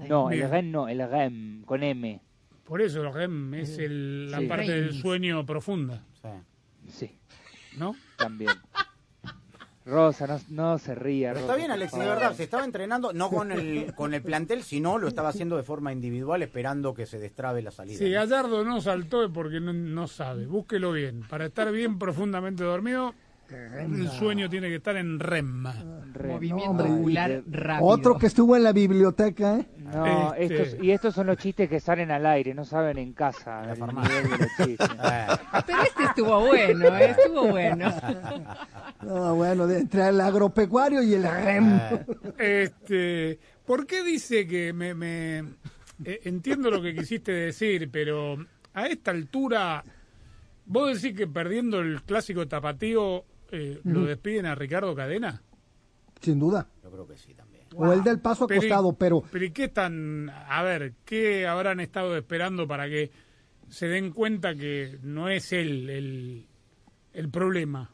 No, 0.07 0.27
Bien. 0.27 0.43
el 0.43 0.51
Rem 0.51 0.71
no, 0.71 0.87
el 0.87 1.09
Rem, 1.09 1.63
con 1.63 1.83
M. 1.83 2.21
Por 2.63 2.81
eso 2.81 3.01
el 3.01 3.13
REM 3.13 3.53
es 3.55 3.77
el- 3.77 4.29
la 4.29 4.39
Sí. 4.39 4.45
parte 4.47 4.71
del 4.71 4.93
sueño 4.93 5.45
profunda. 5.45 6.03
Sí. 6.87 7.11
¿No? 7.77 7.95
También. 8.17 8.51
Rosa, 9.85 10.27
no, 10.27 10.39
no 10.49 10.77
se 10.79 10.95
ría. 10.95 11.29
Pero 11.29 11.41
Rosa, 11.41 11.53
está 11.53 11.55
bien, 11.55 11.71
Alexis, 11.71 11.99
de 11.99 12.05
verdad. 12.05 12.33
Se 12.33 12.43
estaba 12.43 12.65
entrenando, 12.65 13.13
no 13.13 13.29
con 13.29 13.53
el, 13.53 13.93
con 13.95 14.13
el 14.13 14.21
plantel, 14.21 14.63
sino 14.63 14.97
lo 14.97 15.07
estaba 15.07 15.29
haciendo 15.29 15.55
de 15.55 15.63
forma 15.63 15.93
individual, 15.93 16.41
esperando 16.43 16.93
que 16.93 17.05
se 17.05 17.19
destrabe 17.19 17.61
la 17.61 17.71
salida. 17.71 17.97
Si 17.97 18.09
Gallardo 18.11 18.65
no 18.65 18.81
saltó 18.81 19.23
es 19.23 19.31
porque 19.31 19.61
no, 19.61 19.71
no 19.71 20.07
sabe. 20.09 20.45
Búsquelo 20.45 20.91
bien. 20.91 21.21
Para 21.29 21.45
estar 21.45 21.71
bien 21.71 21.97
profundamente 21.99 22.65
dormido, 22.65 23.13
el 23.55 24.09
sueño 24.09 24.49
tiene 24.49 24.67
que 24.69 24.75
estar 24.75 24.95
en 24.97 25.19
REM. 25.19 25.63
Movimiento 26.27 26.83
ocular 26.83 27.43
rápido. 27.49 27.87
Otro 27.87 28.17
que 28.17 28.27
estuvo 28.27 28.55
en 28.55 28.63
la 28.63 28.71
biblioteca, 28.73 29.57
¿eh? 29.59 29.65
No, 29.77 30.33
Este- 30.33 30.63
estos, 30.63 30.83
y 30.83 30.91
estos 30.91 31.13
son 31.15 31.27
los 31.27 31.37
chistes 31.37 31.69
que 31.69 31.79
salen 31.79 32.11
al 32.11 32.25
aire, 32.25 32.53
no 32.53 32.65
saben 32.65 32.97
en 32.97 33.13
casa. 33.13 33.71
el 33.71 33.79
nivel 33.79 34.23
de 34.23 34.37
los 34.37 34.47
chistes. 34.57 34.89
Pero 35.65 35.81
este 35.83 36.03
estuvo 36.03 36.39
bueno, 36.41 36.85
¿eh? 36.97 37.15
estuvo 37.17 37.47
bueno. 37.47 37.93
No, 39.03 39.35
bueno, 39.35 39.69
entre 39.71 40.07
el 40.07 40.19
agropecuario 40.19 41.03
y 41.03 41.13
el 41.13 41.23
REM. 41.23 41.79
Este, 42.37 43.39
¿Por 43.65 43.85
qué 43.85 44.03
dice 44.03 44.47
que 44.47 44.73
me, 44.73 44.93
me- 44.95 45.39
eh, 46.03 46.21
entiendo 46.23 46.71
lo 46.71 46.81
que 46.81 46.95
quisiste 46.95 47.31
decir, 47.31 47.89
pero 47.91 48.37
a 48.73 48.87
esta 48.87 49.11
altura, 49.11 49.83
vos 50.65 50.99
decís 51.01 51.17
que 51.17 51.27
perdiendo 51.27 51.79
el 51.79 52.01
clásico 52.03 52.47
tapatío 52.47 53.23
eh, 53.51 53.79
lo 53.83 54.05
despiden 54.05 54.45
a 54.45 54.55
Ricardo 54.55 54.93
Cadena? 54.95 55.41
Sin 56.21 56.39
duda. 56.39 56.67
Yo 56.83 56.91
creo 56.91 57.07
que 57.07 57.17
sí 57.17 57.33
también. 57.33 57.65
O 57.75 57.91
el 57.93 58.03
del 58.03 58.19
paso 58.19 58.45
acostado, 58.45 58.93
pero 58.93 59.23
Pero 59.31 59.45
¿y 59.45 59.51
qué 59.51 59.65
están, 59.65 60.29
a 60.29 60.63
ver, 60.63 60.93
qué 61.05 61.45
habrán 61.45 61.79
estado 61.79 62.17
esperando 62.17 62.67
para 62.67 62.87
que 62.87 63.11
se 63.69 63.87
den 63.87 64.11
cuenta 64.11 64.55
que 64.55 64.97
no 65.03 65.29
es 65.29 65.51
él 65.53 65.89
el, 65.89 66.47
el 67.13 67.29
problema? 67.29 67.91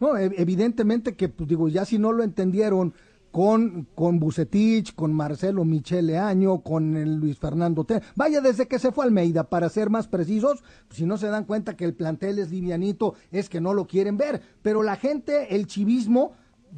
No, 0.00 0.16
e- 0.16 0.34
evidentemente 0.36 1.14
que, 1.14 1.28
pues 1.28 1.48
digo, 1.48 1.68
ya 1.68 1.84
si 1.84 1.98
no 1.98 2.12
lo 2.12 2.24
entendieron 2.24 2.94
con, 3.30 3.86
con 3.94 4.18
Bucetich, 4.18 4.94
con 4.94 5.12
Marcelo 5.12 5.64
Michele 5.64 6.18
Año, 6.18 6.60
con 6.62 6.96
el 6.96 7.14
Luis 7.16 7.38
Fernando 7.38 7.84
Te. 7.84 8.02
Vaya, 8.16 8.40
desde 8.40 8.66
que 8.66 8.78
se 8.78 8.92
fue 8.92 9.04
Almeida, 9.04 9.44
para 9.48 9.68
ser 9.68 9.88
más 9.90 10.08
precisos, 10.08 10.62
si 10.90 11.06
no 11.06 11.16
se 11.16 11.28
dan 11.28 11.44
cuenta 11.44 11.76
que 11.76 11.84
el 11.84 11.94
plantel 11.94 12.38
es 12.38 12.50
livianito, 12.50 13.14
es 13.30 13.48
que 13.48 13.60
no 13.60 13.72
lo 13.74 13.86
quieren 13.86 14.16
ver. 14.16 14.42
Pero 14.62 14.82
la 14.82 14.96
gente, 14.96 15.54
el 15.54 15.66
chivismo, 15.66 16.32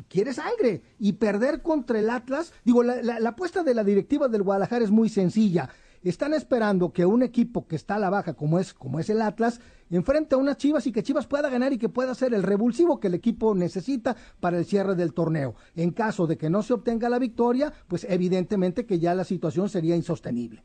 quiere 0.08 0.32
sangre. 0.32 0.82
Y 0.98 1.14
perder 1.14 1.62
contra 1.62 1.98
el 1.98 2.10
Atlas, 2.10 2.52
digo, 2.64 2.82
la, 2.82 3.02
la- 3.02 3.20
la 3.20 3.30
apuesta 3.30 3.62
de 3.62 3.74
la 3.74 3.84
directiva 3.84 4.28
del 4.28 4.42
Guadalajara 4.42 4.84
es 4.84 4.90
muy 4.90 5.08
sencilla. 5.08 5.68
Están 6.02 6.34
esperando 6.34 6.92
que 6.92 7.06
un 7.06 7.22
equipo 7.22 7.68
que 7.68 7.76
está 7.76 7.94
a 7.94 7.98
la 8.00 8.10
baja, 8.10 8.34
como 8.34 8.58
es, 8.58 8.74
como 8.74 8.98
es 8.98 9.08
el 9.08 9.22
Atlas, 9.22 9.60
enfrente 9.88 10.34
a 10.34 10.38
unas 10.38 10.56
Chivas 10.56 10.84
y 10.88 10.92
que 10.92 11.04
Chivas 11.04 11.28
pueda 11.28 11.48
ganar 11.48 11.72
y 11.72 11.78
que 11.78 11.88
pueda 11.88 12.14
ser 12.16 12.34
el 12.34 12.42
revulsivo 12.42 12.98
que 12.98 13.06
el 13.06 13.14
equipo 13.14 13.54
necesita 13.54 14.16
para 14.40 14.58
el 14.58 14.64
cierre 14.64 14.96
del 14.96 15.14
torneo. 15.14 15.54
En 15.76 15.92
caso 15.92 16.26
de 16.26 16.36
que 16.36 16.50
no 16.50 16.62
se 16.64 16.72
obtenga 16.72 17.08
la 17.08 17.20
victoria, 17.20 17.72
pues 17.86 18.04
evidentemente 18.08 18.84
que 18.84 18.98
ya 18.98 19.14
la 19.14 19.22
situación 19.22 19.68
sería 19.68 19.94
insostenible. 19.94 20.64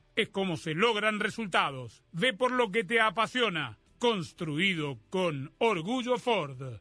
es 0.15 0.29
como 0.29 0.57
se 0.57 0.73
logran 0.73 1.19
resultados. 1.19 2.03
Ve 2.11 2.33
por 2.33 2.51
lo 2.51 2.71
que 2.71 2.83
te 2.83 2.99
apasiona, 2.99 3.79
construido 3.99 4.99
con 5.09 5.53
orgullo 5.57 6.17
Ford. 6.17 6.79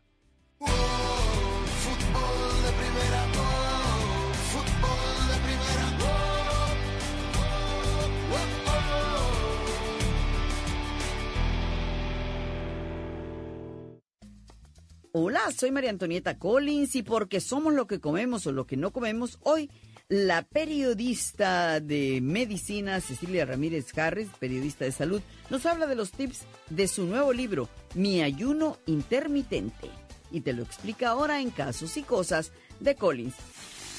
Hola, 15.12 15.51
soy 15.51 15.72
María 15.72 15.91
Antonieta 15.91 16.39
Collins 16.39 16.95
y 16.95 17.03
porque 17.03 17.41
somos 17.41 17.74
lo 17.74 17.89
que 17.89 17.99
comemos 17.99 18.47
o 18.47 18.53
lo 18.53 18.66
que 18.66 18.76
no 18.76 18.93
comemos, 18.93 19.41
hoy 19.43 19.68
la 20.11 20.43
periodista 20.43 21.79
de 21.79 22.19
medicina 22.21 23.01
Cecilia 23.01 23.45
Ramírez 23.45 23.97
Harris, 23.97 24.29
periodista 24.41 24.85
de 24.85 24.91
salud, 24.91 25.23
nos 25.51 25.65
habla 25.67 25.87
de 25.87 25.95
los 25.95 26.11
tips 26.11 26.41
de 26.69 26.89
su 26.89 27.07
nuevo 27.07 27.33
libro, 27.33 27.69
Mi 27.95 28.21
ayuno 28.21 28.79
intermitente. 28.87 29.89
Y 30.33 30.41
te 30.41 30.53
lo 30.53 30.65
explica 30.65 31.11
ahora 31.11 31.41
en 31.41 31.51
Casos 31.51 31.97
y 31.97 32.03
Cosas 32.03 32.51
de 32.81 32.97
Collins. 32.97 33.37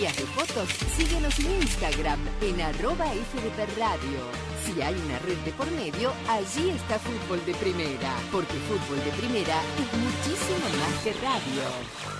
de 0.00 0.24
fotos, 0.34 0.66
síguenos 0.96 1.38
en 1.40 1.60
Instagram 1.60 2.18
en 2.40 2.58
arroba 2.62 3.04
FDP 3.04 3.78
Radio. 3.78 4.18
Si 4.64 4.80
hay 4.80 4.94
una 4.94 5.18
red 5.18 5.36
de 5.44 5.52
por 5.52 5.70
medio, 5.72 6.14
allí 6.26 6.70
está 6.70 6.98
Fútbol 6.98 7.44
de 7.44 7.52
Primera, 7.52 8.16
porque 8.32 8.54
Fútbol 8.66 9.04
de 9.04 9.10
Primera 9.10 9.60
es 9.76 9.98
muchísimo 10.00 10.64
más 10.80 11.04
que 11.04 11.12
radio. 11.12 12.19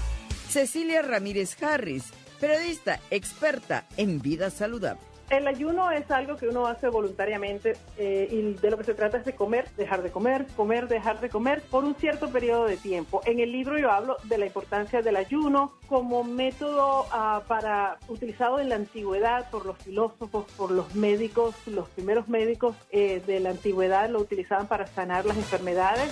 Cecilia 0.51 1.01
Ramírez 1.01 1.63
Harris, 1.63 2.11
periodista 2.41 2.99
experta 3.09 3.85
en 3.95 4.21
vida 4.21 4.49
saludable. 4.49 4.99
El 5.29 5.47
ayuno 5.47 5.89
es 5.91 6.11
algo 6.11 6.35
que 6.35 6.49
uno 6.49 6.67
hace 6.67 6.89
voluntariamente 6.89 7.77
eh, 7.97 8.27
y 8.29 8.55
de 8.55 8.69
lo 8.69 8.77
que 8.77 8.83
se 8.83 8.93
trata 8.93 9.17
es 9.17 9.23
de 9.23 9.33
comer, 9.33 9.69
dejar 9.77 10.03
de 10.03 10.11
comer, 10.11 10.45
comer, 10.57 10.89
dejar 10.89 11.21
de 11.21 11.29
comer 11.29 11.61
por 11.71 11.85
un 11.85 11.95
cierto 11.95 12.29
periodo 12.31 12.65
de 12.65 12.75
tiempo. 12.75 13.21
En 13.25 13.39
el 13.39 13.53
libro 13.53 13.79
yo 13.79 13.91
hablo 13.91 14.17
de 14.25 14.37
la 14.37 14.45
importancia 14.45 15.01
del 15.01 15.15
ayuno 15.15 15.71
como 15.87 16.25
método 16.25 17.05
ah, 17.13 17.43
para 17.47 17.97
utilizado 18.09 18.59
en 18.59 18.67
la 18.67 18.75
antigüedad 18.75 19.49
por 19.51 19.65
los 19.65 19.77
filósofos, 19.77 20.51
por 20.57 20.71
los 20.71 20.95
médicos, 20.95 21.55
los 21.65 21.87
primeros 21.87 22.27
médicos 22.27 22.75
eh, 22.89 23.23
de 23.25 23.39
la 23.39 23.51
antigüedad 23.51 24.09
lo 24.09 24.19
utilizaban 24.19 24.67
para 24.67 24.85
sanar 24.85 25.25
las 25.25 25.37
enfermedades. 25.37 26.11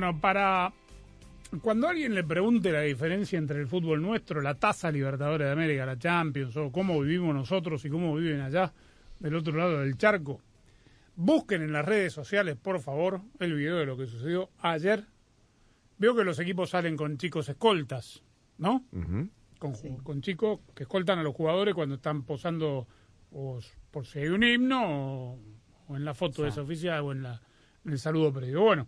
Bueno, 0.00 0.20
para 0.20 0.72
cuando 1.60 1.88
alguien 1.88 2.14
le 2.14 2.22
pregunte 2.22 2.70
la 2.70 2.82
diferencia 2.82 3.36
entre 3.36 3.58
el 3.58 3.66
fútbol 3.66 4.00
nuestro, 4.00 4.40
la 4.40 4.54
tasa 4.54 4.92
Libertadores 4.92 5.48
de 5.48 5.52
América, 5.52 5.84
la 5.84 5.98
Champions, 5.98 6.56
o 6.56 6.70
cómo 6.70 7.00
vivimos 7.00 7.34
nosotros 7.34 7.84
y 7.84 7.90
cómo 7.90 8.14
viven 8.14 8.40
allá 8.40 8.72
del 9.18 9.34
otro 9.34 9.56
lado 9.56 9.80
del 9.80 9.98
charco, 9.98 10.40
busquen 11.16 11.62
en 11.62 11.72
las 11.72 11.84
redes 11.84 12.12
sociales, 12.12 12.54
por 12.54 12.78
favor, 12.78 13.22
el 13.40 13.54
video 13.54 13.78
de 13.78 13.86
lo 13.86 13.96
que 13.96 14.06
sucedió 14.06 14.50
ayer. 14.60 15.04
Veo 15.96 16.14
que 16.14 16.22
los 16.22 16.38
equipos 16.38 16.70
salen 16.70 16.96
con 16.96 17.18
chicos 17.18 17.48
escoltas, 17.48 18.22
¿no? 18.56 18.84
Con, 19.58 19.72
con 20.04 20.22
chicos 20.22 20.60
que 20.76 20.84
escoltan 20.84 21.18
a 21.18 21.24
los 21.24 21.34
jugadores 21.34 21.74
cuando 21.74 21.96
están 21.96 22.22
posando 22.22 22.86
o 23.32 23.58
por 23.90 24.06
si 24.06 24.20
hay 24.20 24.28
un 24.28 24.44
himno 24.44 25.32
o, 25.32 25.38
o 25.88 25.96
en 25.96 26.04
la 26.04 26.14
foto 26.14 26.44
de 26.44 26.50
esa 26.50 26.62
oficial 26.62 27.00
o 27.00 27.10
en, 27.10 27.24
la, 27.24 27.42
en 27.84 27.90
el 27.90 27.98
saludo 27.98 28.32
previo. 28.32 28.60
Bueno, 28.60 28.86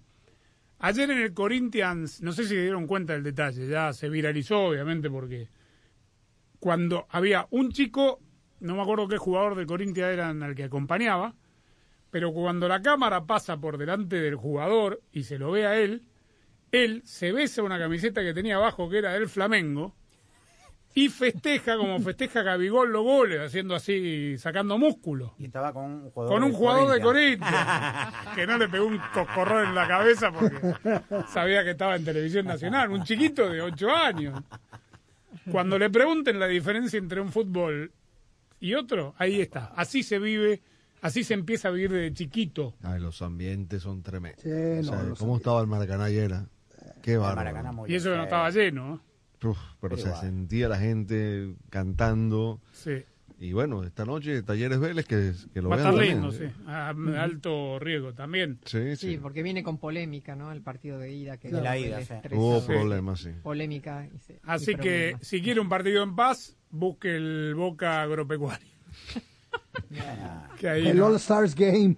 Ayer 0.83 1.11
en 1.11 1.19
el 1.19 1.35
Corinthians, 1.35 2.23
no 2.23 2.33
sé 2.33 2.45
si 2.45 2.51
se 2.51 2.63
dieron 2.63 2.87
cuenta 2.87 3.13
del 3.13 3.23
detalle, 3.23 3.69
ya 3.69 3.93
se 3.93 4.09
viralizó 4.09 4.65
obviamente 4.65 5.11
porque 5.11 5.49
cuando 6.59 7.07
había 7.11 7.47
un 7.51 7.71
chico, 7.71 8.19
no 8.61 8.77
me 8.77 8.83
acuerdo 8.83 9.07
qué 9.07 9.19
jugador 9.19 9.57
del 9.57 9.67
Corinthians 9.67 10.11
eran 10.11 10.43
al 10.43 10.55
que 10.55 10.65
acompañaba, 10.65 11.35
pero 12.11 12.33
cuando 12.33 12.67
la 12.67 12.81
cámara 12.81 13.27
pasa 13.27 13.61
por 13.61 13.77
delante 13.77 14.17
del 14.17 14.37
jugador 14.37 15.03
y 15.13 15.25
se 15.25 15.39
lo 15.39 15.51
ve 15.51 15.67
a 15.67 15.79
él, 15.79 16.03
él 16.73 17.03
se 17.05 17.33
besa 17.33 17.63
una 17.63 17.79
camiseta 17.79 18.23
que 18.23 18.33
tenía 18.33 18.57
abajo 18.57 18.89
que 18.89 18.99
era 18.99 19.13
del 19.13 19.29
Flamengo 19.29 19.95
y 20.95 21.09
festeja 21.09 21.77
como 21.77 21.99
festeja 22.01 22.43
Gabigol 22.43 22.93
los 22.93 23.05
goles, 23.05 23.41
haciendo 23.41 23.75
así, 23.75 24.37
sacando 24.39 24.79
músculo. 24.79 25.35
Y 25.39 25.47
estaba 25.47 25.73
con 25.73 25.85
un 25.85 26.11
jugador 26.11 26.35
Con 26.35 26.45
un 26.45 26.51
de 26.51 26.57
jugador 26.57 27.17
de 27.17 27.39
que 28.35 28.47
no 28.47 28.59
le 28.59 28.69
pegó 28.69 28.87
un 28.87 28.99
coscorrón 29.15 29.69
en 29.69 29.75
la 29.75 29.87
cabeza 29.87 30.33
porque 30.33 30.75
sabía 31.33 31.63
que 31.65 31.71
estaba 31.71 31.97
en 31.97 32.05
televisión 32.05 32.47
nacional, 32.47 32.91
un 32.91 33.05
chiquito 33.05 33.49
de 33.49 33.63
8 33.63 33.91
años. 33.91 34.43
Cuando 35.51 35.79
le 35.79 35.91
pregunten 35.91 36.39
la 36.39 36.47
diferencia 36.47 36.99
entre 36.99 37.21
un 37.21 37.31
fútbol 37.31 37.93
y 38.59 38.75
otro, 38.75 39.15
ahí 39.17 39.41
está. 39.41 39.73
Así 39.77 40.03
se 40.03 40.19
vive, 40.19 40.61
así 41.03 41.25
se 41.25 41.35
empieza 41.35 41.69
a 41.69 41.71
vivir 41.71 41.93
de 41.93 42.13
chiquito. 42.13 42.75
Ay, 42.83 43.01
los 43.01 43.23
ambientes 43.23 43.83
son 43.83 44.03
tremendos. 44.03 44.43
Sí, 44.43 44.51
O 44.51 44.83
no, 44.83 44.83
sea, 44.83 45.15
¿Cómo 45.19 45.37
estaba 45.37 45.61
el 45.61 45.67
Maracaná 45.67 46.05
ayer? 46.05 46.33
Qué 47.03 47.17
bárbaro. 47.17 47.87
Y 47.87 47.95
eso 47.95 48.11
que 48.11 48.17
no 48.17 48.25
estaba 48.25 48.51
lleno. 48.51 48.97
¿eh? 48.97 49.10
Uf, 49.43 49.59
pero 49.81 49.97
se 49.97 50.15
sentía 50.17 50.69
la 50.69 50.79
gente 50.79 51.55
cantando. 51.71 52.61
Sí. 52.73 53.05
Y 53.43 53.55
bueno, 53.55 53.85
esta 53.85 54.05
noche 54.05 54.43
Talleres 54.43 54.79
Vélez, 54.81 55.07
que, 55.07 55.33
que 55.55 55.63
lo 55.63 55.71
Va 55.71 55.77
a 55.77 55.79
vean 55.79 55.89
estar 55.89 56.07
también, 56.07 56.21
lindo, 56.21 56.45
¿eh? 56.45 56.53
sí. 56.55 56.63
A 56.67 56.91
alto 57.23 57.79
riesgo 57.79 58.13
también. 58.13 58.59
Sí, 58.67 58.97
Sí, 58.97 59.17
porque 59.17 59.43
viene 59.43 59.63
con 59.63 59.79
polémica, 59.79 60.37
¿no? 60.37 60.53
El 60.53 60.61
partido 60.61 60.99
de 60.99 61.11
ida. 61.15 61.39
Que 61.39 61.49
De 61.49 61.63
la 61.63 61.79
ida, 61.79 62.03
sí. 62.03 62.13
Hubo 62.33 62.61
Sí. 62.61 62.67
problemas, 62.67 63.21
sí. 63.21 63.31
Polémica. 63.43 64.07
y 64.15 64.19
se- 64.19 64.35
y 64.35 64.39
Así 64.43 64.75
que 64.75 65.17
si 65.23 65.41
quiere 65.41 65.59
un 65.61 65.71
partido 65.71 66.03
en 66.03 66.15
paz, 66.15 66.55
busque 66.71 67.17
el 67.17 67.55
Boca 67.55 68.03
Agropecuario. 68.03 68.69
que 70.59 70.69
ahí 70.69 70.89
El 70.89 70.99
no- 70.99 71.07
All 71.07 71.17
Stars 71.17 71.55
Game. 71.55 71.97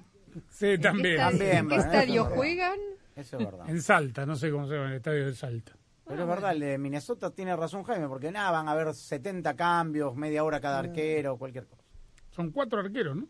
Sí, 0.49 0.79
también. 0.81 1.19
¿En 1.21 1.69
qué 1.69 1.77
estadio 1.77 2.25
juegan? 2.27 2.79
Eso 3.17 3.37
es 3.39 3.45
verdad. 3.45 3.69
En 3.69 3.83
Salta, 3.83 4.25
no 4.25 4.37
sé 4.37 4.51
cómo 4.51 4.67
se 4.69 4.75
llama 4.75 4.91
el 4.91 4.95
estadio 4.97 5.27
de 5.27 5.35
Salta. 5.35 5.73
Pero 6.13 6.23
es 6.25 6.29
verdad, 6.29 6.53
el 6.53 6.61
de 6.61 6.79
Minnesota 6.79 7.31
tiene 7.31 7.55
razón 7.57 7.83
Jaime, 7.85 8.09
porque 8.09 8.31
nada, 8.31 8.51
van 8.51 8.69
a 8.69 8.73
haber 8.73 8.95
70 8.95 9.55
cambios, 9.57 10.15
media 10.17 10.45
hora 10.45 10.61
cada 10.61 10.79
arquero, 10.81 11.37
cualquier 11.39 11.67
cosa. 11.67 11.83
Son 12.31 12.51
cuatro 12.51 12.81
arqueros, 12.81 13.17
¿no? 13.17 13.29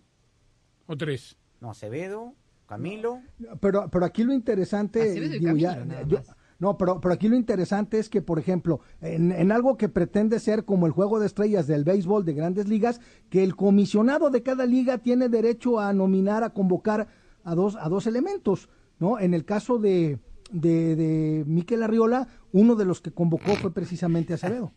¿O 0.87 0.97
tres? 0.97 1.37
No, 1.61 1.71
Acevedo, 1.71 2.35
Camilo. 2.67 3.21
Pero, 3.61 3.89
pero 3.91 4.05
aquí 4.05 4.25
lo 4.25 4.33
interesante, 4.33 5.13
digo, 5.39 5.57
ya- 5.57 5.75
Camilo, 5.77 5.85
nada 5.87 6.03
yo- 6.07 6.21
no, 6.59 6.79
pero, 6.79 7.01
pero 7.01 7.15
aquí 7.15 7.27
lo 7.29 7.35
interesante 7.35 7.99
es 7.99 8.09
que, 8.09 8.23
por 8.23 8.39
ejemplo, 8.39 8.81
en, 9.01 9.33
en 9.33 9.51
algo 9.51 9.77
que 9.77 9.89
pretende 9.89 10.39
ser 10.39 10.65
como 10.65 10.87
el 10.87 10.93
juego 10.93 11.19
de 11.19 11.27
estrellas 11.27 11.67
del 11.67 11.83
béisbol 11.83 12.25
de 12.25 12.35
grandes 12.35 12.69
ligas, 12.69 13.01
que 13.31 13.43
el 13.43 13.57
comisionado 13.57 14.31
de 14.31 14.45
cada 14.45 14.65
liga 14.65 14.99
tiene 14.99 15.29
derecho 15.29 15.81
a 15.81 15.93
nominar, 15.93 16.45
a 16.45 16.51
convocar 16.51 17.09
a 17.43 17.55
dos, 17.57 17.75
a 17.81 17.89
dos 17.89 18.07
elementos, 18.07 18.69
¿no? 19.01 19.19
En 19.19 19.35
el 19.35 19.45
caso 19.45 19.79
de, 19.79 20.21
de, 20.53 20.97
de 20.97 21.45
Miquel 21.47 21.83
Arriola, 21.83 22.29
uno 22.53 22.75
de 22.77 22.85
los 22.85 23.01
que 23.01 23.11
convocó 23.13 23.55
fue 23.57 23.73
precisamente 23.73 24.35
Acevedo. 24.35 24.73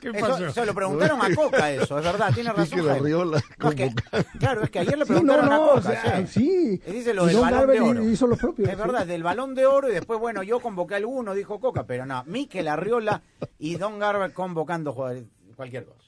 ¿Qué 0.00 0.10
Eso, 0.10 0.50
se 0.52 0.66
lo 0.66 0.74
preguntaron 0.74 1.18
a 1.22 1.34
Coca 1.34 1.72
eso, 1.72 1.98
es 1.98 2.04
verdad, 2.04 2.30
tiene 2.34 2.52
razón. 2.52 2.90
Arriola 2.90 3.42
No, 3.58 3.70
es 3.70 3.74
que- 3.74 3.94
claro, 4.38 4.62
es 4.64 4.70
que 4.70 4.80
ayer 4.80 4.98
le 4.98 5.04
Sí, 5.06 5.12
preguntaron 5.12 5.46
no, 5.46 5.50
no, 5.56 5.64
a 5.64 5.74
Coca. 5.76 5.78
o 5.78 5.92
sea, 5.92 6.26
sí. 6.26 6.80
Y 6.86 6.90
dice 6.92 7.14
lo 7.14 7.24
del 7.24 7.36
Don 7.36 7.50
balón 7.50 7.70
de 7.70 7.80
oro. 7.80 8.04
hizo 8.10 8.26
lo 8.26 8.36
propio, 8.36 8.66
Es 8.66 8.72
sí. 8.72 8.76
verdad, 8.76 9.06
del 9.06 9.22
balón 9.22 9.54
de 9.54 9.64
oro 9.66 9.88
y 9.88 9.92
después, 9.94 10.20
bueno, 10.20 10.42
yo 10.42 10.60
convoqué 10.60 10.94
a 10.94 10.96
alguno, 10.98 11.32
dijo 11.34 11.58
Coca, 11.58 11.86
pero 11.86 12.04
no, 12.04 12.22
Mikel 12.26 12.68
Arriola 12.68 13.22
y 13.58 13.76
Don 13.76 13.98
Garber 13.98 14.32
convocando 14.34 14.92
jugadores, 14.92 15.24
cualquier 15.56 15.86
cosa. 15.86 16.02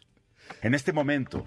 En 0.63 0.75
este 0.75 0.93
momento, 0.93 1.47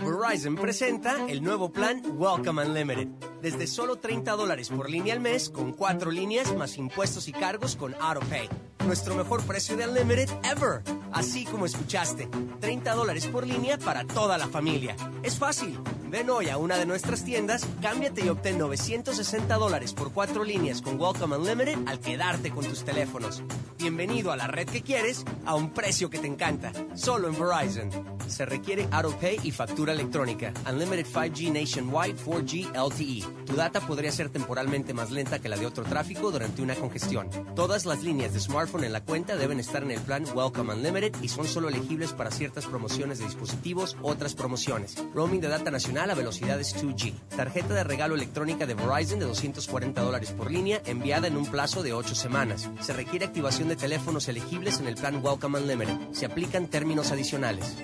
Verizon 0.00 0.56
presenta 0.56 1.26
el 1.28 1.42
nuevo 1.42 1.70
plan 1.70 2.02
Welcome 2.16 2.64
Unlimited. 2.64 3.08
Desde 3.42 3.66
solo 3.66 3.96
30 3.96 4.32
dólares 4.32 4.70
por 4.70 4.88
línea 4.88 5.14
al 5.14 5.20
mes, 5.20 5.50
con 5.50 5.72
cuatro 5.72 6.10
líneas 6.10 6.54
más 6.56 6.78
impuestos 6.78 7.28
y 7.28 7.32
cargos 7.32 7.76
con 7.76 7.94
AutoPay. 7.94 8.48
Nuestro 8.86 9.14
mejor 9.14 9.42
precio 9.44 9.76
de 9.76 9.86
Unlimited 9.86 10.30
ever. 10.44 10.82
Así 11.12 11.44
como 11.44 11.66
escuchaste, 11.66 12.28
30 12.60 12.94
dólares 12.94 13.26
por 13.26 13.46
línea 13.46 13.78
para 13.78 14.04
toda 14.04 14.38
la 14.38 14.48
familia. 14.48 14.96
Es 15.22 15.38
fácil. 15.38 15.78
Ven 16.08 16.28
hoy 16.28 16.48
a 16.48 16.56
una 16.56 16.76
de 16.76 16.86
nuestras 16.86 17.24
tiendas, 17.24 17.64
cámbiate 17.80 18.24
y 18.24 18.28
obtén 18.28 18.58
960 18.58 19.54
dólares 19.56 19.92
por 19.92 20.12
cuatro 20.12 20.42
líneas 20.42 20.82
con 20.82 21.00
Welcome 21.00 21.36
Unlimited 21.36 21.78
al 21.86 22.00
quedarte 22.00 22.50
con 22.50 22.64
tus 22.64 22.84
teléfonos. 22.84 23.42
Bienvenido 23.78 24.32
a 24.32 24.36
la 24.36 24.46
red 24.46 24.68
que 24.68 24.82
quieres 24.82 25.24
a 25.46 25.54
un 25.54 25.72
precio 25.72 26.10
que 26.10 26.18
te 26.18 26.26
encanta. 26.26 26.72
Solo 26.94 27.28
en 27.28 27.38
Verizon. 27.38 27.90
Se 28.26 28.44
requiere 28.44 28.86
AutoPay 28.90 29.40
y 29.42 29.50
factura 29.50 29.92
electrónica. 29.92 30.52
Unlimited 30.68 31.06
5G 31.06 31.52
Nationwide 31.52 32.16
4G 32.16 32.72
LTE. 32.74 33.44
Tu 33.46 33.54
data 33.54 33.80
podría 33.80 34.12
ser 34.12 34.28
temporalmente 34.30 34.94
más 34.94 35.10
lenta 35.10 35.38
que 35.38 35.48
la 35.48 35.56
de 35.56 35.66
otro 35.66 35.84
tráfico 35.84 36.30
durante 36.30 36.62
una 36.62 36.74
congestión. 36.74 37.28
Todas 37.54 37.86
las 37.86 38.02
líneas 38.02 38.32
de 38.32 38.40
smartphone 38.40 38.69
en 38.78 38.92
la 38.92 39.02
cuenta 39.02 39.36
deben 39.36 39.58
estar 39.58 39.82
en 39.82 39.90
el 39.90 40.00
plan 40.00 40.24
Welcome 40.34 40.72
Unlimited 40.74 41.14
y 41.20 41.28
son 41.28 41.46
solo 41.46 41.68
elegibles 41.68 42.12
para 42.12 42.30
ciertas 42.30 42.66
promociones 42.66 43.18
de 43.18 43.24
dispositivos, 43.24 43.96
otras 44.00 44.34
promociones. 44.34 44.96
Roaming 45.12 45.40
de 45.40 45.48
data 45.48 45.70
nacional 45.70 46.10
a 46.10 46.14
velocidades 46.14 46.76
2G. 46.76 47.12
Tarjeta 47.36 47.74
de 47.74 47.84
regalo 47.84 48.14
electrónica 48.14 48.66
de 48.66 48.74
Verizon 48.74 49.18
de 49.18 49.26
240 49.26 50.00
dólares 50.00 50.30
por 50.30 50.50
línea 50.50 50.80
enviada 50.86 51.26
en 51.26 51.36
un 51.36 51.46
plazo 51.46 51.82
de 51.82 51.92
8 51.92 52.14
semanas. 52.14 52.70
Se 52.80 52.92
requiere 52.92 53.26
activación 53.26 53.68
de 53.68 53.76
teléfonos 53.76 54.28
elegibles 54.28 54.78
en 54.78 54.86
el 54.86 54.94
plan 54.94 55.20
Welcome 55.22 55.58
Unlimited. 55.58 55.96
Se 56.12 56.26
aplican 56.26 56.68
términos 56.68 57.10
adicionales. 57.10 57.76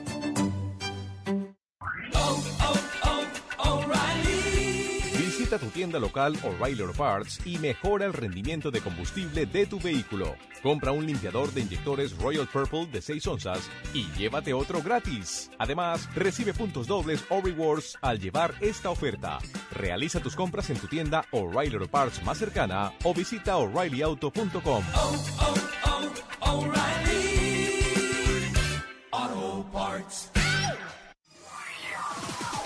Visita 5.47 5.65
tu 5.65 5.71
tienda 5.71 6.01
local 6.01 6.37
O'Reilly 6.43 6.83
Auto 6.83 6.93
Parts 6.93 7.39
y 7.45 7.59
mejora 7.59 8.05
el 8.05 8.13
rendimiento 8.13 8.73
de 8.73 8.81
combustible 8.81 9.47
de 9.47 9.65
tu 9.65 9.79
vehículo. 9.79 10.35
Compra 10.61 10.91
un 10.91 11.07
limpiador 11.07 11.53
de 11.53 11.61
inyectores 11.61 12.19
Royal 12.19 12.49
Purple 12.49 12.87
de 12.87 13.01
6 13.01 13.25
onzas 13.29 13.71
y 13.95 14.11
llévate 14.19 14.53
otro 14.53 14.83
gratis. 14.83 15.49
Además, 15.57 16.13
recibe 16.17 16.53
puntos 16.53 16.89
dobles 16.89 17.25
o 17.29 17.41
rewards 17.41 17.97
al 18.03 18.19
llevar 18.19 18.55
esta 18.61 18.91
oferta. 18.91 19.39
Realiza 19.71 20.19
tus 20.19 20.35
compras 20.35 20.69
en 20.71 20.79
tu 20.79 20.89
tienda 20.89 21.25
O'Reilly 21.31 21.77
Auto 21.77 21.89
Parts 21.89 22.25
más 22.25 22.39
cercana 22.39 22.93
o 23.05 23.15
visita 23.15 23.57
o'ReillyAuto.com. 23.57 24.83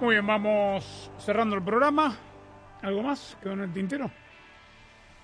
Muy 0.00 0.14
bien, 0.14 0.26
vamos 0.26 1.10
cerrando 1.18 1.56
el 1.56 1.62
programa. 1.62 2.16
¿Algo 2.82 3.02
más? 3.02 3.36
¿Quedó 3.42 3.52
en 3.54 3.60
el 3.60 3.72
tintero? 3.72 4.10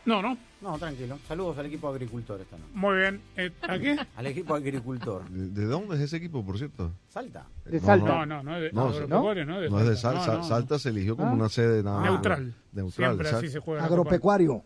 No, 0.06 0.22
no. 0.22 0.36
No, 0.62 0.78
tranquilo. 0.78 1.18
Saludos 1.26 1.58
al 1.58 1.66
equipo 1.66 1.88
agricultor 1.88 2.40
esta 2.40 2.56
noche. 2.56 2.70
Muy 2.74 2.96
bien. 2.98 3.22
Eh, 3.36 3.50
¿A 3.62 3.78
qué? 3.78 3.98
Al 4.16 4.26
equipo 4.26 4.54
agricultor. 4.54 5.28
¿De, 5.28 5.48
de 5.48 5.66
dónde 5.66 5.96
es 5.96 6.02
ese 6.02 6.16
equipo, 6.16 6.44
por 6.44 6.56
cierto? 6.58 6.92
Salta. 7.08 7.46
De 7.64 7.80
No, 7.80 7.86
Salta. 7.86 8.06
No, 8.06 8.26
no, 8.26 8.42
no 8.42 8.56
es 8.56 8.62
de, 8.62 8.72
No, 8.72 8.88
agropecuario, 8.88 9.44
no, 9.46 9.60
No 9.68 9.80
es 9.80 9.88
de 9.88 9.96
Sal- 9.96 10.14
No, 10.16 10.20
Sal- 10.24 10.34
no, 10.36 10.38
no. 10.42 10.44
Salta 10.48 10.78
se 10.78 10.88
eligió 10.90 11.16
como 11.16 11.30
Ah. 11.30 11.34
una 11.34 11.48
sede 11.48 11.82
nada- 11.82 12.02
Neutral. 12.02 12.54
neutral. 12.72 12.92
Siempre 13.16 13.28
así 13.28 13.48
se 13.48 13.58
juega. 13.60 13.84
Agropecuario. 13.84 14.62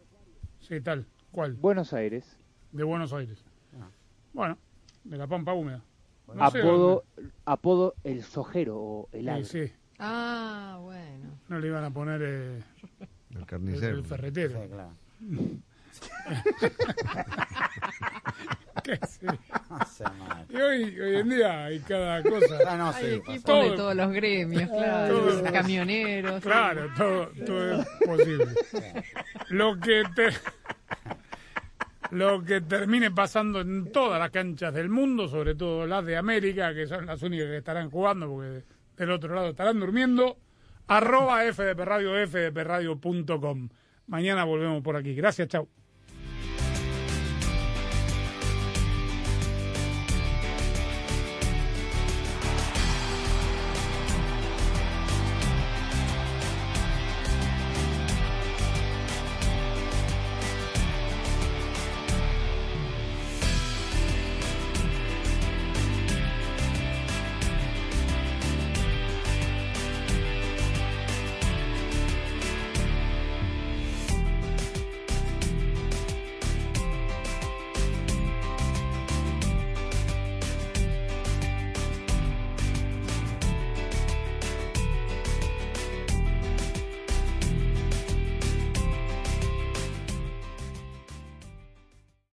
Sí, 0.61 0.81
tal. 0.81 1.07
¿Cuál? 1.33 1.55
Buenos 1.55 1.93
Aires. 1.93 2.39
De 2.73 2.85
Buenos 2.85 3.13
Aires. 3.13 3.45
Bueno, 4.33 4.59
de 5.05 5.17
la 5.17 5.27
pampa 5.29 5.53
húmeda. 5.53 5.83
No 6.33 6.51
sé 6.51 6.59
apodo, 6.61 7.05
apodo 7.45 7.95
el 8.03 8.23
sojero 8.25 8.77
o 8.79 9.09
el 9.13 9.29
agro. 9.29 9.45
Sí, 9.45 9.67
sí. 9.69 9.73
Ah, 10.07 10.79
bueno. 10.83 11.39
No 11.49 11.59
le 11.59 11.67
iban 11.69 11.85
a 11.85 11.91
poner 11.91 12.21
eh, 12.23 12.63
El 13.35 13.47
carnicero. 13.47 13.97
el 13.99 14.05
ferretero. 14.05 14.63
Sí, 14.63 14.69
claro. 14.69 14.93
¿Qué 18.83 18.99
sé? 19.07 19.27
No 19.27 19.87
sé. 19.87 20.05
Y 20.51 20.57
hoy, 20.57 21.01
hoy 21.01 21.17
en 21.17 21.29
día 21.31 21.65
hay 21.65 21.79
cada 21.81 22.23
cosa. 22.23 22.59
Ah, 22.67 22.77
no, 22.77 22.89
Hay 22.91 23.05
sí, 23.05 23.11
equipos 23.15 23.43
Todo- 23.45 23.71
de 23.71 23.77
todos 23.77 23.95
los 23.97 24.13
gremios, 24.13 24.69
claro. 24.71 25.19
todo- 25.21 25.43
Camioneros. 25.53 26.43
Claro, 26.43 26.89
todo, 26.97 27.29
todo 27.47 27.81
es 27.81 27.87
posible. 28.05 28.47
Lo 29.49 29.79
que 29.81 30.03
te, 30.15 30.29
lo 32.11 32.45
que 32.45 32.61
termine 32.61 33.11
pasando 33.11 33.61
en 33.63 33.91
todas 33.91 34.19
las 34.21 34.31
canchas 34.31 34.75
del 34.75 34.91
mundo, 34.91 35.29
sobre 35.29 35.55
todo 35.55 35.87
las 35.87 36.05
de 36.05 36.17
América, 36.19 36.75
que 36.75 36.87
son 36.87 37.07
las 37.07 37.23
únicas 37.23 37.47
que 37.47 37.57
estarán 37.59 37.91
jugando, 37.91 38.27
porque 38.29 38.63
del 38.97 39.11
otro 39.11 39.35
lado 39.35 39.49
estarán 39.49 39.81
durmiendo, 39.81 40.39
arroba 40.87 41.43
FDP 41.45 41.81
Radio, 41.85 42.27
fdpradio.com. 42.27 43.69
Mañana 44.07 44.45
volvemos 44.45 44.83
por 44.83 44.97
aquí. 44.97 45.15
Gracias, 45.15 45.49
chao. 45.49 45.69